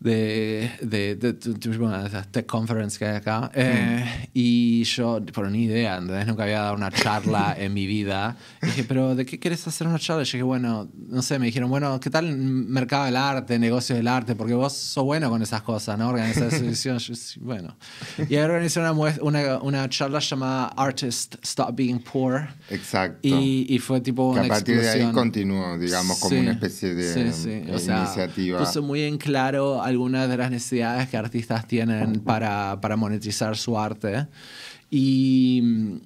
de, 0.00 0.70
de, 0.80 1.16
de, 1.16 1.32
de- 1.32 2.22
tech 2.30 2.46
conference 2.46 2.98
que 2.98 3.04
hay 3.06 3.16
acá. 3.16 3.50
Eh, 3.54 4.28
Y 4.32 4.84
yo, 4.84 5.20
por 5.32 5.50
ni 5.50 5.64
idea, 5.64 5.96
¿entendés? 5.96 6.26
Nunca 6.26 6.44
había 6.44 6.60
dado 6.60 6.74
una 6.76 6.90
charla 6.90 7.54
en 7.58 7.74
mi 7.74 7.86
vida. 7.86 8.36
Y 8.62 8.66
dije, 8.66 8.84
¿pero 8.84 9.14
de 9.14 9.26
qué 9.26 9.38
querés 9.40 9.66
hacer 9.66 9.86
una 9.86 9.98
charla? 9.98 10.22
Y 10.22 10.24
dije, 10.26 10.42
bueno, 10.42 10.88
no 11.08 11.22
sé, 11.22 11.38
me 11.38 11.46
dijeron, 11.46 11.68
bueno, 11.70 11.98
¿qué 12.00 12.10
tal 12.10 12.36
mercado 12.36 13.06
del 13.06 13.16
arte, 13.16 13.58
negocios 13.58 13.96
del 13.98 14.06
arte? 14.08 14.34
Porque 14.36 14.54
vos 14.54 14.72
sos 14.72 15.04
bueno 15.04 15.28
con 15.30 15.42
esas 15.42 15.62
cosas, 15.62 15.98
¿no? 15.98 16.08
Organizar 16.08 16.44
exhibiciones. 16.52 17.36
Bueno. 17.40 17.76
Y 18.28 18.36
ahí 18.36 18.42
organizé 18.44 18.80
una, 18.80 18.92
una, 18.92 19.58
una 19.58 19.88
charla 19.88 20.20
llamada 20.20 20.66
Artist 20.76 21.34
Stop 21.42 21.74
Being 21.74 21.98
Poor. 22.00 22.48
Exacto. 22.70 23.18
Y, 23.22 23.66
y 23.68 23.78
fue 23.78 24.00
tipo 24.00 24.32
que 24.32 24.38
una 24.40 24.46
a 24.46 24.48
partir 24.48 24.76
de 24.76 24.82
ahí 24.82 24.86
explosión. 25.00 25.12
continuó, 25.12 25.76
digamos, 25.78 26.18
como 26.20 26.30
Sí, 26.30 26.36
una 26.40 26.52
especie 26.52 26.94
de 26.94 27.32
sí, 27.32 27.42
sí. 27.42 27.50
eh, 27.50 27.72
O 27.74 27.78
sea, 27.78 28.04
iniciativa. 28.04 28.58
Puso 28.60 28.82
muy 28.82 29.02
en 29.02 29.18
claro 29.18 29.82
algunas 29.88 30.28
de 30.28 30.36
las 30.36 30.50
necesidades 30.50 31.08
que 31.08 31.16
artistas 31.16 31.66
tienen 31.66 32.20
para, 32.20 32.80
para 32.80 32.96
monetizar 32.96 33.56
su 33.56 33.78
arte. 33.78 34.26
Y, 34.90 36.00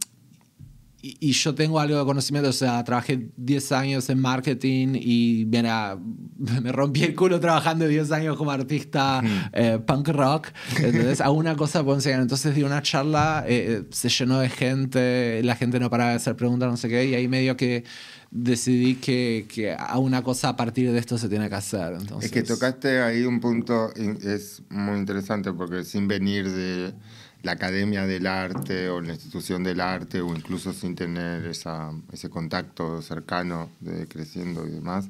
y, 1.02 1.16
y 1.20 1.32
yo 1.32 1.54
tengo 1.54 1.80
algo 1.80 1.98
de 1.98 2.04
conocimiento, 2.04 2.50
o 2.50 2.52
sea, 2.52 2.82
trabajé 2.84 3.28
10 3.36 3.72
años 3.72 4.08
en 4.08 4.20
marketing 4.20 4.94
y 4.94 5.44
mira, 5.48 5.98
me 6.62 6.70
rompí 6.70 7.02
el 7.02 7.14
culo 7.16 7.40
trabajando 7.40 7.86
10 7.88 8.12
años 8.12 8.36
como 8.36 8.52
artista 8.52 9.20
eh, 9.52 9.80
punk 9.84 10.08
rock. 10.08 10.48
Entonces, 10.76 11.20
hago 11.20 11.34
una 11.36 11.56
cosa 11.56 11.82
puedo 11.82 11.96
enseñar. 11.96 12.20
Entonces, 12.20 12.54
di 12.54 12.62
una 12.62 12.82
charla, 12.82 13.44
eh, 13.48 13.84
se 13.90 14.08
llenó 14.08 14.38
de 14.38 14.48
gente, 14.48 15.42
la 15.42 15.56
gente 15.56 15.80
no 15.80 15.90
paraba 15.90 16.10
de 16.10 16.16
hacer 16.16 16.36
preguntas, 16.36 16.70
no 16.70 16.76
sé 16.76 16.88
qué, 16.88 17.04
y 17.04 17.14
ahí 17.14 17.26
medio 17.26 17.56
que 17.56 17.84
decidí 18.32 18.94
que, 18.94 19.46
que 19.46 19.76
a 19.78 19.98
una 19.98 20.22
cosa 20.22 20.48
a 20.48 20.56
partir 20.56 20.90
de 20.90 20.98
esto 20.98 21.18
se 21.18 21.28
tiene 21.28 21.48
que 21.50 21.54
hacer. 21.54 21.92
Entonces, 21.92 22.24
Es 22.24 22.32
que 22.32 22.42
tocaste 22.42 23.02
ahí 23.02 23.24
un 23.24 23.40
punto, 23.40 23.92
es 23.94 24.62
muy 24.70 24.98
interesante 24.98 25.52
porque 25.52 25.84
sin 25.84 26.08
venir 26.08 26.50
de 26.50 26.94
la 27.42 27.52
academia 27.52 28.06
del 28.06 28.26
arte 28.26 28.88
o 28.88 29.00
la 29.02 29.12
institución 29.12 29.62
del 29.62 29.80
arte 29.80 30.22
o 30.22 30.34
incluso 30.34 30.72
sin 30.72 30.94
tener 30.94 31.44
esa, 31.46 31.92
ese 32.10 32.30
contacto 32.30 33.02
cercano 33.02 33.68
de 33.80 34.08
creciendo 34.08 34.66
y 34.66 34.70
demás, 34.70 35.08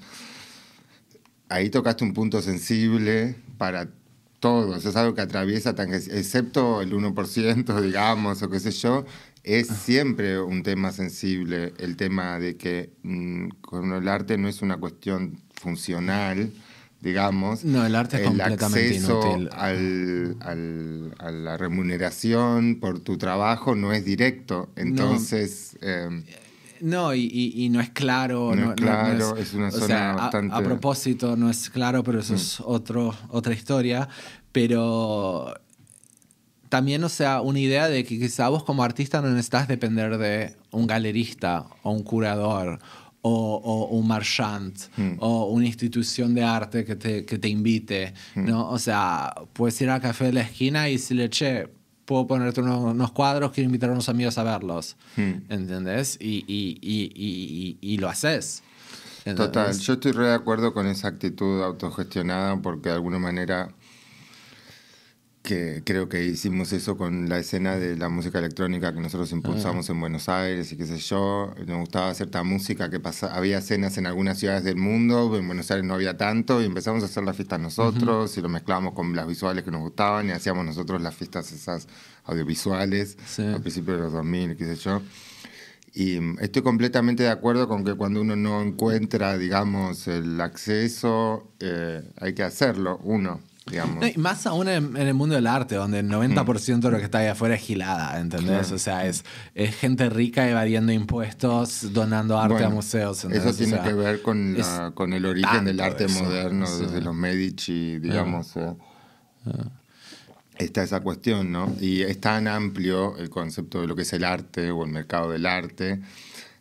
ahí 1.49 1.71
tocaste 1.71 2.03
un 2.03 2.15
punto 2.15 2.43
sensible 2.43 3.37
para 3.57 3.89
todos, 4.41 4.85
es 4.85 4.97
algo 4.97 5.15
que 5.15 5.21
atraviesa, 5.21 5.77
tan, 5.77 5.95
excepto 5.95 6.83
el 6.83 6.93
1%, 6.93 7.81
digamos, 7.83 8.43
o 8.43 8.51
qué 8.51 8.59
sé 8.59 8.73
yo, 8.73 9.07
es 9.45 9.67
siempre 9.69 10.41
un 10.41 10.63
tema 10.63 10.93
sensible, 10.93 11.75
el 11.79 11.97
tema 11.97 12.39
de 12.39 12.57
que 12.57 12.91
mm, 13.03 13.49
con 13.61 13.93
el 13.93 14.07
arte 14.09 14.39
no 14.39 14.49
es 14.49 14.63
una 14.63 14.77
cuestión 14.77 15.41
funcional, 15.55 16.53
digamos. 17.01 17.65
No, 17.65 17.85
el 17.85 17.95
arte 17.97 18.17
es 18.17 18.23
el 18.23 18.29
completamente 18.29 18.95
acceso 18.97 19.21
inútil. 19.37 19.49
Al, 19.53 20.37
al- 20.41 21.15
a 21.19 21.31
la 21.33 21.57
remuneración 21.57 22.79
por 22.81 23.01
tu 23.01 23.19
trabajo 23.19 23.75
no 23.75 23.93
es 23.93 24.05
directo, 24.05 24.71
entonces... 24.77 25.77
eh, 25.83 26.09
No, 26.81 27.15
y, 27.15 27.21
y- 27.33 27.65
y 27.65 27.69
no 27.69 27.81
es 27.81 27.91
claro. 27.91 28.55
No 28.57 28.71
es 28.71 28.77
claro, 28.77 29.37
es 29.37 29.55
una 29.55 29.69
o 29.69 29.71
zona 29.73 29.87
sea, 29.87 30.11
a- 30.13 30.17
bastante- 30.17 30.55
A, 30.55 30.63
propósito, 30.63 31.37
no 31.37 31.49
es 31.51 31.69
claro, 31.71 32.03
pero 32.05 32.21
eso 32.21 32.35
es 32.35 32.61
otro, 32.61 33.15
otra 33.29 33.55
historia. 33.55 34.09
Pero 34.51 35.55
también, 36.73 37.05
o 37.05 37.11
sea, 37.11 37.43
una 37.43 37.61
idea 37.61 37.87
de 37.87 38.03
que 38.03 38.19
quizá 38.19 38.49
vos 38.49 38.65
como 38.65 38.83
artista 38.83 39.21
no 39.21 39.29
necesitas 39.29 39.69
depender 39.69 40.17
de 40.17 40.57
un 40.71 40.87
galerista 40.87 41.67
o 41.83 41.91
un 41.91 42.03
curador 42.03 42.79
o, 43.21 43.61
o 43.63 43.89
un 43.95 44.09
marchand 44.09 44.75
o 45.19 45.51
una 45.51 45.67
institución 45.67 46.33
de 46.33 46.43
arte 46.43 46.87
que 46.87 46.97
te, 46.97 47.27
que 47.27 47.37
te 47.37 47.51
invite, 47.51 48.15
¿no? 48.37 48.71
O 48.71 48.79
sea, 48.79 49.35
puedes 49.53 49.79
ir 49.83 49.91
al 49.91 50.01
café 50.01 50.25
de 50.25 50.33
la 50.33 50.41
esquina 50.41 50.89
y 50.89 50.93
decirle, 50.93 51.29
che, 51.29 51.69
puedo 52.07 52.27
ponerte 52.27 52.63
unos, 52.63 52.81
unos 52.81 53.13
cuadros, 53.13 53.53
quiero 53.53 53.67
invitar 53.67 53.91
a 53.91 53.93
unos 53.93 54.09
amigos 54.09 54.39
a 54.39 54.43
verlos, 54.43 54.97
¿entendés? 55.19 56.17
Y, 56.23 56.43
y, 56.49 56.79
y, 56.81 57.77
y, 57.83 57.99
lo 57.99 58.09
haces. 58.09 58.63
Total, 59.25 59.45
¿entendés? 59.45 59.81
yo 59.81 59.93
estoy 59.93 60.13
re 60.13 60.29
de 60.29 60.35
acuerdo 60.35 60.73
con 60.73 60.87
esa 60.87 61.09
actitud 61.09 61.63
autogestionada 61.63 62.57
porque 62.63 62.89
de 62.89 62.95
alguna 62.95 63.19
manera 63.19 63.75
que 65.43 65.83
creo 65.85 66.09
que 66.09 66.25
hicimos 66.25 66.73
eso 66.73 66.97
con 66.97 67.29
la 67.29 67.39
escena 67.39 67.77
de 67.77 67.97
la 67.97 68.09
música 68.09 68.39
electrónica 68.39 68.95
que 68.95 69.01
nosotros 69.01 69.33
impulsamos 69.33 69.91
en 69.91 69.99
Buenos 69.99 70.29
Aires 70.29 70.71
y 70.71 70.77
qué 70.77 70.87
sé 70.87 70.99
yo. 70.99 71.53
Nos 71.67 71.81
gustaba 71.81 72.15
cierta 72.15 72.45
música 72.45 72.91
que 72.91 73.01
pasa, 73.01 73.35
había 73.35 73.59
escenas 73.59 73.99
en 73.99 74.07
algunas 74.07 74.39
ciudades 74.39 74.63
del 74.63 74.77
mundo, 74.77 75.37
en 75.37 75.47
Buenos 75.49 75.69
Aires 75.73 75.85
no 75.85 75.95
había 75.95 76.17
tanto 76.17 76.63
y 76.63 76.67
empezamos 76.67 77.03
a 77.03 77.07
hacer 77.07 77.25
las 77.25 77.35
fiestas 77.35 77.59
nosotros 77.59 78.37
y 78.39 78.41
lo 78.41 78.49
mezclábamos 78.49 78.95
con 78.95 79.17
las 79.17 79.27
visuales 79.27 79.65
que 79.65 79.73
nos 79.73 79.81
gustaban 79.81 80.29
y 80.29 80.31
hacíamos 80.31 80.65
nosotros 80.65 81.03
las 81.03 81.15
fiestas 81.17 81.51
esas 81.51 81.89
audiovisuales 82.25 83.17
a 83.39 83.59
principios 83.59 83.97
de 83.97 84.03
los 84.05 84.13
2000, 84.13 84.57
qué 84.57 84.65
sé 84.65 84.77
yo. 84.77 85.03
Y 85.93 86.21
estoy 86.41 86.63
completamente 86.63 87.25
de 87.25 87.31
acuerdo 87.31 87.69
con 87.69 87.85
que 87.85 87.95
cuando 87.95 88.21
uno 88.21 88.37
no 88.37 88.63
encuentra, 88.63 89.37
digamos, 89.37 90.07
el 90.07 90.41
acceso, 90.41 91.51
eh, 91.59 92.03
hay 92.19 92.33
que 92.33 92.45
hacerlo, 92.45 92.99
uno 93.03 93.41
más 94.17 94.47
aún 94.47 94.69
en, 94.69 94.97
el 94.97 95.15
mundo 95.15 95.35
del 95.35 95.47
arte, 95.47 95.77
donde 95.77 96.01
el 96.01 96.09
90% 96.09 96.81
de 96.81 96.91
lo 96.91 96.99
que 96.99 97.05
está 97.05 97.19
ahí 97.19 97.29
afuera 97.29 97.55
es 97.55 97.63
gilada, 97.63 98.19
¿entendés? 98.19 98.73
O 98.73 98.79
sea, 98.79 99.07
es, 99.07 99.25
es, 99.55 99.77
gente 99.77 100.11
rica 100.11 100.49
evadiendo 100.49 100.93
impuestos, 100.93 101.93
donando 101.93 102.39
arte 102.39 102.65
a 102.65 102.71
museos. 102.71 103.25
Eso 103.25 103.53
tiene 103.55 103.81
que 103.81 103.93
ver 103.93 104.23
con, 104.23 104.57
con 104.95 105.13
el 105.13 105.27
origen 105.27 105.65
del 105.65 105.81
arte 105.81 106.09
moderno, 106.09 106.69
desde 106.79 107.01
los 107.01 107.15
Medici, 107.15 107.99
digamos. 107.99 108.57
Ah. 108.57 108.75
Eh, 109.47 109.53
está 110.59 110.83
esa 110.83 111.01
cuestión, 111.01 111.53
¿no? 111.53 111.75
Y 111.81 112.03
es 112.03 112.21
tan 112.21 112.49
amplio 112.49 113.17
el 113.19 113.31
concepto 113.31 113.81
de 113.81 113.87
lo 113.87 113.97
que 113.97 114.03
es 114.03 114.13
el 114.13 114.25
arte 114.25 114.71
o 114.71 114.85
el 114.85 114.91
mercado 114.91 115.31
del 115.31 115.47
arte. 115.47 116.01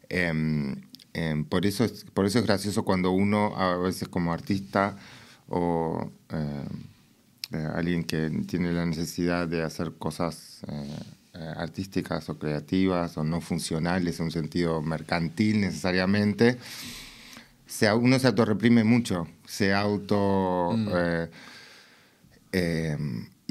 Em, 0.10 0.76
em, 1.14 1.45
por, 1.45 1.66
eso 1.66 1.84
es, 1.84 2.06
por 2.14 2.26
eso 2.26 2.39
es 2.39 2.45
gracioso 2.45 2.84
cuando 2.84 3.12
uno, 3.12 3.56
a 3.58 3.78
veces 3.78 4.08
como 4.08 4.34
artista, 4.34 4.97
o 5.47 6.10
eh, 6.30 6.66
eh, 7.52 7.68
alguien 7.74 8.04
que 8.04 8.30
tiene 8.47 8.72
la 8.72 8.86
necesidad 8.86 9.47
de 9.47 9.64
hacer 9.64 9.93
cosas 9.97 10.62
eh, 10.68 11.54
artísticas 11.58 12.30
o 12.30 12.38
creativas 12.38 13.18
o 13.18 13.24
no 13.24 13.41
funcionales 13.41 14.20
en 14.20 14.26
un 14.26 14.32
sentido 14.32 14.82
mercantil 14.82 15.62
necesariamente, 15.62 16.58
se, 17.66 17.91
uno 17.93 18.20
se 18.20 18.28
autorreprime 18.28 18.84
mucho, 18.84 19.28
se 19.45 19.74
auto... 19.74 20.74
Mm. 20.76 20.89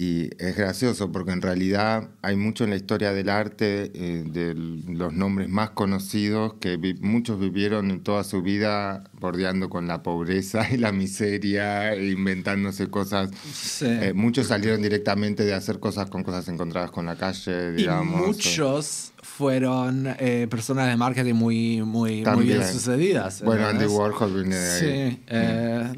Y 0.01 0.31
es 0.39 0.57
gracioso 0.57 1.13
porque 1.13 1.33
en 1.33 1.43
realidad 1.43 2.09
hay 2.23 2.35
mucho 2.35 2.65
en 2.65 2.71
la 2.71 2.77
historia 2.77 3.13
del 3.13 3.29
arte, 3.29 3.93
eh, 3.95 4.25
de 4.27 4.55
los 4.55 5.13
nombres 5.13 5.51
más 5.51 5.73
conocidos, 5.73 6.55
que 6.55 6.79
muchos 7.03 7.39
vivieron 7.39 7.91
en 7.91 8.03
toda 8.03 8.25
su 8.25 8.41
vida 8.41 9.05
bordeando 9.13 9.69
con 9.69 9.87
la 9.87 10.03
pobreza 10.03 10.67
y 10.73 10.79
la 10.79 10.91
miseria, 10.91 11.95
inventándose 11.97 12.89
cosas. 12.89 13.29
Eh, 13.83 14.15
muchos 14.15 14.47
salieron 14.47 14.81
directamente 14.81 15.45
de 15.45 15.53
hacer 15.53 15.81
cosas 15.81 16.09
con 16.09 16.23
cosas 16.23 16.49
encontradas 16.49 16.91
con 16.91 17.05
la 17.05 17.17
calle, 17.17 17.73
digamos. 17.73 18.23
Y 18.23 18.27
muchos 18.27 19.13
fueron 19.23 20.07
eh, 20.19 20.47
personas 20.51 20.89
de 20.89 20.97
marketing 20.97 21.35
muy, 21.35 21.83
muy, 21.83 22.25
muy 22.25 22.45
bien 22.45 22.67
sucedidas. 22.67 23.43
Bueno, 23.43 23.67
Andy 23.67 23.87
Warhol 23.87 24.33
viene 24.35 24.57
de 24.57 24.73
ahí. 24.73 25.11
Sí, 25.11 25.23
eh, 25.29 25.93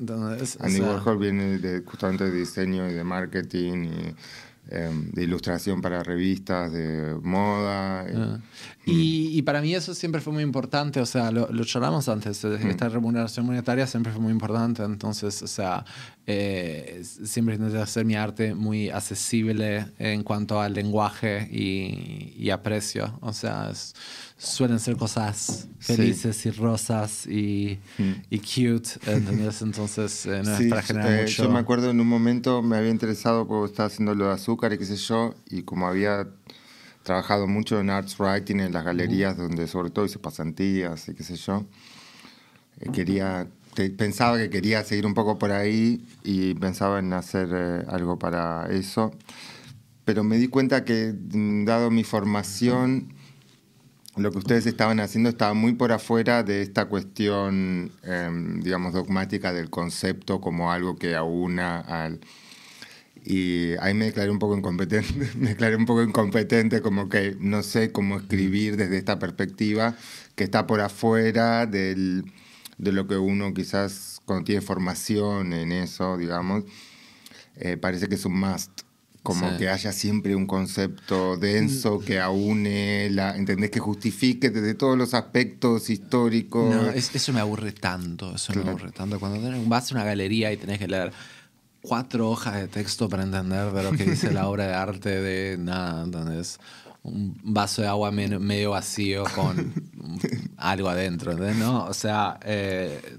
Andy 0.60 0.80
Warhol 0.80 1.18
viene 1.18 1.58
de, 1.58 1.82
justamente 1.82 2.24
de 2.24 2.32
diseño 2.32 2.88
y 2.88 2.94
de 2.94 3.04
marketing 3.04 3.84
y 3.84 4.14
Em, 4.70 5.10
de 5.10 5.24
ilustración 5.24 5.82
para 5.82 6.04
revistas 6.04 6.72
de 6.72 7.18
moda. 7.20 8.06
Eh, 8.08 8.14
ah. 8.16 8.38
mm. 8.86 8.90
Y, 8.92 9.42
para 9.42 9.60
mí 9.60 9.74
eso 9.74 9.92
siempre 9.92 10.20
fue 10.20 10.32
muy 10.32 10.44
importante, 10.44 11.00
o 11.00 11.04
sea, 11.04 11.32
lo, 11.32 11.48
lo 11.50 11.64
charlamos 11.64 12.08
antes, 12.08 12.44
mm. 12.44 12.68
esta 12.68 12.88
remuneración 12.88 13.44
monetaria 13.44 13.88
siempre 13.88 14.12
fue 14.12 14.22
muy 14.22 14.30
importante, 14.30 14.84
entonces, 14.84 15.42
o 15.42 15.48
sea, 15.48 15.84
eh, 16.28 17.02
siempre 17.02 17.56
intenté 17.56 17.78
hacer 17.78 18.04
mi 18.04 18.14
arte 18.14 18.54
muy 18.54 18.88
accesible 18.88 19.86
en 19.98 20.22
cuanto 20.22 20.60
al 20.60 20.74
lenguaje 20.74 21.48
y, 21.50 22.32
y 22.38 22.50
a 22.50 22.62
precio, 22.62 23.18
o 23.20 23.32
sea, 23.32 23.68
es, 23.68 23.94
suelen 24.42 24.80
ser 24.80 24.96
cosas 24.96 25.68
felices 25.78 26.44
y 26.46 26.50
rosas 26.50 27.26
y, 27.26 27.78
mm. 27.98 28.12
y 28.30 28.38
cute, 28.38 28.90
Entonces 29.06 30.26
eh, 30.26 30.42
no 30.44 30.56
es 30.56 30.68
para 30.68 30.82
generar 30.82 31.12
eh, 31.12 31.22
mucho... 31.22 31.44
Yo 31.44 31.50
me 31.50 31.60
acuerdo 31.60 31.90
en 31.90 32.00
un 32.00 32.08
momento 32.08 32.60
me 32.60 32.76
había 32.76 32.90
interesado 32.90 33.46
porque 33.46 33.70
estaba 33.70 33.86
haciendo 33.86 34.14
lo 34.14 34.26
de 34.26 34.32
azúcar 34.32 34.72
y 34.72 34.78
qué 34.78 34.84
sé 34.84 34.96
yo, 34.96 35.34
y 35.48 35.62
como 35.62 35.86
había 35.86 36.28
trabajado 37.04 37.46
mucho 37.46 37.78
en 37.80 37.90
arts 37.90 38.18
writing 38.18 38.60
en 38.60 38.72
las 38.72 38.84
galerías 38.84 39.36
donde 39.36 39.66
sobre 39.68 39.90
todo 39.90 40.06
hice 40.06 40.18
pasantías 40.18 41.08
y 41.08 41.14
qué 41.14 41.22
sé 41.22 41.36
yo, 41.36 41.64
eh, 42.80 42.90
quería 42.92 43.46
pensaba 43.96 44.36
que 44.36 44.50
quería 44.50 44.84
seguir 44.84 45.06
un 45.06 45.14
poco 45.14 45.38
por 45.38 45.50
ahí 45.50 46.04
y 46.24 46.52
pensaba 46.54 46.98
en 46.98 47.12
hacer 47.14 47.86
algo 47.88 48.18
para 48.18 48.66
eso, 48.70 49.12
pero 50.04 50.24
me 50.24 50.36
di 50.36 50.48
cuenta 50.48 50.84
que 50.84 51.14
mm, 51.14 51.64
dado 51.64 51.90
mi 51.90 52.04
formación 52.04 53.14
lo 54.16 54.30
que 54.30 54.38
ustedes 54.38 54.66
estaban 54.66 55.00
haciendo 55.00 55.30
estaba 55.30 55.54
muy 55.54 55.72
por 55.74 55.92
afuera 55.92 56.42
de 56.42 56.62
esta 56.62 56.86
cuestión, 56.86 57.92
em, 58.02 58.60
digamos, 58.60 58.92
dogmática 58.92 59.52
del 59.52 59.70
concepto 59.70 60.40
como 60.40 60.72
algo 60.72 60.96
que 60.96 61.14
aúna 61.14 61.80
al... 61.80 62.20
Y 63.24 63.74
ahí 63.80 63.94
me 63.94 64.06
declaré 64.06 64.30
un 64.30 64.38
poco 64.38 64.56
incompetente, 64.56 65.30
me 65.38 65.50
declaré 65.50 65.76
un 65.76 65.86
poco 65.86 66.02
incompetente, 66.02 66.82
como 66.82 67.08
que 67.08 67.36
no 67.40 67.62
sé 67.62 67.92
cómo 67.92 68.18
escribir 68.18 68.76
desde 68.76 68.98
esta 68.98 69.18
perspectiva 69.18 69.96
que 70.34 70.44
está 70.44 70.66
por 70.66 70.80
afuera 70.80 71.66
del, 71.66 72.24
de 72.78 72.92
lo 72.92 73.06
que 73.06 73.16
uno 73.16 73.54
quizás 73.54 74.20
cuando 74.26 74.44
tiene 74.44 74.60
formación 74.60 75.52
en 75.52 75.72
eso, 75.72 76.16
digamos, 76.18 76.64
eh, 77.56 77.76
parece 77.76 78.08
que 78.08 78.16
es 78.16 78.24
un 78.24 78.38
must 78.38 78.82
como 79.22 79.56
que 79.56 79.68
haya 79.68 79.92
siempre 79.92 80.34
un 80.34 80.46
concepto 80.46 81.36
denso 81.36 82.00
mm. 82.00 82.04
que 82.04 82.20
aúne, 82.20 83.08
la, 83.10 83.36
¿entendés? 83.36 83.70
Que 83.70 83.78
justifique 83.78 84.50
desde 84.50 84.74
todos 84.74 84.98
los 84.98 85.14
aspectos 85.14 85.90
históricos. 85.90 86.74
No, 86.74 86.90
eso 86.90 87.32
me 87.32 87.40
aburre 87.40 87.72
tanto, 87.72 88.34
eso 88.34 88.52
me 88.54 88.68
aburre 88.68 88.90
tanto. 88.90 89.20
Cuando 89.20 89.40
vas 89.68 89.90
a 89.90 89.94
una 89.94 90.04
galería 90.04 90.52
y 90.52 90.56
tenés 90.56 90.78
que 90.78 90.88
leer 90.88 91.12
cuatro 91.80 92.30
hojas 92.30 92.54
de 92.54 92.68
texto 92.68 93.08
para 93.08 93.22
entender 93.22 93.70
de 93.72 93.82
lo 93.82 93.92
que 93.92 94.04
dice 94.04 94.32
la 94.32 94.46
obra 94.48 94.66
de 94.66 94.74
arte 94.74 95.20
de 95.20 95.56
nada, 95.58 96.04
entonces 96.04 96.58
un 97.04 97.36
vaso 97.42 97.82
de 97.82 97.88
agua 97.88 98.10
medio 98.12 98.70
vacío 98.70 99.24
con 99.34 99.72
algo 100.56 100.88
adentro, 100.88 101.32
¿entendés? 101.32 101.56
¿No? 101.56 101.84
O 101.86 101.94
sea, 101.94 102.38
eh, 102.44 103.18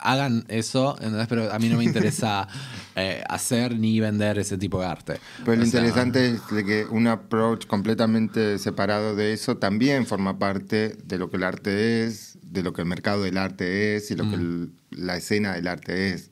hagan 0.00 0.44
eso, 0.48 0.96
pero 1.28 1.52
a 1.52 1.58
mí 1.58 1.68
no 1.68 1.78
me 1.78 1.84
interesa 1.84 2.48
eh, 2.96 3.22
hacer 3.28 3.78
ni 3.78 4.00
vender 4.00 4.38
ese 4.38 4.58
tipo 4.58 4.80
de 4.80 4.86
arte. 4.86 5.20
Pero 5.44 5.56
lo 5.56 5.64
interesante 5.64 6.30
es 6.30 6.40
que 6.64 6.86
un 6.90 7.06
approach 7.06 7.66
completamente 7.66 8.58
separado 8.58 9.14
de 9.14 9.32
eso 9.32 9.56
también 9.56 10.06
forma 10.06 10.38
parte 10.38 10.96
de 11.04 11.18
lo 11.18 11.30
que 11.30 11.36
el 11.36 11.44
arte 11.44 12.04
es, 12.04 12.38
de 12.42 12.62
lo 12.62 12.72
que 12.72 12.82
el 12.82 12.88
mercado 12.88 13.22
del 13.22 13.38
arte 13.38 13.96
es 13.96 14.10
y 14.10 14.16
lo 14.16 14.28
que 14.30 14.36
mm. 14.36 14.72
la 14.90 15.16
escena 15.16 15.54
del 15.54 15.68
arte 15.68 16.12
es. 16.12 16.30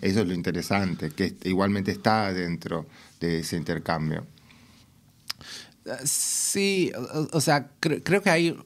Eso 0.00 0.20
es 0.20 0.26
lo 0.26 0.34
interesante, 0.34 1.10
que 1.10 1.36
igualmente 1.44 1.92
está 1.92 2.32
dentro 2.32 2.86
de 3.20 3.40
ese 3.40 3.56
intercambio. 3.56 4.26
Sí, 6.04 6.92
o, 7.32 7.40
sea, 7.40 7.68
creo 7.80 8.22
que 8.22 8.30
hay 8.30 8.56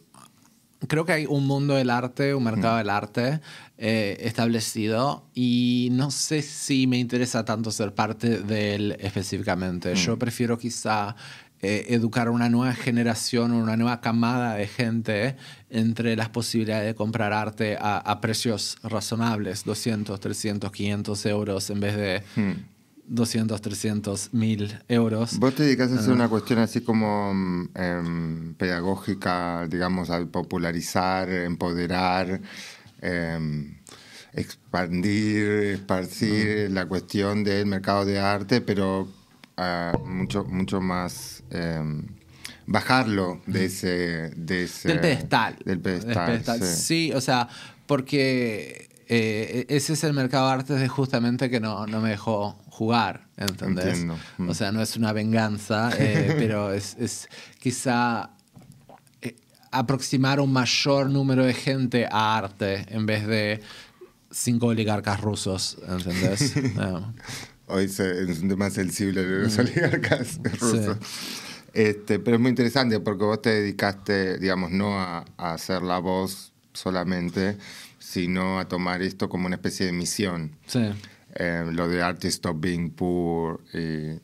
creo 0.88 1.04
que 1.04 1.12
hay 1.12 1.26
un 1.26 1.46
mundo 1.46 1.74
del 1.74 1.90
arte, 1.90 2.34
un 2.34 2.44
mercado 2.44 2.76
del 2.76 2.90
arte 2.90 3.40
eh, 3.76 4.18
establecido 4.20 5.28
y 5.34 5.88
no 5.92 6.12
sé 6.12 6.42
si 6.42 6.86
me 6.86 6.98
interesa 6.98 7.44
tanto 7.44 7.72
ser 7.72 7.94
parte 7.94 8.38
de 8.38 8.74
él 8.76 8.96
específicamente. 9.00 9.94
Yo 9.96 10.18
prefiero 10.18 10.56
quizá 10.58 11.16
eh, 11.60 11.86
educar 11.94 12.28
a 12.28 12.30
una 12.30 12.48
nueva 12.48 12.74
generación, 12.74 13.52
una 13.52 13.76
nueva 13.76 14.00
camada 14.00 14.54
de 14.54 14.66
gente 14.66 15.36
entre 15.70 16.14
las 16.14 16.28
posibilidades 16.28 16.86
de 16.86 16.94
comprar 16.94 17.32
arte 17.32 17.76
a, 17.80 18.20
precios 18.20 18.76
razonables, 18.82 19.64
200, 19.64 20.20
300, 20.20 20.70
500 20.70 21.26
euros 21.26 21.70
en 21.70 21.80
vez 21.80 21.96
de 21.96 22.22
200, 23.06 23.60
300, 23.60 24.34
mil 24.34 24.78
euros. 24.88 25.38
Vos 25.38 25.54
te 25.54 25.62
dedicas 25.64 25.90
a 25.92 25.96
hacer 25.96 26.12
una 26.12 26.28
cuestión 26.28 26.58
así 26.58 26.80
como 26.80 27.32
mm, 27.34 27.68
em, 27.74 28.54
pedagógica, 28.54 29.66
digamos, 29.68 30.10
al 30.10 30.28
popularizar, 30.28 31.28
empoderar, 31.30 32.40
em, 33.04 33.76
expandir, 34.32 35.46
esparcir 35.74 36.70
la 36.70 36.86
cuestión 36.86 37.44
del 37.44 37.66
mercado 37.66 38.04
de 38.04 38.18
arte, 38.18 38.60
pero 38.60 39.08
ah, 39.56 39.92
mucho, 40.04 40.44
mucho 40.44 40.80
más 40.80 41.44
em, 41.50 42.06
bajarlo 42.66 43.40
de 43.46 43.66
ese, 43.66 44.30
de 44.36 44.64
ese... 44.64 44.88
Del 44.88 45.00
pedestal. 45.00 45.56
Del 45.64 45.80
pedestal. 45.80 46.62
Sí. 46.62 47.12
o 47.12 47.20
sea, 47.20 47.48
porque 47.86 48.88
eh, 49.08 49.66
ese 49.68 49.92
es 49.92 50.04
el 50.04 50.14
mercado 50.14 50.48
de 50.48 50.54
arte 50.54 50.74
de 50.74 50.88
justamente 50.88 51.50
que 51.50 51.60
no, 51.60 51.86
no 51.86 52.00
me 52.00 52.10
dejó 52.10 52.58
jugar, 52.70 53.28
¿entendés? 53.36 54.04
Mm. 54.38 54.48
O 54.48 54.54
sea, 54.54 54.72
no 54.72 54.82
es 54.82 54.96
una 54.96 55.12
venganza, 55.12 55.90
eh, 55.98 56.34
pero 56.38 56.72
es, 56.72 56.96
es 56.98 57.28
quizá 57.60 58.30
aproximar 59.78 60.40
un 60.40 60.52
mayor 60.52 61.10
número 61.10 61.44
de 61.44 61.54
gente 61.54 62.06
a 62.10 62.36
arte 62.38 62.86
en 62.88 63.06
vez 63.06 63.26
de 63.26 63.60
cinco 64.30 64.66
oligarcas 64.68 65.20
rusos, 65.20 65.78
¿entendés? 65.88 66.54
Hoy 67.66 67.88
se- 67.88 68.22
es 68.30 68.40
un 68.40 68.48
tema 68.48 68.68
sensible 68.70 69.24
de 69.24 69.42
los 69.44 69.58
oligarcas 69.58 70.38
rusos. 70.60 70.96
Este, 71.72 72.18
pero 72.18 72.36
es 72.36 72.40
muy 72.40 72.50
interesante 72.50 73.00
porque 73.00 73.24
vos 73.24 73.40
te 73.42 73.50
dedicaste, 73.50 74.38
digamos, 74.38 74.70
no 74.70 75.00
a, 75.00 75.24
a 75.36 75.54
hacer 75.54 75.82
la 75.82 75.98
voz 75.98 76.52
solamente, 76.72 77.56
sino 77.98 78.58
a 78.60 78.68
tomar 78.68 79.02
esto 79.02 79.28
como 79.28 79.46
una 79.46 79.56
especie 79.56 79.86
de 79.86 79.92
misión. 79.92 80.52
Sí. 80.66 80.90
Eh, 81.36 81.64
lo 81.72 81.88
de 81.88 82.00
Artist 82.02 82.34
Stop 82.34 82.60
Being 82.60 82.90
Poor. 82.90 83.60
y, 83.72 84.20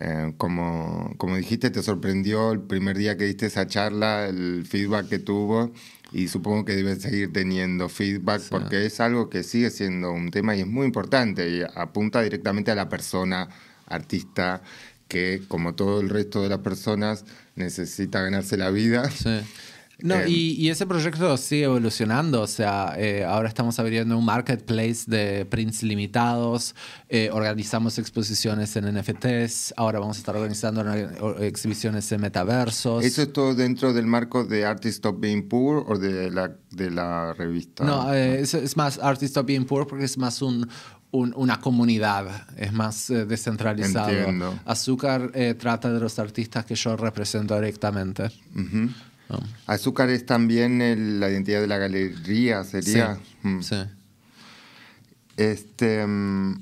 eh, 0.00 0.32
como, 0.36 1.14
como 1.18 1.36
dijiste, 1.36 1.70
te 1.70 1.82
sorprendió 1.82 2.52
el 2.52 2.60
primer 2.60 2.96
día 2.96 3.16
que 3.16 3.24
diste 3.24 3.46
esa 3.46 3.66
charla, 3.66 4.26
el 4.28 4.64
feedback 4.64 5.08
que 5.08 5.18
tuvo. 5.18 5.72
Y 6.12 6.28
supongo 6.28 6.64
que 6.64 6.74
debes 6.74 7.02
seguir 7.02 7.32
teniendo 7.32 7.88
feedback 7.88 8.42
porque 8.48 8.86
es 8.86 8.98
algo 9.00 9.28
que 9.28 9.42
sigue 9.42 9.70
siendo 9.70 10.10
un 10.10 10.30
tema 10.30 10.56
y 10.56 10.60
es 10.60 10.66
muy 10.66 10.86
importante 10.86 11.50
y 11.50 11.62
apunta 11.74 12.22
directamente 12.22 12.70
a 12.70 12.74
la 12.74 12.88
persona 12.88 13.48
artista 13.86 14.62
que, 15.06 15.42
como 15.48 15.74
todo 15.74 16.00
el 16.00 16.08
resto 16.08 16.42
de 16.42 16.48
las 16.48 16.60
personas, 16.60 17.24
necesita 17.56 18.22
ganarse 18.22 18.56
la 18.56 18.70
vida. 18.70 19.10
Sí. 19.10 19.40
No, 20.00 20.14
Eh, 20.14 20.28
y, 20.30 20.50
y 20.52 20.68
ese 20.70 20.86
proyecto 20.86 21.36
sigue 21.36 21.64
evolucionando, 21.64 22.42
o 22.42 22.46
sea, 22.46 22.94
eh, 22.96 23.24
ahora 23.24 23.48
estamos 23.48 23.78
abriendo 23.80 24.16
un 24.16 24.24
marketplace 24.24 25.04
de 25.08 25.44
prints 25.44 25.82
limitados, 25.82 26.76
eh, 27.08 27.30
organizamos 27.32 27.98
exposiciones 27.98 28.76
en 28.76 28.84
NFTs, 28.96 29.74
ahora 29.76 29.98
vamos 29.98 30.16
a 30.18 30.20
estar 30.20 30.36
organizando 30.36 30.84
exhibiciones 31.40 32.10
en 32.12 32.20
metaversos. 32.20 33.04
¿Eso 33.04 33.22
es 33.22 33.32
todo 33.32 33.54
dentro 33.54 33.92
del 33.92 34.06
marco 34.06 34.44
de 34.44 34.64
Artist 34.64 34.96
Stop 34.96 35.18
Being 35.20 35.48
Poor 35.48 35.84
o 35.88 35.98
de 35.98 36.30
la, 36.30 36.52
de 36.70 36.90
la 36.90 37.32
revista? 37.34 37.84
No, 37.84 38.12
eh, 38.14 38.40
es, 38.40 38.54
es 38.54 38.76
más 38.76 38.98
Artist 38.98 39.36
of 39.36 39.46
Being 39.46 39.64
Poor 39.66 39.86
porque 39.86 40.04
es 40.04 40.16
más 40.16 40.42
un, 40.42 40.68
un- 41.10 41.32
una 41.36 41.60
comunidad, 41.60 42.46
es 42.56 42.72
más 42.72 43.10
eh, 43.10 43.24
descentralizado. 43.26 44.10
Entiendo. 44.10 44.58
Azúcar 44.64 45.30
eh, 45.34 45.54
trata 45.58 45.92
de 45.92 45.98
los 45.98 46.18
artistas 46.18 46.64
que 46.64 46.74
yo 46.76 46.96
represento 46.96 47.54
directamente. 47.56 48.26
Ujú. 48.54 48.90
¿No? 49.28 49.38
Azúcar 49.66 50.10
es 50.10 50.24
también 50.26 50.80
el- 50.82 51.20
la 51.20 51.30
identidad 51.30 51.60
de 51.60 51.66
la 51.66 51.78
galería, 51.78 52.64
sería. 52.64 53.18
Mm. 53.42 53.60
Sí. 53.60 53.76
Este, 55.36 56.04
mm, 56.06 56.60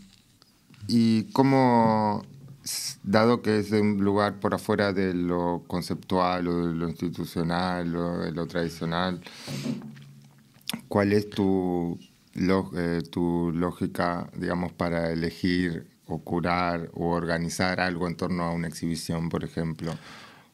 y 0.88 1.24
cómo, 1.32 2.24
dado 3.02 3.42
que 3.42 3.58
es 3.60 3.70
un 3.72 3.98
lugar 4.04 4.34
por 4.40 4.54
afuera 4.54 4.92
de 4.92 5.14
lo 5.14 5.62
conceptual 5.66 6.46
o 6.48 6.66
de 6.68 6.74
lo 6.74 6.88
institucional 6.88 7.94
o 7.96 8.18
de 8.18 8.32
lo 8.32 8.46
tradicional, 8.46 9.20
¿cuál 10.88 11.12
es 11.12 11.30
tu, 11.30 11.98
lo- 12.34 12.70
eh, 12.76 13.02
tu 13.10 13.50
lógica, 13.54 14.28
digamos, 14.36 14.72
para 14.72 15.10
elegir 15.12 15.86
o 16.06 16.18
curar 16.18 16.90
o 16.94 17.08
organizar 17.14 17.80
algo 17.80 18.06
en 18.06 18.16
torno 18.16 18.44
a 18.44 18.52
una 18.52 18.68
exhibición, 18.68 19.28
por 19.28 19.42
ejemplo? 19.42 19.92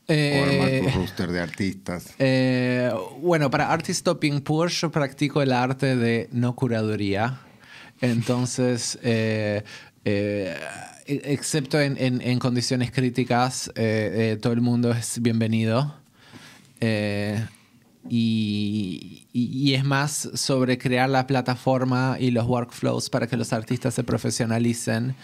O 0.08 0.12
Eh, 0.12 0.82
tu 0.92 0.98
roster 0.98 1.30
de 1.30 1.40
artistas. 1.40 2.06
Eh, 2.18 2.90
bueno, 3.20 3.50
para 3.50 3.70
Artist 3.72 4.00
Stopping 4.00 4.40
Poor 4.40 4.68
yo 4.70 4.90
practico 4.90 5.42
el 5.42 5.52
arte 5.52 5.96
de 5.96 6.28
no 6.32 6.54
curaduría. 6.54 7.40
Entonces, 8.00 8.98
eh, 9.02 9.62
eh, 10.04 10.56
excepto 11.06 11.80
en, 11.80 11.96
en- 11.98 12.20
en 12.20 12.38
condiciones 12.38 12.90
críticas, 12.90 13.70
todo 14.40 14.52
el 14.52 14.60
mundo 14.60 14.90
es 14.92 15.20
bienvenido. 15.22 15.94
Y- 18.08 19.26
y 19.32 19.74
es 19.74 19.84
más 19.84 20.28
sobre 20.34 20.76
crear 20.76 21.08
la 21.08 21.26
plataforma 21.26 22.16
y 22.18 22.30
los 22.32 22.46
workflows 22.46 23.08
para 23.08 23.26
que 23.28 23.36
los 23.36 23.52
artistas 23.52 23.94
se 23.94 24.02
profesionalicen, 24.02 25.14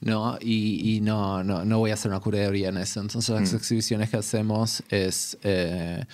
¿no? 0.00 0.38
Y, 0.40 0.96
y 0.96 1.00
no, 1.00 1.42
no, 1.44 1.64
no 1.64 1.78
voy 1.78 1.90
a 1.90 1.94
hacer 1.94 2.10
una 2.10 2.20
curaduría 2.20 2.68
en 2.68 2.76
eso. 2.78 3.00
Entonces 3.00 3.34
las 3.38 3.52
exhibiciones 3.52 4.10
que 4.10 4.16
hacemos 4.16 4.82
es... 4.90 5.38
eh, 5.42 6.04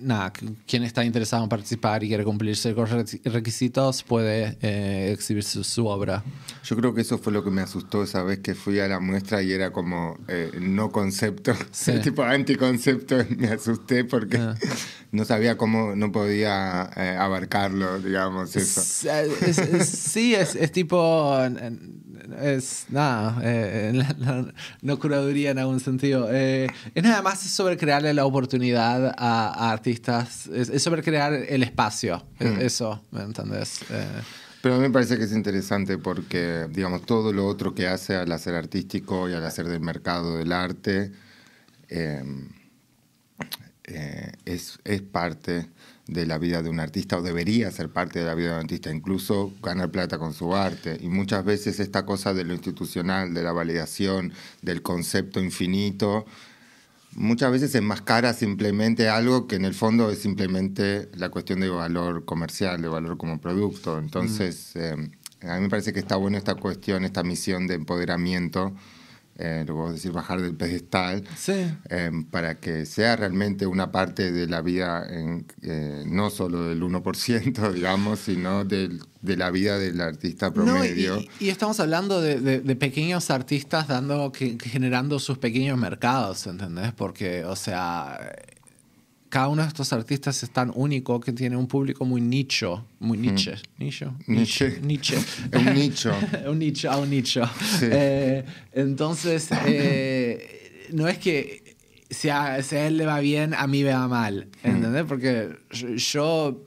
Nada, 0.00 0.32
qu- 0.32 0.54
quien 0.66 0.84
está 0.84 1.04
interesado 1.04 1.42
en 1.42 1.48
participar 1.48 2.04
y 2.04 2.08
quiere 2.08 2.22
cumplir 2.22 2.56
ciertos 2.56 2.88
requi- 2.90 3.20
requisitos 3.24 4.04
puede 4.04 4.56
eh, 4.62 5.10
exhibir 5.12 5.42
su, 5.42 5.64
su 5.64 5.86
obra. 5.88 6.22
Yo 6.62 6.76
creo 6.76 6.94
que 6.94 7.00
eso 7.00 7.18
fue 7.18 7.32
lo 7.32 7.42
que 7.42 7.50
me 7.50 7.62
asustó 7.62 8.04
esa 8.04 8.22
vez 8.22 8.38
que 8.38 8.54
fui 8.54 8.78
a 8.78 8.86
la 8.86 9.00
muestra 9.00 9.42
y 9.42 9.50
era 9.52 9.72
como 9.72 10.16
eh, 10.28 10.52
no 10.60 10.90
concepto, 10.92 11.52
Sí. 11.72 11.92
tipo 12.02 12.22
anticoncepto. 12.22 13.16
Me 13.36 13.48
asusté 13.48 14.04
porque 14.04 14.36
Ah. 14.36 14.54
no 15.10 15.24
sabía 15.24 15.56
cómo, 15.56 15.96
no 15.96 16.12
podía 16.12 16.88
eh, 16.96 17.16
abarcarlo, 17.18 17.98
digamos, 18.00 18.54
eso. 18.54 18.80
Es- 18.80 19.04
es- 19.42 19.58
es- 19.58 19.88
sí, 19.88 20.34
es, 20.34 20.54
es 20.54 20.70
tipo. 20.70 21.36
Es 22.42 22.84
nada, 22.90 23.40
eh, 23.42 23.90
la- 23.94 24.14
la- 24.18 24.54
no 24.82 24.98
curaduría 24.98 25.50
en 25.50 25.58
algún 25.58 25.80
sentido. 25.80 26.28
Eh, 26.30 26.68
es 26.94 27.02
nada 27.02 27.22
más 27.22 27.40
sobre 27.40 27.76
crearle 27.78 28.12
la 28.12 28.26
oportunidad 28.26 29.14
a, 29.16 29.48
a 29.48 29.72
artistas. 29.72 29.87
Es, 29.92 30.68
es 30.68 30.82
sobre 30.82 31.02
crear 31.02 31.32
el 31.32 31.62
espacio. 31.62 32.24
Es- 32.38 32.58
Eso, 32.60 33.02
¿me 33.10 33.22
entendés? 33.22 33.80
Eh, 33.90 34.06
Pero 34.62 34.74
a 34.74 34.78
mí 34.78 34.82
me 34.84 34.90
parece 34.90 35.16
que 35.18 35.24
es 35.24 35.32
interesante 35.32 35.98
porque, 35.98 36.66
digamos, 36.70 37.06
todo 37.06 37.32
lo 37.32 37.46
otro 37.46 37.74
que 37.74 37.86
hace 37.86 38.16
al 38.16 38.30
hacer 38.32 38.54
artístico 38.54 39.28
y 39.28 39.32
al 39.34 39.44
hacer 39.44 39.66
del 39.68 39.80
mercado 39.80 40.36
del 40.36 40.52
arte 40.52 41.12
eh, 41.88 42.22
eh, 43.84 44.32
es, 44.44 44.78
es 44.84 45.00
parte 45.02 45.68
de 46.06 46.26
la 46.26 46.38
vida 46.38 46.62
de 46.62 46.70
un 46.70 46.80
artista 46.80 47.18
o 47.18 47.22
debería 47.22 47.70
ser 47.70 47.90
parte 47.90 48.18
de 48.18 48.24
la 48.26 48.34
vida 48.34 48.48
de 48.48 48.54
un 48.54 48.60
artista, 48.60 48.90
incluso 48.90 49.52
ganar 49.62 49.90
plata 49.90 50.18
con 50.18 50.32
su 50.34 50.54
arte. 50.54 50.98
Y 51.00 51.08
muchas 51.08 51.44
veces 51.44 51.80
esta 51.80 52.04
cosa 52.06 52.32
de 52.34 52.44
lo 52.44 52.54
institucional, 52.54 53.32
de 53.34 53.42
la 53.42 53.52
validación, 53.52 54.32
del 54.62 54.82
concepto 54.82 55.40
infinito, 55.40 56.24
muchas 57.14 57.50
veces 57.52 57.74
enmascara 57.74 58.32
simplemente 58.32 59.08
algo 59.08 59.46
que 59.46 59.56
en 59.56 59.64
el 59.64 59.74
fondo 59.74 60.10
es 60.10 60.20
simplemente 60.20 61.08
la 61.14 61.30
cuestión 61.30 61.60
de 61.60 61.68
valor 61.68 62.24
comercial, 62.24 62.80
de 62.80 62.88
valor 62.88 63.16
como 63.16 63.40
producto. 63.40 63.98
Entonces, 63.98 64.74
eh, 64.76 64.96
a 65.42 65.54
mí 65.56 65.62
me 65.62 65.68
parece 65.68 65.92
que 65.92 66.00
está 66.00 66.16
bueno 66.16 66.36
esta 66.36 66.54
cuestión, 66.54 67.04
esta 67.04 67.22
misión 67.22 67.66
de 67.66 67.74
empoderamiento, 67.74 68.74
eh, 69.38 69.64
lo 69.66 69.76
puedo 69.76 69.92
decir, 69.92 70.10
bajar 70.12 70.40
del 70.42 70.54
pedestal, 70.56 71.24
sí. 71.36 71.52
eh, 71.90 72.10
para 72.30 72.58
que 72.58 72.84
sea 72.86 73.16
realmente 73.16 73.66
una 73.66 73.92
parte 73.92 74.32
de 74.32 74.46
la 74.48 74.60
vida, 74.62 75.06
en, 75.08 75.46
eh, 75.62 76.02
no 76.06 76.28
solo 76.30 76.64
del 76.68 76.82
1%, 76.82 77.72
digamos, 77.72 78.18
sino 78.18 78.64
del- 78.64 79.00
de 79.22 79.36
la 79.36 79.50
vida 79.50 79.78
del 79.78 80.00
artista 80.00 80.50
No, 80.50 80.62
y, 80.62 80.66
promedio. 80.66 81.20
y 81.40 81.48
estamos 81.48 81.80
hablando 81.80 82.20
de, 82.20 82.40
de- 82.40 82.60
de 82.60 82.76
pequeños 82.76 83.30
artistas 83.30 83.88
dando, 83.88 84.32
generando 84.32 85.18
sus 85.18 85.38
pequeños 85.38 85.78
mercados, 85.78 86.46
¿entendés? 86.46 86.92
Porque, 86.92 87.44
o 87.44 87.56
sea, 87.56 88.18
cada 89.28 89.48
uno 89.48 89.62
de 89.62 89.68
estos 89.68 89.92
artistas 89.92 90.42
es 90.42 90.50
tan 90.50 90.72
único 90.74 91.20
que 91.20 91.32
tiene 91.32 91.56
un 91.56 91.66
público 91.66 92.04
muy 92.04 92.20
nicho, 92.20 92.86
muy 92.98 93.18
niche. 93.18 93.56
¿Nicho? 93.78 94.14
Niche. 94.26 94.80
Niche. 94.80 95.18
Un 95.52 95.74
nicho. 95.74 96.12
un 96.48 96.58
nicho 96.58 96.90
a 96.90 96.96
un 96.96 97.10
nicho. 97.10 97.44
Sí. 97.78 97.86
Eh, 97.90 98.44
entonces, 98.72 99.48
eh, 99.66 100.88
no 100.92 101.08
es 101.08 101.18
que 101.18 101.76
si 102.10 102.28
a, 102.30 102.62
si 102.62 102.76
a 102.76 102.86
él 102.86 102.96
le 102.96 103.06
va 103.06 103.20
bien, 103.20 103.54
a 103.54 103.66
mí 103.66 103.82
me 103.84 103.92
va 103.92 104.08
mal. 104.08 104.48
¿Entendés? 104.62 105.04
Porque 105.04 105.50
yo, 105.70 105.88
yo 105.94 106.66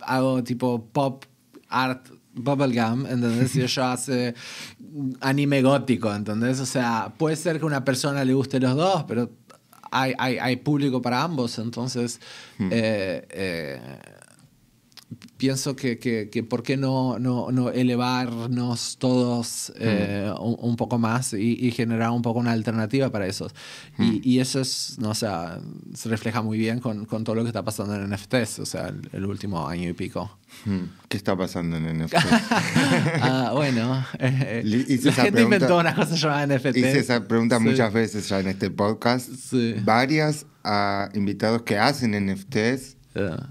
hago 0.00 0.42
tipo 0.44 0.86
pop 0.92 1.24
art 1.68 2.08
bubblegum, 2.34 3.06
¿entendés? 3.06 3.56
Y 3.56 3.66
yo 3.66 3.84
hace 3.84 4.34
anime 5.20 5.62
gótico, 5.62 6.14
¿entendés? 6.14 6.60
O 6.60 6.66
sea, 6.66 7.12
puede 7.16 7.36
ser 7.36 7.58
que 7.58 7.64
a 7.64 7.66
una 7.66 7.84
persona 7.84 8.24
le 8.24 8.34
guste 8.34 8.60
los 8.60 8.76
dos, 8.76 9.04
pero 9.04 9.30
hay, 9.90 10.14
hay, 10.18 10.38
hay 10.38 10.56
público 10.56 11.02
para 11.02 11.22
ambos, 11.22 11.58
entonces 11.58 12.20
eh, 12.58 13.26
eh, 13.30 13.80
pienso 15.38 15.74
que, 15.76 15.98
que, 15.98 16.28
que 16.30 16.42
por 16.42 16.62
qué 16.62 16.76
no, 16.76 17.18
no, 17.18 17.50
no 17.50 17.70
elevarnos 17.70 18.96
todos 18.98 19.72
eh, 19.78 20.30
un, 20.40 20.56
un 20.60 20.76
poco 20.76 20.98
más 20.98 21.32
y, 21.32 21.56
y 21.66 21.70
generar 21.70 22.10
un 22.10 22.22
poco 22.22 22.40
una 22.40 22.52
alternativa 22.52 23.10
para 23.10 23.26
eso. 23.26 23.50
Y, 23.98 24.20
y 24.28 24.40
eso 24.40 24.60
es, 24.60 24.96
no, 24.98 25.10
o 25.10 25.14
sea, 25.14 25.60
se 25.94 26.08
refleja 26.08 26.42
muy 26.42 26.58
bien 26.58 26.80
con, 26.80 27.04
con 27.06 27.24
todo 27.24 27.36
lo 27.36 27.42
que 27.42 27.48
está 27.48 27.64
pasando 27.64 27.94
en 27.94 28.10
NFTs, 28.10 28.58
o 28.58 28.66
sea, 28.66 28.88
el, 28.88 29.08
el 29.12 29.24
último 29.26 29.66
año 29.66 29.88
y 29.88 29.92
pico. 29.94 30.38
¿Qué 31.08 31.16
está 31.16 31.36
pasando 31.36 31.76
en 31.76 31.98
NFT? 32.04 32.14
Ah, 33.20 33.50
bueno, 33.54 34.04
eh, 34.18 34.62
la 34.64 35.12
gente 35.12 35.32
pregunta- 35.32 35.40
inventó 35.42 35.78
una 35.78 35.94
cosa 35.94 36.14
llamada 36.16 36.46
NFT. 36.46 36.76
Hice 36.76 36.98
esa 37.00 37.26
pregunta 37.26 37.58
Sí. 37.58 37.64
muchas 37.64 37.92
veces 37.92 38.28
ya 38.28 38.40
en 38.40 38.48
este 38.48 38.70
podcast. 38.70 39.28
Sí. 39.30 39.74
Varias 39.84 40.46
a 40.64 41.08
invitados 41.14 41.62
que 41.62 41.78
hacen 41.78 42.12
NFTs 42.26 42.96
Ah, 43.14 43.48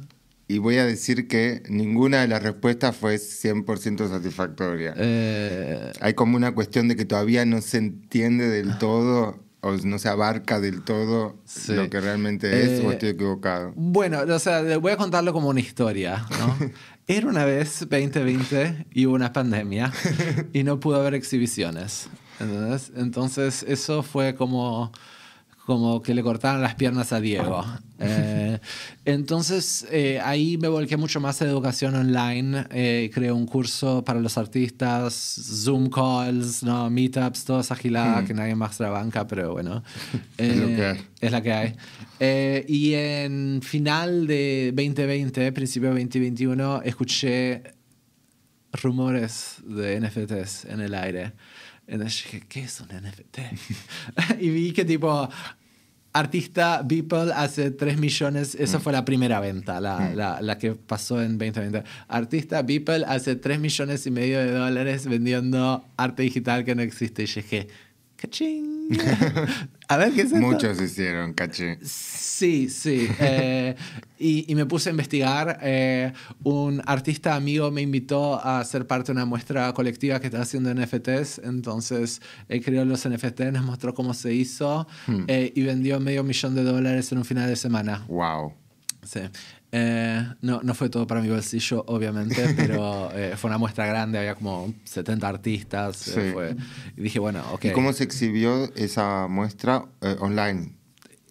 y 0.47 0.59
voy 0.59 0.77
a 0.77 0.85
decir 0.85 1.27
que 1.27 1.63
ninguna 1.69 2.21
de 2.21 2.27
las 2.27 2.41
respuestas 2.41 2.95
fue 2.95 3.15
100% 3.15 4.09
satisfactoria. 4.09 4.93
eh, 4.97 5.91
Hay 5.99 6.13
como 6.13 6.37
una 6.37 6.53
cuestión 6.53 6.87
de 6.87 6.95
que 6.95 7.05
todavía 7.05 7.45
no 7.45 7.61
se 7.61 7.77
entiende 7.77 8.47
del 8.47 8.77
todo 8.77 9.43
o 9.61 9.71
no 9.71 9.99
se 9.99 10.07
abarca 10.07 10.59
del 10.61 10.83
todo 10.83 11.41
lo 11.69 11.89
que 11.89 11.99
realmente 11.99 12.63
es 12.63 12.79
o 12.79 12.89
Eh, 12.89 12.93
estoy 12.93 13.09
equivocado. 13.09 13.73
Bueno, 13.75 14.21
o 14.21 14.39
sea, 14.39 14.77
voy 14.77 14.91
a 14.91 14.97
contarlo 14.97 15.33
como 15.33 15.49
una 15.49 15.59
historia, 15.59 16.25
¿no? 16.39 16.55
Era 17.07 17.27
una 17.27 17.45
vez 17.45 17.79
2020 17.89 18.87
y 18.91 19.05
hubo 19.05 19.15
una 19.15 19.33
pandemia 19.33 19.91
y 20.53 20.63
no 20.63 20.79
pudo 20.79 20.97
haber 20.97 21.13
exhibiciones. 21.15 22.09
¿entendés? 22.39 22.91
Entonces 22.95 23.65
eso 23.67 24.03
fue 24.03 24.35
como, 24.35 24.91
como 25.67 26.01
que 26.01 26.13
le 26.15 26.23
cortaron 26.23 26.61
las 26.61 26.75
piernas 26.75 27.11
a 27.11 27.19
Diego. 27.19 27.61
Eh, 27.99 28.57
entonces 29.03 29.85
eh, 29.91 30.17
ahí 30.23 30.57
me 30.57 30.69
volqué 30.69 30.95
mucho 30.95 31.19
más 31.19 31.41
a 31.41 31.45
educación 31.45 31.93
online. 31.93 32.65
eh, 32.71 33.11
creé 33.13 33.33
un 33.33 33.45
curso 33.45 34.01
para 34.05 34.21
los 34.21 34.37
artistas, 34.37 35.13
Zoom 35.65 35.89
calls, 35.89 36.63
¿no? 36.63 36.89
meetups, 36.89 37.43
toda 37.43 37.59
esa 37.59 37.75
gilada 37.75 38.23
que 38.23 38.33
nadie 38.33 38.55
más 38.55 38.79
la 38.79 38.91
banca, 38.91 39.27
pero 39.27 39.51
bueno. 39.51 39.83
Es 40.37 40.55
lo 40.55 40.67
Eh, 40.69 40.75
que 40.77 40.85
hay. 40.85 41.01
es 41.19 41.31
la 41.33 41.41
que 41.41 41.51
hay. 41.51 41.75
Y 42.69 42.93
en 42.93 43.59
final 43.61 44.25
de 44.25 44.71
2020, 44.73 45.51
principio 45.51 45.89
de 45.93 45.95
2021, 46.01 46.81
escuché 46.85 47.61
rumores 48.71 49.55
de 49.65 49.99
NFTs 49.99 50.63
en 50.65 50.79
el 50.79 50.93
aire. 50.93 51.33
Entonces 51.87 52.23
dije, 52.23 52.43
¿qué 52.47 52.63
es 52.63 52.81
un 52.81 52.87
NFT? 52.87 53.39
y 54.39 54.49
vi 54.49 54.73
que 54.73 54.83
tipo, 54.83 55.29
artista 56.13 56.81
Beeple 56.83 57.31
hace 57.33 57.71
3 57.71 57.97
millones, 57.97 58.55
esa 58.55 58.79
fue 58.79 58.91
la 58.91 59.05
primera 59.05 59.39
venta, 59.39 59.79
la, 59.79 60.13
la, 60.13 60.41
la 60.41 60.57
que 60.57 60.73
pasó 60.73 61.21
en 61.21 61.37
2020. 61.37 61.83
Artista 62.07 62.61
Beeple 62.61 63.05
hace 63.07 63.35
3 63.35 63.59
millones 63.59 64.05
y 64.05 64.11
medio 64.11 64.39
de 64.39 64.51
dólares 64.51 65.07
vendiendo 65.07 65.85
arte 65.95 66.23
digital 66.23 66.65
que 66.65 66.75
no 66.75 66.81
existe. 66.81 67.23
Y 67.23 67.25
dije, 67.25 67.67
¡cachín! 68.15 68.76
A 69.89 69.97
ver 69.97 70.11
qué 70.11 70.21
es 70.21 70.33
esto? 70.33 70.37
Muchos 70.37 70.81
hicieron, 70.81 71.33
caché. 71.33 71.79
Sí, 71.81 72.69
sí. 72.69 73.07
Eh, 73.19 73.75
y, 74.19 74.51
y 74.51 74.55
me 74.55 74.65
puse 74.65 74.89
a 74.89 74.91
investigar. 74.91 75.59
Eh, 75.61 76.11
un 76.43 76.81
artista 76.85 77.35
amigo 77.35 77.71
me 77.71 77.81
invitó 77.81 78.43
a 78.43 78.63
ser 78.65 78.85
parte 78.85 79.07
de 79.07 79.11
una 79.13 79.25
muestra 79.25 79.71
colectiva 79.73 80.19
que 80.19 80.27
está 80.27 80.41
haciendo 80.41 80.73
NFTs. 80.73 81.39
Entonces, 81.43 82.21
él 82.49 82.63
creó 82.63 82.83
los 82.83 83.07
NFTs, 83.07 83.53
nos 83.53 83.63
mostró 83.65 83.93
cómo 83.93 84.13
se 84.13 84.33
hizo 84.33 84.87
eh, 85.27 85.53
y 85.55 85.61
vendió 85.63 85.99
medio 85.99 86.23
millón 86.23 86.55
de 86.55 86.63
dólares 86.63 87.11
en 87.11 87.19
un 87.19 87.25
final 87.25 87.47
de 87.47 87.55
semana. 87.55 88.03
Wow. 88.07 88.53
Sí. 89.03 89.21
Eh, 89.71 90.25
no, 90.41 90.61
no 90.63 90.73
fue 90.73 90.89
todo 90.89 91.05
para 91.07 91.21
mi 91.21 91.29
bolsillo, 91.29 91.83
obviamente, 91.87 92.41
pero 92.55 93.11
eh, 93.13 93.33
fue 93.35 93.49
una 93.49 93.57
muestra 93.57 93.85
grande, 93.85 94.17
había 94.17 94.35
como 94.35 94.73
70 94.85 95.27
artistas. 95.27 96.07
eh, 96.07 96.11
Sí. 96.27 96.33
fue- 96.33 96.55
y 96.95 97.01
dije, 97.01 97.19
bueno, 97.19 97.43
ok. 97.51 97.65
¿Y 97.65 97.71
cómo 97.71 97.91
se 97.93 98.03
exhibió 98.05 98.73
esa 98.75 99.27
muestra 99.27 99.85
eh, 100.01 100.15
online? 100.19 100.76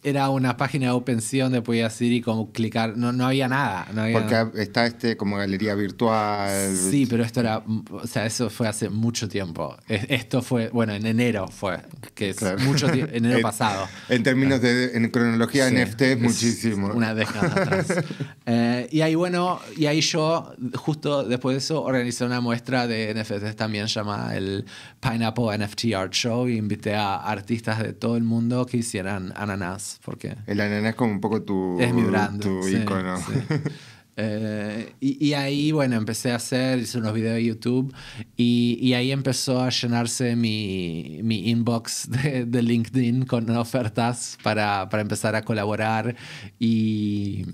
Era 0.08 0.30
una 0.30 0.56
página 0.56 0.86
de 0.86 0.92
OpenSea 0.92 1.44
donde 1.44 1.62
podías 1.62 2.00
ir 2.00 2.12
y 2.12 2.20
como 2.20 2.52
clicar, 2.52 2.96
no, 2.96 3.10
no 3.12 3.26
había 3.26 3.48
nada. 3.48 3.88
No 3.92 4.02
había 4.02 4.20
Porque 4.46 4.62
está 4.62 4.86
este 4.86 5.16
como 5.16 5.36
galería 5.36 5.74
virtual. 5.74 6.76
Sí, 6.76 7.06
pero 7.06 7.24
esto 7.24 7.40
era, 7.40 7.64
o 7.90 8.06
sea, 8.06 8.24
eso 8.24 8.48
fue 8.48 8.68
hace 8.68 8.88
mucho 8.88 9.28
tiempo. 9.28 9.76
Es- 9.88 10.06
Esto 10.08 10.42
fue, 10.42 10.68
bueno, 10.68 10.92
en 10.94 11.06
enero 11.06 11.48
fue, 11.48 11.78
que 12.14 12.30
es 12.30 12.36
Claro. 12.36 12.58
mucho 12.60 12.88
tiempo, 12.88 13.12
enero 13.14 13.36
En- 13.38 13.42
pasado. 13.42 13.88
En 14.08 14.22
términos 14.22 14.60
de 14.60 14.96
en 14.96 15.08
cronología 15.10 15.68
Sí, 15.68 15.74
NFT, 15.74 16.00
es 16.12 16.20
muchísimo. 16.20 16.88
Una 16.94 17.12
década 17.14 17.46
atrás. 17.48 17.86
Eh, 18.48 18.86
y 18.92 19.00
ahí, 19.00 19.16
bueno, 19.16 19.58
y 19.76 19.86
ahí 19.86 20.00
yo, 20.00 20.52
justo 20.76 21.24
después 21.24 21.54
de 21.54 21.58
eso, 21.58 21.82
organizé 21.82 22.24
una 22.24 22.40
muestra 22.40 22.86
de 22.86 23.12
NFTs 23.12 23.56
también 23.56 23.86
llamada 23.86 24.36
el 24.36 24.66
Pineapple 25.00 25.58
NFT 25.58 25.94
Art 25.96 26.12
Show 26.12 26.48
y 26.48 26.56
invité 26.56 26.94
a 26.94 27.16
artistas 27.16 27.80
de 27.82 27.92
todo 27.92 28.16
el 28.16 28.22
mundo 28.22 28.64
que 28.64 28.76
hicieran 28.76 29.32
ananas, 29.34 29.95
porque 30.04 30.36
El 30.46 30.60
ananá 30.60 30.90
es 30.90 30.94
como 30.94 31.12
un 31.12 31.20
poco 31.20 31.42
tu, 31.42 31.80
es 31.80 31.92
mi 31.92 32.02
brand. 32.02 32.40
tu 32.42 32.62
sí, 32.62 32.76
icono. 32.76 33.16
sí. 33.18 33.32
Eh, 34.18 34.94
y, 34.98 35.26
y 35.26 35.34
ahí, 35.34 35.72
bueno, 35.72 35.94
empecé 35.96 36.32
a 36.32 36.36
hacer, 36.36 36.78
hice 36.78 36.96
unos 36.96 37.12
videos 37.12 37.34
de 37.34 37.44
YouTube 37.44 37.94
y, 38.34 38.78
y 38.80 38.94
ahí 38.94 39.12
empezó 39.12 39.60
a 39.62 39.68
llenarse 39.68 40.34
mi, 40.36 41.20
mi 41.22 41.50
inbox 41.50 42.08
de, 42.22 42.46
de 42.46 42.62
LinkedIn 42.62 43.26
con 43.26 43.50
ofertas 43.50 44.38
para, 44.42 44.88
para 44.88 45.02
empezar 45.02 45.36
a 45.36 45.42
colaborar 45.42 46.16
y, 46.58 47.44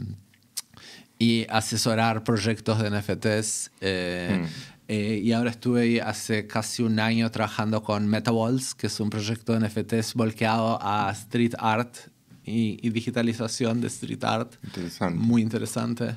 y 1.19 1.47
asesorar 1.49 2.23
proyectos 2.23 2.81
de 2.81 2.91
NFTs. 2.91 3.71
eh, 3.81 4.43
Mm. 4.43 4.47
eh, 4.87 5.21
y 5.25 5.33
ahora 5.33 5.51
estuve 5.51 6.01
hace 6.01 6.47
casi 6.47 6.83
un 6.85 7.01
año 7.01 7.29
trabajando 7.33 7.83
con 7.83 8.07
MetaWalls, 8.07 8.77
que 8.77 8.87
es 8.87 9.01
un 9.01 9.11
proyecto 9.11 9.53
de 9.59 9.67
NFTs 9.69 10.15
volcado 10.15 10.79
a 10.81 11.11
street 11.13 11.55
art 11.59 11.97
y, 12.45 12.79
y 12.87 12.91
digitalización 12.91 13.81
de 13.81 13.87
street 13.89 14.25
art. 14.25 14.53
Interesante. 14.65 15.19
Muy 15.19 15.43
interesante. 15.43 16.17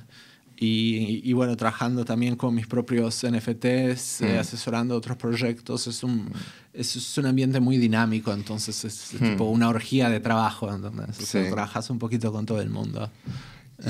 Y, 0.58 1.20
y 1.30 1.34
bueno, 1.34 1.58
trabajando 1.58 2.06
también 2.06 2.38
con 2.38 2.56
mis 2.56 2.66
propios 2.66 3.24
NFTs, 3.30 4.22
eh, 4.22 4.36
Mm. 4.36 4.40
asesorando 4.40 4.96
otros 4.96 5.18
proyectos. 5.18 5.86
Es 5.88 6.02
un, 6.02 6.32
es, 6.74 6.96
es 6.96 7.18
un 7.18 7.26
ambiente 7.26 7.60
muy 7.60 7.78
dinámico, 7.78 8.32
entonces 8.34 8.86
es 8.86 9.10
tipo 9.20 9.46
una 9.46 9.68
orgía 9.68 10.10
de 10.10 10.20
trabajo. 10.22 10.68
Mm. 10.72 11.12
Sí. 11.14 11.40
trabajas 11.50 11.90
un 11.90 12.00
poquito 12.00 12.32
con 12.32 12.46
todo 12.46 12.62
el 12.62 12.70
mundo. 12.70 13.12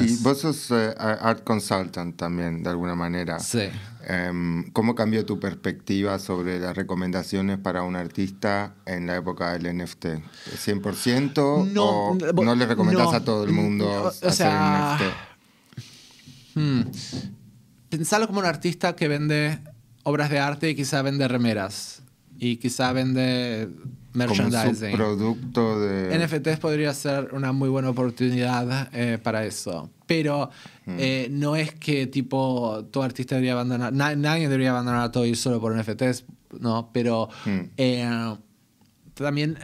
Y 0.03 0.15
vos 0.23 0.39
sos 0.39 0.71
eh, 0.71 0.95
art 0.97 1.43
consultant 1.43 2.15
también, 2.15 2.63
de 2.63 2.69
alguna 2.71 2.95
manera. 2.95 3.37
Sí. 3.39 3.59
Em, 4.07 4.69
¿Cómo 4.71 4.93
cambió 4.93 5.25
tu 5.25 5.39
perspectiva 5.39 6.19
sobre 6.19 6.59
las 6.59 6.75
recomendaciones 6.75 7.57
para 7.57 7.81
un 7.81 7.95
artista 7.95 8.75
en 8.85 9.07
la 9.07 9.15
época 9.15 9.53
del 9.53 9.65
NFT? 9.75 10.05
¿100% 10.57 11.37
o 11.79 12.15
no 12.43 12.55
le 12.55 12.65
recomendás 12.67 13.05
no, 13.11 13.11
a 13.13 13.23
todo 13.23 13.43
el 13.45 13.51
mundo 13.51 13.87
o- 13.89 14.03
o 14.05 14.07
hacer 14.09 14.31
sea, 14.31 14.97
NFT? 14.99 16.59
Hmm. 16.59 16.81
Pensalo 17.89 18.27
como 18.27 18.39
un 18.39 18.45
artista 18.45 18.95
que 18.95 19.07
vende 19.07 19.59
obras 20.03 20.29
de 20.29 20.39
arte 20.39 20.69
y 20.69 20.75
quizá 20.75 21.01
vende 21.01 21.27
remeras. 21.27 22.03
Y 22.37 22.57
quizá 22.57 22.91
vende 22.93 23.69
merchandising. 24.15 24.91
subproducto 24.91 25.79
de... 25.81 26.17
NFTs 26.17 26.57
podría 26.59 26.93
ser 26.93 27.29
una 27.33 27.51
muy 27.51 27.69
buena 27.69 27.89
oportunidad 27.89 28.89
eh, 28.93 29.17
para 29.21 29.45
eso. 29.45 29.89
Pero 30.07 30.49
Mm. 30.87 30.95
eh, 30.99 31.27
no 31.31 31.55
es 31.55 31.73
que 31.73 32.05
tipo 32.05 32.85
todo 32.91 33.01
artista 33.03 33.33
debería 33.35 33.53
abandonar, 33.53 33.91
na- 33.91 34.15
nadie 34.15 34.47
debería 34.47 34.69
abandonar 34.69 35.11
todo 35.11 35.25
y 35.25 35.33
solo 35.33 35.59
por 35.59 35.73
NFTs, 35.75 36.25
¿no? 36.59 36.91
Pero 36.93 37.27
Mm. 37.45 37.59
eh, 37.77 38.35
también 39.15 39.57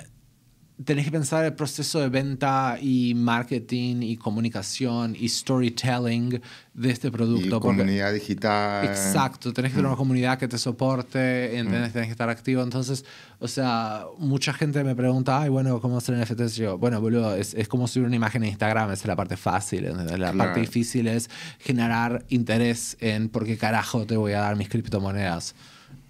tenés 0.86 1.06
que 1.06 1.12
pensar 1.12 1.44
el 1.46 1.54
proceso 1.54 2.00
de 2.00 2.10
venta 2.10 2.78
y 2.82 3.14
marketing 3.14 4.02
y 4.02 4.18
comunicación 4.18 5.16
y 5.20 5.28
storytelling 5.30 6.42
de 6.74 6.90
este 6.92 7.10
y 7.10 7.12
producto. 7.12 7.60
porque- 7.60 7.78
comunidad 7.80 8.14
digital. 8.14 8.86
Exacto, 8.86 9.52
tenés 9.54 9.72
que 9.72 9.76
tener 9.76 9.88
una 9.88 9.98
comunidad 9.98 10.38
que 10.40 10.48
te 10.48 10.58
soporte, 10.58 11.58
¿entendés? 11.58 11.92
tenés 11.94 12.08
que 12.08 12.12
estar 12.14 12.30
activo. 12.30 12.64
Entonces, 12.64 13.04
o 13.40 13.48
sea, 13.48 14.06
mucha 14.18 14.54
gente 14.54 14.84
me 14.84 14.96
pregunta, 14.96 15.42
ay, 15.42 15.50
bueno, 15.50 15.80
¿cómo 15.82 15.98
hacer 15.98 16.16
NFTs? 16.18 16.56
Yo, 16.56 16.78
bueno, 16.78 17.00
boludo, 17.02 17.36
es, 17.36 17.54
es 17.54 17.68
como 17.68 17.88
subir 17.88 18.08
una 18.08 18.16
imagen 18.16 18.44
en 18.44 18.50
Instagram, 18.50 18.92
esa 18.92 19.02
es 19.04 19.08
la 19.08 19.16
parte 19.16 19.38
fácil. 19.38 19.86
¿entendés? 19.86 20.12
La 20.20 20.32
Claro. 20.32 20.38
parte 20.38 20.60
difícil 20.62 21.08
es 21.08 21.30
generar 21.60 22.26
interés 22.30 22.98
en 23.02 23.30
por 23.30 23.46
qué 23.46 23.58
carajo 23.58 24.06
te 24.06 24.16
voy 24.18 24.34
a 24.34 24.40
dar 24.42 24.56
mis 24.56 24.70
criptomonedas. 24.70 25.54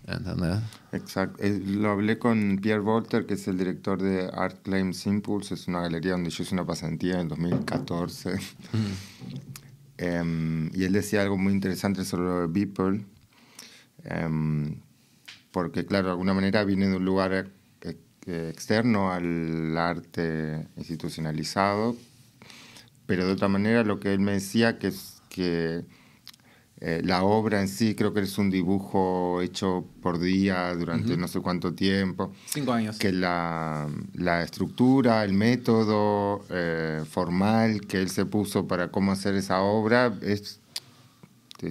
¿Entendés? 0.07 0.57
Exacto. 0.92 1.42
Eh, 1.42 1.62
Lo 1.66 1.92
hablé 1.92 2.20
con 2.20 2.58
Pierre 2.62 2.82
Volter, 2.82 3.26
que 3.26 3.36
es 3.36 3.48
el 3.48 3.58
director 3.58 4.02
de 4.02 4.30
Art 4.34 4.62
Claims 4.64 5.06
Impulse. 5.06 5.54
Es 5.54 5.68
una 5.68 5.82
galería 5.82 6.14
donde 6.14 6.30
yo 6.30 6.44
hice 6.44 6.54
una 6.54 6.66
pasantía 6.66 7.16
en 7.16 7.22
el 7.22 7.28
2014. 7.30 8.36
Em, 9.98 10.72
y 10.74 10.84
él 10.86 10.94
decía 10.94 11.22
algo 11.22 11.38
muy 11.38 11.54
interesante 11.54 12.04
sobre 12.06 12.48
Beeple. 12.48 13.06
Em, 14.04 14.82
porque, 15.52 15.86
claro, 15.86 16.08
de 16.08 16.12
alguna 16.14 16.34
manera 16.34 16.64
viene 16.64 16.88
de 16.88 16.96
un 16.96 17.06
lugar 17.06 17.52
eh, 18.26 18.50
externo 18.52 19.12
al 19.12 19.78
arte 19.78 20.68
institucionalizado. 20.76 21.96
Pero 23.06 23.28
de 23.28 23.34
otra 23.34 23.48
manera, 23.48 23.84
lo 23.84 24.00
que 24.00 24.14
él 24.14 24.20
me 24.20 24.34
decía 24.34 24.80
que 24.80 24.88
es 24.88 25.22
que 25.30 25.86
eh, 26.84 27.00
la 27.06 27.22
obra 27.24 27.62
en 27.62 27.68
sí 27.68 27.94
creo 27.94 28.12
que 28.12 28.22
es 28.22 28.40
un 28.40 28.50
dibujo 28.50 29.40
hecho 29.44 29.86
por 30.02 30.20
día 30.20 30.74
durante 30.74 31.16
no 31.16 31.28
sé 31.28 31.40
cuánto 31.40 31.76
tiempo, 31.76 32.34
Cinco 32.48 32.74
años. 32.74 32.98
que 32.98 33.12
la, 33.12 33.88
la 34.16 34.42
estructura, 34.42 35.24
el 35.24 35.34
método 35.34 36.44
eh, 36.50 37.04
formal 37.08 37.82
que 37.82 38.02
él 38.02 38.10
se 38.10 38.26
puso 38.26 38.68
para 38.68 38.90
cómo 38.90 39.12
hacer 39.12 39.36
esa 39.36 39.62
obra 39.62 40.18
es 40.24 40.60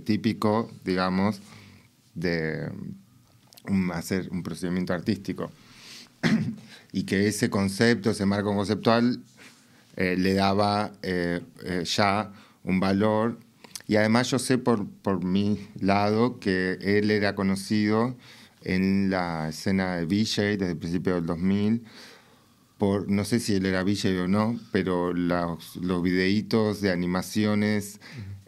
típico, 0.04 0.70
digamos, 0.84 1.40
de 2.14 2.70
un, 3.66 3.90
hacer 3.90 4.28
un 4.30 4.44
procedimiento 4.44 4.94
artístico. 4.94 5.50
y 6.92 7.02
que 7.02 7.26
ese 7.26 7.50
concepto, 7.50 8.10
ese 8.10 8.26
marco 8.26 8.54
conceptual, 8.54 9.20
eh, 9.96 10.14
le 10.16 10.34
daba 10.34 10.92
ya 11.82 12.32
un 12.62 12.78
valor. 12.78 13.38
Y 13.90 13.96
además 13.96 14.30
yo 14.30 14.38
sé 14.38 14.56
por, 14.56 14.86
por 14.86 15.24
mi 15.24 15.66
lado 15.80 16.38
que 16.38 16.78
él 16.80 17.10
era 17.10 17.34
conocido 17.34 18.16
en 18.62 19.10
la 19.10 19.48
escena 19.48 19.96
de 19.96 20.04
VJ 20.04 20.58
desde 20.58 20.70
el 20.70 20.76
principio 20.76 21.16
del 21.16 21.26
2000 21.26 21.82
por, 22.78 23.10
no 23.10 23.24
sé 23.24 23.40
si 23.40 23.56
él 23.56 23.66
era 23.66 23.82
VJ 23.82 24.16
o 24.22 24.28
no, 24.28 24.60
pero 24.70 25.12
los, 25.12 25.74
los 25.74 26.04
videitos 26.04 26.80
de 26.80 26.92
animaciones 26.92 27.98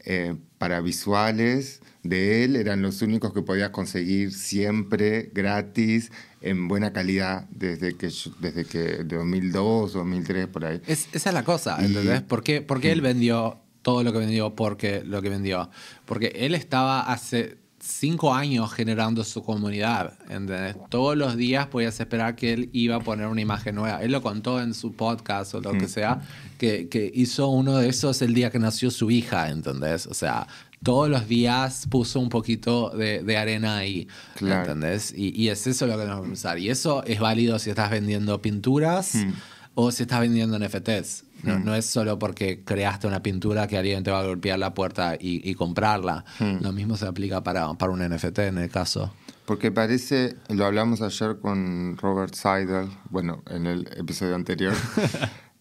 eh, 0.05 0.36
para 0.59 0.80
visuales 0.80 1.80
de 2.05 2.45
él 2.45 2.55
eran 2.55 2.80
los 2.80 3.03
únicos 3.03 3.32
que 3.32 3.43
podías 3.43 3.70
conseguir 3.70 4.32
siempre 4.32 5.28
gratis 5.34 6.12
en 6.40 6.68
buena 6.68 6.93
calidad 6.93 7.49
desde 7.51 7.97
que 7.97 8.11
desde 8.38 8.64
que 8.64 9.03
2002 9.03 9.93
2003 9.93 10.47
por 10.47 10.66
ahí. 10.66 10.80
Esa 10.86 11.09
es 11.12 11.34
la 11.34 11.43
cosa 11.43 11.84
¿entendés? 11.84 12.22
¿por 12.22 12.45
qué, 12.45 12.64
él 12.84 13.01
vendió 13.01 13.59
todo 13.83 14.03
lo 14.03 14.12
que 14.12 14.18
vendió 14.18 14.55
porque 14.55 15.03
lo 15.05 15.20
que 15.20 15.28
vendió 15.28 15.70
porque 16.07 16.33
él 16.35 16.55
estaba 16.55 17.01
hace 17.01 17.59
cinco 17.83 18.33
años 18.33 18.72
generando 18.72 19.24
su 19.24 19.43
comunidad. 19.43 20.14
¿entendés? 20.28 20.76
Todos 20.89 21.16
los 21.16 21.37
días 21.37 21.66
podías 21.66 21.99
esperar 21.99 22.37
que 22.37 22.53
él 22.53 22.70
iba 22.72 22.97
a 22.97 23.01
poner 23.01 23.26
una 23.26 23.41
imagen 23.41 23.74
nueva. 23.74 24.03
Él 24.03 24.12
lo 24.12 24.22
contó 24.22 24.61
en 24.61 24.72
su 24.72 24.93
podcast 24.93 25.55
o 25.55 25.61
lo 25.61 25.72
que 25.72 25.87
mm. 25.87 25.89
sea, 25.89 26.20
que, 26.59 26.89
que, 26.89 27.11
hizo 27.12 27.49
uno 27.49 27.76
de 27.76 27.89
esos 27.89 28.22
el 28.22 28.35
día 28.35 28.51
que 28.51 28.59
nació 28.59 28.91
su 28.91 29.11
hija, 29.11 29.51
¿entendés? 29.51 30.07
O 30.07 30.14
sea, 30.14 30.47
todos 30.83 31.09
los 31.09 31.28
días 31.28 31.87
puso 31.91 32.20
un 32.20 32.28
poquito 32.28 32.91
de, 32.91 33.22
de 33.22 33.37
arena 33.37 33.78
ahí, 33.78 34.07
¿entendés? 34.41 35.12
Y, 35.16 35.30
y, 35.41 35.49
es 35.49 35.66
eso 35.66 35.87
lo 35.87 35.99
que 35.99 36.05
nos 36.05 36.20
vamos 36.20 36.30
a 36.30 36.33
usar. 36.33 36.59
Y 36.59 36.70
eso 36.70 37.05
es 37.05 37.20
válido 37.20 37.59
si 37.59 37.70
estás 37.70 37.91
vendiendo 37.91 38.41
pinturas 38.41 39.14
mm. 39.16 39.33
O 39.75 39.91
si 39.91 40.03
estás 40.03 40.20
vendiendo 40.20 40.59
NFTs. 40.59 41.25
No, 41.43 41.59
mm. 41.59 41.64
no, 41.64 41.75
es 41.75 41.87
solo 41.87 42.18
porque 42.18 42.62
creaste 42.64 43.07
una 43.07 43.23
pintura 43.23 43.66
que 43.66 43.77
alguien 43.77 44.05
te 44.05 44.11
va 44.11 44.20
a 44.20 44.27
golpear 44.27 44.59
la 44.59 44.75
puerta 44.75 45.16
y, 45.18 45.55
comprarla. 45.55 46.25
Mm. 46.39 46.62
Lo 46.62 46.73
mismo 46.73 46.97
se 46.97 47.07
aplica 47.07 47.43
para, 47.43 47.73
para 47.75 47.93
un 47.93 48.01
NFT 48.01 48.39
en 48.41 48.59
el 48.59 48.70
caso. 48.70 49.12
Porque 49.47 49.73
parece, 49.73 50.37
lo 50.49 50.66
hablamos 50.66 51.03
ayer 51.03 51.39
con 51.41 51.97
Robert 51.97 52.35
Seidel, 52.35 52.89
bueno, 53.11 53.43
en 53.51 53.66
el 53.66 53.89
episodio 53.97 54.35
anterior. 54.35 54.75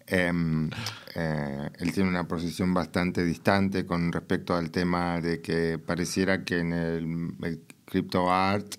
Em, 0.07 0.69
eh, 1.15 1.69
él 1.79 1.93
tiene 1.93 2.09
una 2.09 2.27
posición 2.27 2.73
bastante 2.73 3.23
distante 3.23 3.85
con 3.85 4.11
respecto 4.11 4.53
al 4.53 4.69
tema 4.69 5.21
de 5.21 5.39
que 5.39 5.79
pareciera 5.79 6.43
que 6.43 6.59
en 6.59 6.73
el, 6.73 7.33
el 7.41 7.61
crypto 7.85 8.29
art 8.29 8.73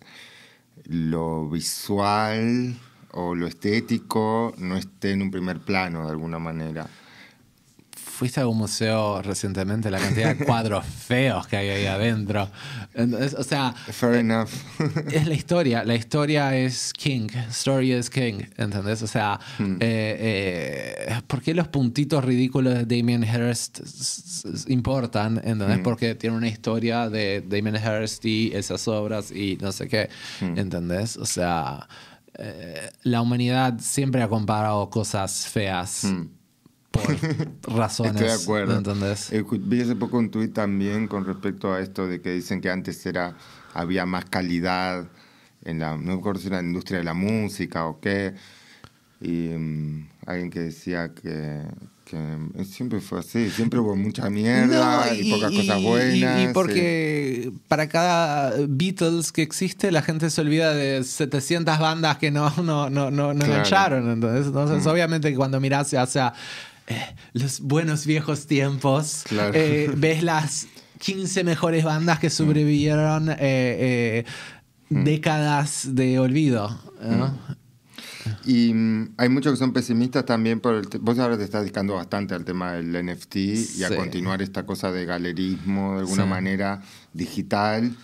lo 0.85 1.49
visual 1.49 2.76
o 3.12 3.34
lo 3.34 3.46
estético 3.46 4.54
no 4.58 4.76
esté 4.76 5.12
en 5.12 5.22
un 5.22 5.30
primer 5.30 5.60
plano 5.60 6.04
de 6.04 6.10
alguna 6.10 6.38
manera. 6.38 6.86
Fuiste 7.94 8.40
a 8.40 8.46
un 8.46 8.58
museo 8.58 9.20
recientemente, 9.22 9.90
la 9.90 9.98
cantidad 9.98 10.36
de 10.36 10.44
cuadros 10.46 10.84
feos 10.86 11.46
que 11.46 11.56
hay 11.56 11.68
ahí 11.70 11.86
adentro. 11.86 12.48
o 12.94 13.42
sea. 13.42 13.72
Fair 13.72 14.14
enough. 14.14 14.50
es 15.12 15.26
la 15.26 15.34
historia. 15.34 15.82
La 15.84 15.94
historia 15.94 16.56
es 16.56 16.92
king. 16.92 17.28
Story 17.50 17.94
is 17.94 18.10
king. 18.10 18.42
¿Entendés? 18.56 19.02
O 19.02 19.06
sea, 19.06 19.40
hmm. 19.58 19.76
eh, 19.80 21.06
eh, 21.08 21.20
¿por 21.26 21.42
qué 21.42 21.54
los 21.54 21.68
puntitos 21.68 22.24
ridículos 22.24 22.74
de 22.74 22.96
Damien 22.96 23.24
Hirst 23.24 23.80
importan? 24.68 25.38
¿Entendés? 25.38 25.78
Hmm. 25.78 25.82
Porque 25.82 26.14
tiene 26.14 26.36
una 26.36 26.48
historia 26.48 27.08
de 27.08 27.42
Damien 27.46 27.76
Hirst 27.76 28.24
y 28.24 28.52
esas 28.54 28.86
obras 28.88 29.32
y 29.32 29.58
no 29.60 29.72
sé 29.72 29.88
qué. 29.88 30.10
Hmm. 30.40 30.58
¿Entendés? 30.58 31.16
O 31.16 31.26
sea. 31.26 31.88
Eh, 32.39 32.91
la 33.03 33.20
humanidad 33.20 33.78
siempre 33.80 34.22
ha 34.22 34.28
comparado 34.28 34.89
cosas 34.91 35.47
feas 35.47 36.05
hmm. 36.05 36.26
por 36.91 37.76
razones. 37.76 38.14
Estoy 38.20 38.28
de 38.28 38.43
acuerdo. 38.43 38.76
¿entendés? 38.78 39.30
vi 39.61 39.80
hace 39.80 39.97
poco 39.97 40.18
un 40.18 40.30
tuit 40.30 40.53
también 40.53 41.09
con 41.09 41.24
respecto 41.24 41.72
a 41.72 41.80
esto 41.80 42.07
de 42.07 42.20
que 42.20 42.33
dicen 42.33 42.61
que 42.61 42.70
antes 42.70 43.05
era 43.07 43.37
había 43.74 44.07
más 44.07 44.24
calidad 44.26 45.09
en 45.64 45.78
la, 45.78 45.97
no 45.97 46.16
recuerdo 46.16 46.41
si 46.41 46.49
era 46.49 46.61
la 46.61 46.66
industria 46.66 46.99
de 46.99 47.05
la 47.05 47.14
música 47.14 47.87
o 47.87 48.01
qué, 48.01 48.35
y 49.20 49.49
mm, 49.49 50.09
alguien 50.26 50.51
que 50.51 50.61
decía 50.61 51.14
que, 51.14 51.62
siempre 52.64 53.00
fue 53.00 53.20
así, 53.20 53.50
siempre 53.50 53.80
hubo 53.80 53.96
mucha 53.96 54.28
mierda 54.28 55.14
y, 55.14 55.30
pocas 55.30 55.53
cosas 55.53 55.82
buenas. 55.82 56.42
Y, 56.42 56.53
porque 56.53 57.53
para 57.68 57.88
cada 57.88 58.55
Beatles 58.68 59.32
que 59.32 59.42
existe, 59.42 59.90
la 59.90 60.03
gente 60.03 60.28
se 60.30 60.40
olvida 60.40 60.74
de 60.74 61.03
700 61.05 61.78
bandas 61.78 62.18
que 62.18 62.30
no, 62.30 62.53
no, 62.62 62.90
no, 62.90 63.11
no, 63.11 63.32
engancharon. 63.32 64.11
Entonces, 64.11 64.46
entonces 64.46 64.84
mm. 64.84 64.88
obviamente 64.88 65.34
cuando 65.34 65.61
miras 65.61 65.92
hacia 65.94 66.32
eh, 66.86 67.14
los 67.32 67.61
buenos 67.61 68.07
viejos 68.07 68.46
tiempos, 68.46 69.24
eh, 69.55 69.90
ves 69.96 70.22
las 70.22 70.66
15 70.98 71.44
mejores 71.44 71.84
bandas 71.84 72.18
que 72.18 72.30
sobrevivieron 72.30 73.34
eh, 73.38 74.24
mm. 74.90 75.05
décadas 75.05 75.94
de 75.94 76.18
olvido. 76.18 76.78
Y 77.03 77.07
mm, 77.07 77.57
hay 78.45 79.29
muchos 79.29 79.53
que 79.53 79.59
son 79.59 79.73
pesimistas 79.73 80.25
también 80.25 80.61
por 80.61 80.75
el... 80.75 80.89
Vos 81.01 81.18
ahora 81.18 81.37
te 81.37 81.45
estás 81.45 81.62
dedicando 81.62 81.95
bastante 81.95 82.35
al 82.35 82.45
tema 82.45 82.73
del 82.73 83.05
NFT 83.05 83.37
y 83.37 83.85
a 83.85 83.95
continuar 83.97 84.43
esta 84.43 84.64
cosa 84.64 84.93
de 84.93 85.05
galerismo 85.05 85.95
de 85.95 86.01
alguna 86.01 86.27
manera 86.27 86.83
digital, 87.12 87.95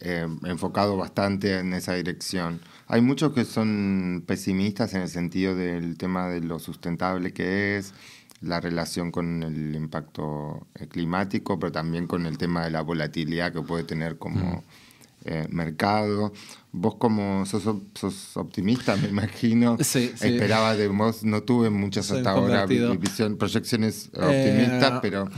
eh, 0.00 0.26
enfocado 0.44 0.96
bastante 0.96 1.58
en 1.58 1.72
esa 1.74 1.94
dirección. 1.94 2.60
Hay 2.88 3.00
muchos 3.00 3.32
que 3.32 3.44
son 3.44 4.24
pesimistas 4.26 4.94
en 4.94 5.02
el 5.02 5.08
sentido 5.08 5.54
del 5.54 5.96
tema 5.96 6.28
de 6.28 6.40
lo 6.40 6.58
sustentable 6.58 7.32
que 7.32 7.76
es, 7.76 7.94
la 8.40 8.60
relación 8.60 9.12
con 9.12 9.42
el 9.42 9.74
impacto 9.74 10.66
eh, 10.74 10.88
climático, 10.88 11.58
pero 11.58 11.72
también 11.72 12.06
con 12.06 12.26
el 12.26 12.38
tema 12.38 12.64
de 12.64 12.70
la 12.70 12.82
volatilidad 12.82 13.52
que 13.52 13.62
puede 13.62 13.84
tener 13.84 14.18
como... 14.18 14.56
Mm. 14.56 14.81
Eh, 15.24 15.46
mercado. 15.50 16.32
Vos 16.72 16.96
como 16.96 17.46
sos, 17.46 17.62
sos, 17.94 18.36
optimista, 18.36 18.96
me 18.96 19.08
imagino. 19.08 19.76
Sí, 19.82 20.12
Esperaba 20.20 20.74
de 20.74 20.88
vos, 20.88 21.22
no 21.22 21.42
tuve 21.42 21.70
muchas 21.70 22.10
hasta 22.10 22.30
ahora 22.30 22.66
visión, 22.66 23.36
proyecciones 23.36 24.10
optimistas, 24.14 24.92
eh, 24.92 24.98
pero 25.02 25.28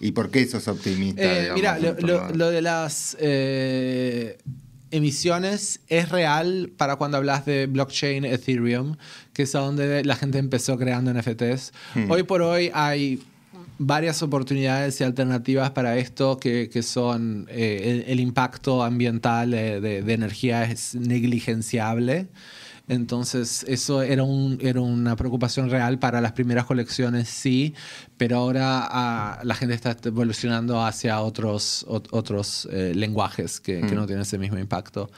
¿y 0.00 0.12
por 0.12 0.30
qué 0.30 0.46
sos 0.46 0.66
optimista? 0.68 1.22
Eh, 1.22 1.52
mira, 1.54 1.78
lo, 1.78 2.50
de 2.50 2.60
las 2.60 3.16
emisiones 4.90 5.80
es 5.88 6.08
real 6.08 6.72
para 6.76 6.96
cuando 6.96 7.16
hablas 7.16 7.46
de 7.46 7.66
blockchain 7.66 8.24
Ethereum, 8.24 8.96
que 9.32 9.44
es 9.44 9.52
donde 9.52 10.04
la 10.04 10.16
gente 10.16 10.38
empezó 10.38 10.76
creando 10.76 11.14
NFTs. 11.14 11.72
Hmm. 11.94 12.10
Hoy 12.10 12.24
por 12.24 12.42
hoy 12.42 12.70
hay 12.74 13.22
varias 13.82 14.22
oportunidades 14.22 15.00
y 15.00 15.04
alternativas 15.04 15.70
para 15.70 15.96
esto 15.96 16.36
que, 16.36 16.68
que 16.68 16.82
son 16.82 17.46
eh, 17.48 18.04
el, 18.08 18.20
impacto 18.20 18.82
ambiental 18.84 19.52
de, 19.52 19.80
de, 19.80 20.12
energía 20.12 20.64
es 20.64 20.94
negligenciable. 20.94 22.28
Entonces, 22.88 23.64
eso 23.68 24.02
era, 24.02 24.22
un, 24.22 24.58
era 24.60 24.82
una 24.82 25.16
preocupación 25.16 25.70
real 25.70 25.98
para 25.98 26.20
las 26.20 26.32
primeras 26.32 26.66
colecciones, 26.66 27.30
sí, 27.30 27.74
pero 28.18 28.36
ahora 28.36 28.86
ah, 28.90 29.40
la 29.44 29.54
gente 29.54 29.74
está 29.74 29.96
evolucionando 30.04 30.84
hacia 30.84 31.20
otros, 31.22 31.86
otros 31.88 32.68
eh, 32.70 32.92
lenguajes 32.94 33.60
que, 33.60 33.80
que, 33.80 33.94
no 33.94 34.02
mm. 34.02 34.06
tienen 34.06 34.22
ese 34.22 34.36
mismo 34.36 34.58
impacto. 34.58 35.10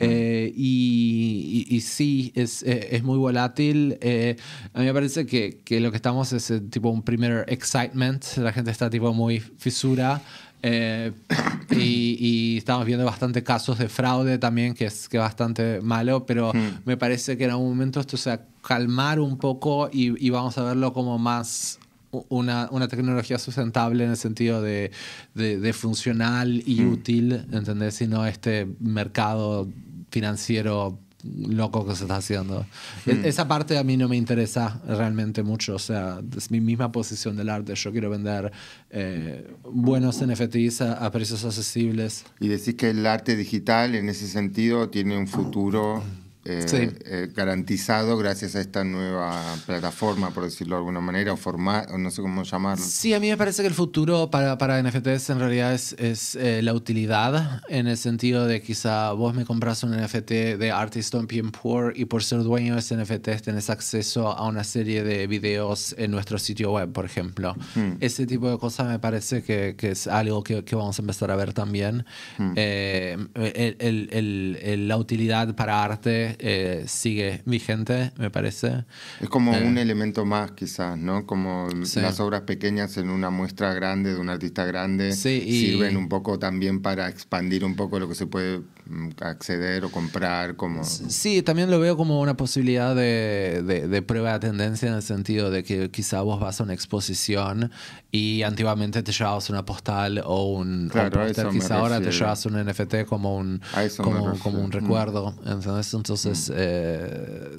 Eh, 0.00 0.52
y, 0.54 1.66
y, 1.68 1.80
sí, 1.80 2.32
es, 2.34 2.62
eh, 2.62 2.88
es, 2.92 3.02
muy 3.02 3.18
volátil. 3.18 3.98
Eh, 4.00 4.36
a 4.72 4.80
mí 4.80 4.86
me 4.86 4.94
parece 4.94 5.26
que, 5.26 5.60
que, 5.64 5.80
lo 5.80 5.90
que 5.90 5.96
estamos 5.96 6.32
es 6.32 6.52
tipo 6.70 6.90
un 6.90 7.02
primer 7.02 7.44
excitement. 7.48 8.24
La 8.36 8.52
gente 8.52 8.70
está 8.70 8.88
tipo 8.90 9.12
muy 9.12 9.40
fisura. 9.40 10.22
y, 10.62 12.16
y, 12.18 12.56
estamos 12.58 12.84
viendo 12.84 13.04
bastante 13.04 13.42
casos 13.42 13.78
de 13.78 13.88
fraude 13.88 14.38
también, 14.38 14.74
que 14.74 14.86
es 14.86 15.08
que 15.08 15.18
bastante 15.18 15.80
malo, 15.80 16.26
pero 16.26 16.52
hmm. 16.52 16.82
me 16.84 16.96
parece 16.96 17.36
que 17.36 17.44
en 17.44 17.50
algún 17.50 17.68
momento 17.68 18.00
esto 18.00 18.16
se 18.16 18.30
va 18.30 18.36
a 18.36 18.40
calmar 18.66 19.20
un 19.20 19.38
poco 19.38 19.88
y, 19.92 20.24
y 20.24 20.30
vamos 20.30 20.58
a 20.58 20.64
verlo 20.64 20.92
como 20.92 21.16
más 21.16 21.78
una, 22.10 22.68
una, 22.70 22.88
tecnología 22.88 23.38
sustentable 23.38 24.04
en 24.04 24.10
el 24.10 24.16
sentido 24.16 24.62
de, 24.62 24.90
de, 25.34 25.72
funcional 25.72 26.62
y 26.66 26.80
hmm. 26.80 26.92
útil, 26.92 27.32
¿entendés? 27.52 27.94
Sino 27.94 28.26
este 28.26 28.66
mercado 28.80 29.68
financiero 30.10 30.98
loco 31.24 31.86
que 31.86 31.94
se 31.94 32.04
está 32.04 32.16
haciendo. 32.16 32.64
E-, 33.06 33.14
hmm. 33.14 33.24
Esa 33.24 33.48
parte 33.48 33.78
a 33.78 33.84
mí 33.84 33.96
no 33.96 34.08
me 34.08 34.16
interesa 34.16 34.80
realmente 34.86 35.42
mucho, 35.42 35.74
o 35.74 35.78
sea, 35.78 36.20
es 36.36 36.50
mi 36.50 36.60
misma 36.60 36.92
posición 36.92 37.36
del 37.36 37.48
arte. 37.48 37.74
Yo 37.74 37.92
quiero 37.92 38.10
vender 38.10 38.52
eh, 38.90 39.50
buenos 39.64 40.24
NFTs 40.24 40.82
a, 40.82 41.10
precios 41.10 41.44
accesibles. 41.44 42.24
Y 42.40 42.48
decís 42.48 42.74
que 42.74 42.90
el 42.90 43.06
arte 43.06 43.36
digital 43.36 43.94
en 43.94 44.08
ese 44.08 44.28
sentido 44.28 44.88
tiene 44.90 45.16
un 45.16 45.26
futuro 45.26 46.02
eh, 46.48 46.92
eh, 47.04 47.30
garantizado 47.34 48.16
gracias 48.16 48.54
a 48.54 48.60
esta 48.60 48.82
nueva 48.82 49.42
plataforma, 49.66 50.30
por 50.30 50.44
decirlo 50.44 50.76
de 50.76 50.78
alguna 50.78 51.00
manera, 51.00 51.32
o 51.32 51.36
formato, 51.36 51.98
no 51.98 52.10
sé 52.10 52.22
cómo 52.22 52.42
llamarlo. 52.42 52.84
Sí, 52.84 53.12
a 53.12 53.20
mí 53.20 53.28
me 53.28 53.36
parece 53.36 53.62
que 53.62 53.68
el 53.68 53.74
futuro 53.74 54.30
para, 54.30 54.56
para 54.56 54.82
NFTs 54.82 55.30
en 55.30 55.38
realidad 55.38 55.74
es, 55.74 55.94
es 55.98 56.34
eh, 56.36 56.62
la 56.62 56.72
utilidad, 56.72 57.60
en 57.68 57.86
el 57.86 57.98
sentido 57.98 58.46
de 58.46 58.62
quizá 58.62 59.12
vos 59.12 59.34
me 59.34 59.44
compras 59.44 59.82
un 59.82 59.90
NFT 59.90 60.30
de 60.58 60.70
Artist 60.72 61.14
on 61.14 61.26
Poor 61.26 61.92
y 61.94 62.06
por 62.06 62.24
ser 62.24 62.42
dueño 62.42 62.74
de 62.74 62.80
ese 62.80 62.96
NFT 62.96 63.42
tenés 63.44 63.68
acceso 63.68 64.28
a 64.28 64.46
una 64.46 64.64
serie 64.64 65.04
de 65.04 65.26
videos 65.26 65.94
en 65.98 66.10
nuestro 66.10 66.38
sitio 66.38 66.72
web, 66.72 66.92
por 66.92 67.04
ejemplo. 67.04 67.54
Hmm. 67.74 67.92
Ese 68.00 68.26
tipo 68.26 68.50
de 68.50 68.58
cosas 68.58 68.88
me 68.88 68.98
parece 68.98 69.42
que, 69.42 69.74
que 69.76 69.90
es 69.90 70.06
algo 70.06 70.42
que, 70.42 70.64
que, 70.64 70.74
vamos 70.74 70.98
a 70.98 71.02
empezar 71.02 71.30
a 71.30 71.36
ver 71.36 71.52
también. 71.52 72.06
Hmm. 72.38 72.52
el, 72.56 73.76
el, 73.78 74.58
el, 74.62 74.88
la 74.88 74.96
utilidad 74.96 75.54
para 75.54 75.84
arte 75.84 76.37
eh, 76.40 76.84
sigue 76.86 77.42
vigente, 77.44 78.12
me 78.18 78.30
parece. 78.30 78.84
Es 79.20 79.28
como 79.28 79.54
Eh. 79.54 79.64
un 79.64 79.78
elemento 79.78 80.24
más, 80.24 80.52
quizás, 80.52 80.96
¿no? 80.98 81.26
Como 81.26 81.68
Sí. 81.84 82.00
las 82.00 82.20
obras 82.20 82.42
pequeñas 82.42 82.96
en 82.96 83.10
una 83.10 83.30
muestra 83.30 83.74
grande 83.74 84.14
de 84.14 84.20
un 84.20 84.28
artista 84.28 84.64
grande 84.64 85.12
Sí, 85.12 85.42
y- 85.46 85.60
sirven 85.60 85.96
un 85.96 86.08
poco 86.08 86.38
también 86.38 86.80
para 86.82 87.08
expandir 87.08 87.64
un 87.64 87.76
poco 87.76 87.98
lo 87.98 88.08
que 88.08 88.14
se 88.14 88.26
puede 88.26 88.60
mm, 88.90 89.10
acceder 89.20 89.84
o 89.84 89.90
comprar, 89.90 90.56
como... 90.56 90.82
Sí, 90.82 91.42
también 91.42 91.70
lo 91.70 91.78
veo 91.78 91.96
como 91.98 92.20
una 92.22 92.38
posibilidad 92.38 92.96
de, 92.96 93.62
de- 93.62 93.86
de 93.86 94.02
prueba 94.02 94.32
de 94.32 94.38
tendencia 94.48 94.88
en 94.88 94.94
el 94.94 95.02
sentido 95.02 95.50
de 95.50 95.62
que 95.62 95.90
quizá 95.90 96.22
vos 96.22 96.40
vas 96.40 96.58
a 96.60 96.64
una 96.64 96.72
exposición 96.72 97.70
y 98.10 98.42
antiguamente 98.42 99.02
te 99.02 99.12
llevabas 99.12 99.50
una 99.50 99.64
postal 99.64 100.22
o 100.24 100.44
un, 100.52 100.58
o 100.58 100.60
un 100.84 100.88
Claro, 100.88 101.10
póster, 101.20 101.46
eso 101.46 101.52
me 101.52 101.60
quizá 101.60 101.78
ahora 101.78 102.00
te 102.00 102.10
llevas 102.10 102.46
un 102.46 102.54
NFT 102.64 103.04
como 103.06 103.36
un, 103.36 103.60
como, 103.98 104.38
como 104.38 104.58
un 104.60 104.68
Mm. 104.68 104.72
recuerdo. 104.72 105.34
¿entendés? 105.46 105.92
Entonces, 105.92 106.27
eh, 106.54 107.58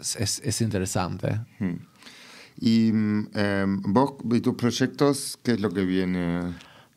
es, 0.00 0.16
es- 0.16 0.40
es 0.44 0.60
interesante. 0.60 1.40
Mm. 1.58 1.74
Y 2.60 2.90
mm, 2.92 3.28
em, 3.34 3.82
vos 3.82 4.14
y 4.32 4.40
tus 4.40 4.54
proyectos, 4.54 5.38
¿qué 5.42 5.52
es 5.52 5.60
lo 5.60 5.70
que 5.70 5.84
viene? 5.84 6.40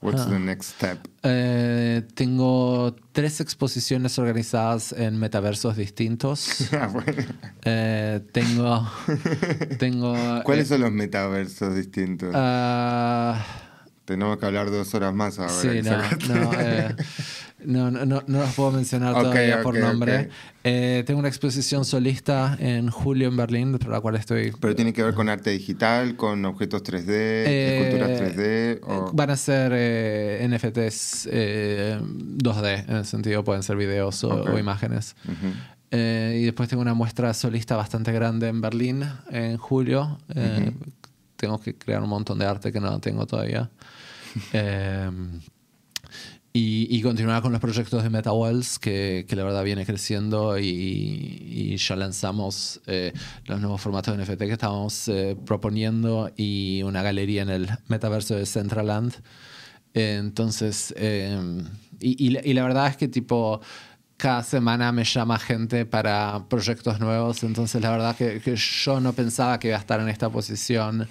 What's 0.01 0.21
Ah. 0.21 0.29
the 0.29 0.39
next 0.39 0.75
step? 0.75 0.99
Eh, 1.23 2.03
tengo 2.15 2.95
tres 3.11 3.41
exposiciones 3.41 4.17
organizadas 4.17 4.93
en 4.93 5.19
metaversos 5.19 5.75
distintos. 5.75 6.69
Ah, 6.71 6.87
bueno. 6.87 7.11
Eh, 7.65 8.21
tengo, 8.31 8.89
tengo. 9.79 10.15
¿Cuáles 10.45 10.67
eh, 10.67 10.69
son 10.69 10.81
los 10.81 10.91
metaversos 10.93 11.75
distintos? 11.75 12.31
ah, 12.33 13.43
Tenemos 14.05 14.37
que 14.37 14.45
hablar 14.45 14.71
dos 14.71 14.93
horas 14.95 15.13
más 15.13 15.37
ahora. 15.37 15.51
Sí, 15.51 15.81
no, 15.83 16.33
no, 16.33 16.51
eh, 16.57 16.95
no, 17.65 17.91
no, 17.91 18.05
no, 18.05 18.23
no 18.27 18.39
los 18.39 18.53
puedo 18.55 18.71
mencionar 18.71 19.13
Ok, 19.15 19.21
todavía 19.23 19.61
por 19.61 19.75
ok, 19.75 19.81
nombre. 19.81 20.17
ok. 20.21 20.27
Eh, 20.63 21.03
tengo 21.07 21.19
una 21.19 21.29
exposición 21.29 21.85
solista 21.85 22.55
en 22.59 22.89
julio 22.89 23.27
en 23.29 23.37
Berlín, 23.37 23.77
por 23.77 23.89
la 23.89 24.01
cual 24.01 24.15
estoy... 24.15 24.51
Pero 24.59 24.75
tiene 24.75 24.93
que 24.93 25.03
ver 25.03 25.13
con 25.13 25.29
arte 25.29 25.49
digital, 25.51 26.15
con 26.15 26.43
objetos 26.45 26.83
3D, 26.83 27.05
Eh, 27.09 27.77
esculturas 27.79 28.19
3D. 28.21 28.37
eh, 28.39 28.79
O... 28.83 29.11
Van 29.13 29.29
a 29.29 29.35
ser 29.37 29.71
eh, 29.75 30.47
NFTs 30.49 31.29
eh, 31.31 31.99
2D, 32.01 32.85
en 32.89 32.95
el 32.97 33.05
sentido 33.05 33.43
pueden 33.43 33.63
ser 33.63 33.77
videos 33.77 34.23
o, 34.23 34.29
o 34.43 34.59
imágenes. 34.59 35.15
Ujú. 35.25 35.53
Eh, 35.91 36.37
y 36.41 36.45
después 36.45 36.69
tengo 36.69 36.81
una 36.81 36.93
muestra 36.93 37.33
solista 37.33 37.75
bastante 37.75 38.11
grande 38.11 38.47
en 38.47 38.61
Berlín 38.61 39.03
en 39.31 39.57
julio. 39.57 40.19
Eh, 40.35 40.71
Tengo 41.35 41.59
que 41.59 41.73
crear 41.77 42.03
un 42.03 42.09
montón 42.09 42.37
de 42.37 42.45
arte 42.45 42.71
que 42.71 42.79
no 42.81 42.99
tengo 42.99 43.25
todavía. 43.25 43.69
Eh, 44.53 45.09
y, 46.51 47.01
continuar 47.03 47.43
con 47.43 47.51
los 47.51 47.61
proyectos 47.61 48.01
de 48.01 48.09
MetaWells, 48.09 48.79
que, 48.79 49.25
que 49.29 49.35
la 49.35 49.43
verdad 49.43 49.63
viene 49.63 49.85
creciendo 49.85 50.57
y, 50.57 51.75
ya 51.77 51.95
lanzamos 51.95 52.81
eh, 52.87 53.13
los 53.45 53.61
nuevos 53.61 53.79
formatos 53.79 54.17
de 54.17 54.23
NFT 54.23 54.39
que 54.39 54.51
estábamos 54.53 55.07
eh, 55.09 55.37
proponiendo 55.45 56.31
y 56.35 56.81
una 56.83 57.03
galería 57.03 57.43
en 57.43 57.49
el 57.49 57.69
metaverso 57.87 58.35
de 58.35 58.45
Centraland. 58.45 59.13
Eh, 59.93 60.17
entonces, 60.19 60.93
y, 61.99 62.53
la- 62.53 62.63
verdad 62.63 62.87
es 62.87 62.97
que 62.97 63.07
tipo, 63.07 63.61
cada 64.17 64.43
semana 64.43 64.91
me 64.91 65.03
llama 65.03 65.37
gente 65.37 65.85
para 65.85 66.45
proyectos 66.49 66.99
nuevos, 66.99 67.43
entonces 67.43 67.81
la 67.81 67.91
verdad 67.91 68.15
que, 68.15 68.41
que 68.41 68.55
yo 68.55 68.99
no 68.99 69.13
pensaba 69.13 69.59
que 69.59 69.67
iba 69.69 69.77
a 69.77 69.79
estar 69.79 69.99
en 69.99 70.09
esta 70.09 70.29
posición 70.29 71.07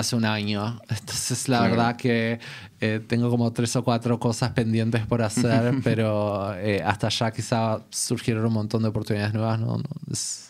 hace 0.00 0.16
un 0.16 0.24
año. 0.24 0.80
Entonces 0.88 1.48
la 1.48 1.58
Claro. 1.58 1.70
verdad 1.76 1.96
que 1.96 2.40
eh, 2.80 3.00
tengo 3.06 3.30
como 3.30 3.52
tres 3.52 3.74
o 3.76 3.84
cuatro 3.84 4.18
cosas 4.18 4.50
pendientes 4.52 5.06
por 5.06 5.22
hacer, 5.22 5.74
pero 5.84 6.54
eh, 6.56 6.82
hasta 6.84 7.06
allá 7.06 7.30
quizá 7.30 7.80
surgieron 7.90 8.44
un 8.46 8.52
montón 8.52 8.82
de 8.82 8.88
oportunidades 8.88 9.32
nuevas. 9.34 9.58
¿no? 9.60 9.76
No, 9.78 9.82
es- 10.10 10.49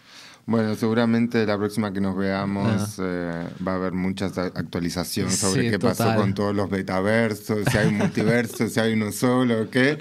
Bueno, 0.51 0.75
seguramente 0.75 1.47
la 1.47 1.57
próxima 1.57 1.93
que 1.93 2.01
nos 2.01 2.17
veamos 2.17 2.99
Ah. 2.99 3.03
eh, 3.05 3.49
va 3.65 3.73
a 3.73 3.75
haber 3.77 3.93
muchas 3.93 4.37
actualizaciones 4.37 5.37
sobre 5.37 5.63
Sí, 5.63 5.71
qué 5.71 5.79
pasó 5.79 6.13
con 6.17 6.35
todos 6.35 6.53
los 6.57 6.69
metaversos, 6.69 7.61
si 7.71 7.79
hay 7.79 7.87
un 7.91 7.99
multiverso, 7.99 8.69
si 8.69 8.81
hay 8.81 8.95
uno 8.95 9.13
solo 9.13 9.63
o 9.63 9.71
qué. 9.71 9.99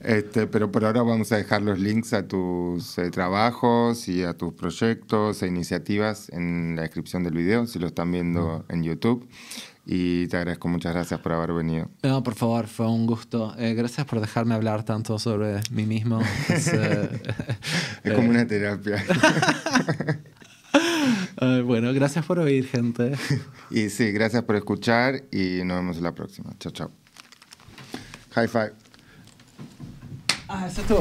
Este, 0.00 0.46
pero 0.48 0.70
por 0.70 0.84
ahora 0.84 1.00
vamos 1.02 1.32
a 1.32 1.38
dejar 1.38 1.62
los 1.62 1.78
links 1.78 2.12
a 2.12 2.28
tus 2.28 2.98
eh, 2.98 3.10
trabajos 3.10 4.06
y 4.08 4.22
a 4.22 4.34
tus 4.34 4.52
proyectos 4.52 5.42
e 5.42 5.46
iniciativas 5.46 6.28
en 6.28 6.74
la 6.76 6.82
descripción 6.82 7.24
del 7.24 7.32
video, 7.32 7.66
si 7.66 7.78
lo 7.78 7.86
están 7.86 8.12
viendo 8.12 8.66
en 8.68 8.82
YouTube. 8.82 9.26
Y 9.88 10.26
te 10.26 10.36
agradezco, 10.36 10.66
muchas 10.66 10.92
gracias 10.92 11.20
por 11.20 11.32
haber 11.32 11.52
venido. 11.52 11.88
No, 12.02 12.20
por 12.24 12.34
favor, 12.34 12.66
fue 12.66 12.88
un 12.88 13.06
gusto. 13.06 13.54
Eh, 13.56 13.74
gracias 13.74 14.04
por 14.04 14.20
dejarme 14.20 14.56
hablar 14.56 14.82
tanto 14.82 15.16
sobre 15.20 15.60
mí 15.70 15.86
mismo. 15.86 16.20
Es, 16.48 16.72
eh, 16.72 17.22
Es 18.02 18.12
como 18.12 18.30
una 18.30 18.44
terapia. 18.44 18.96
eh, 21.40 21.62
bueno, 21.64 21.92
gracias 21.92 22.26
por 22.26 22.40
oír, 22.40 22.66
gente. 22.66 23.12
y 23.70 23.88
sí, 23.90 24.10
gracias 24.10 24.42
por 24.42 24.56
escuchar 24.56 25.22
y 25.30 25.60
nos 25.64 25.76
vemos 25.76 25.98
en 25.98 26.02
la 26.02 26.14
próxima. 26.16 26.50
Chao, 26.58 26.72
chao. 26.72 26.90
High 28.32 28.48
five. 28.48 28.72
Ah, 30.48 30.66
eso 30.68 30.80
estuvo 30.80 30.94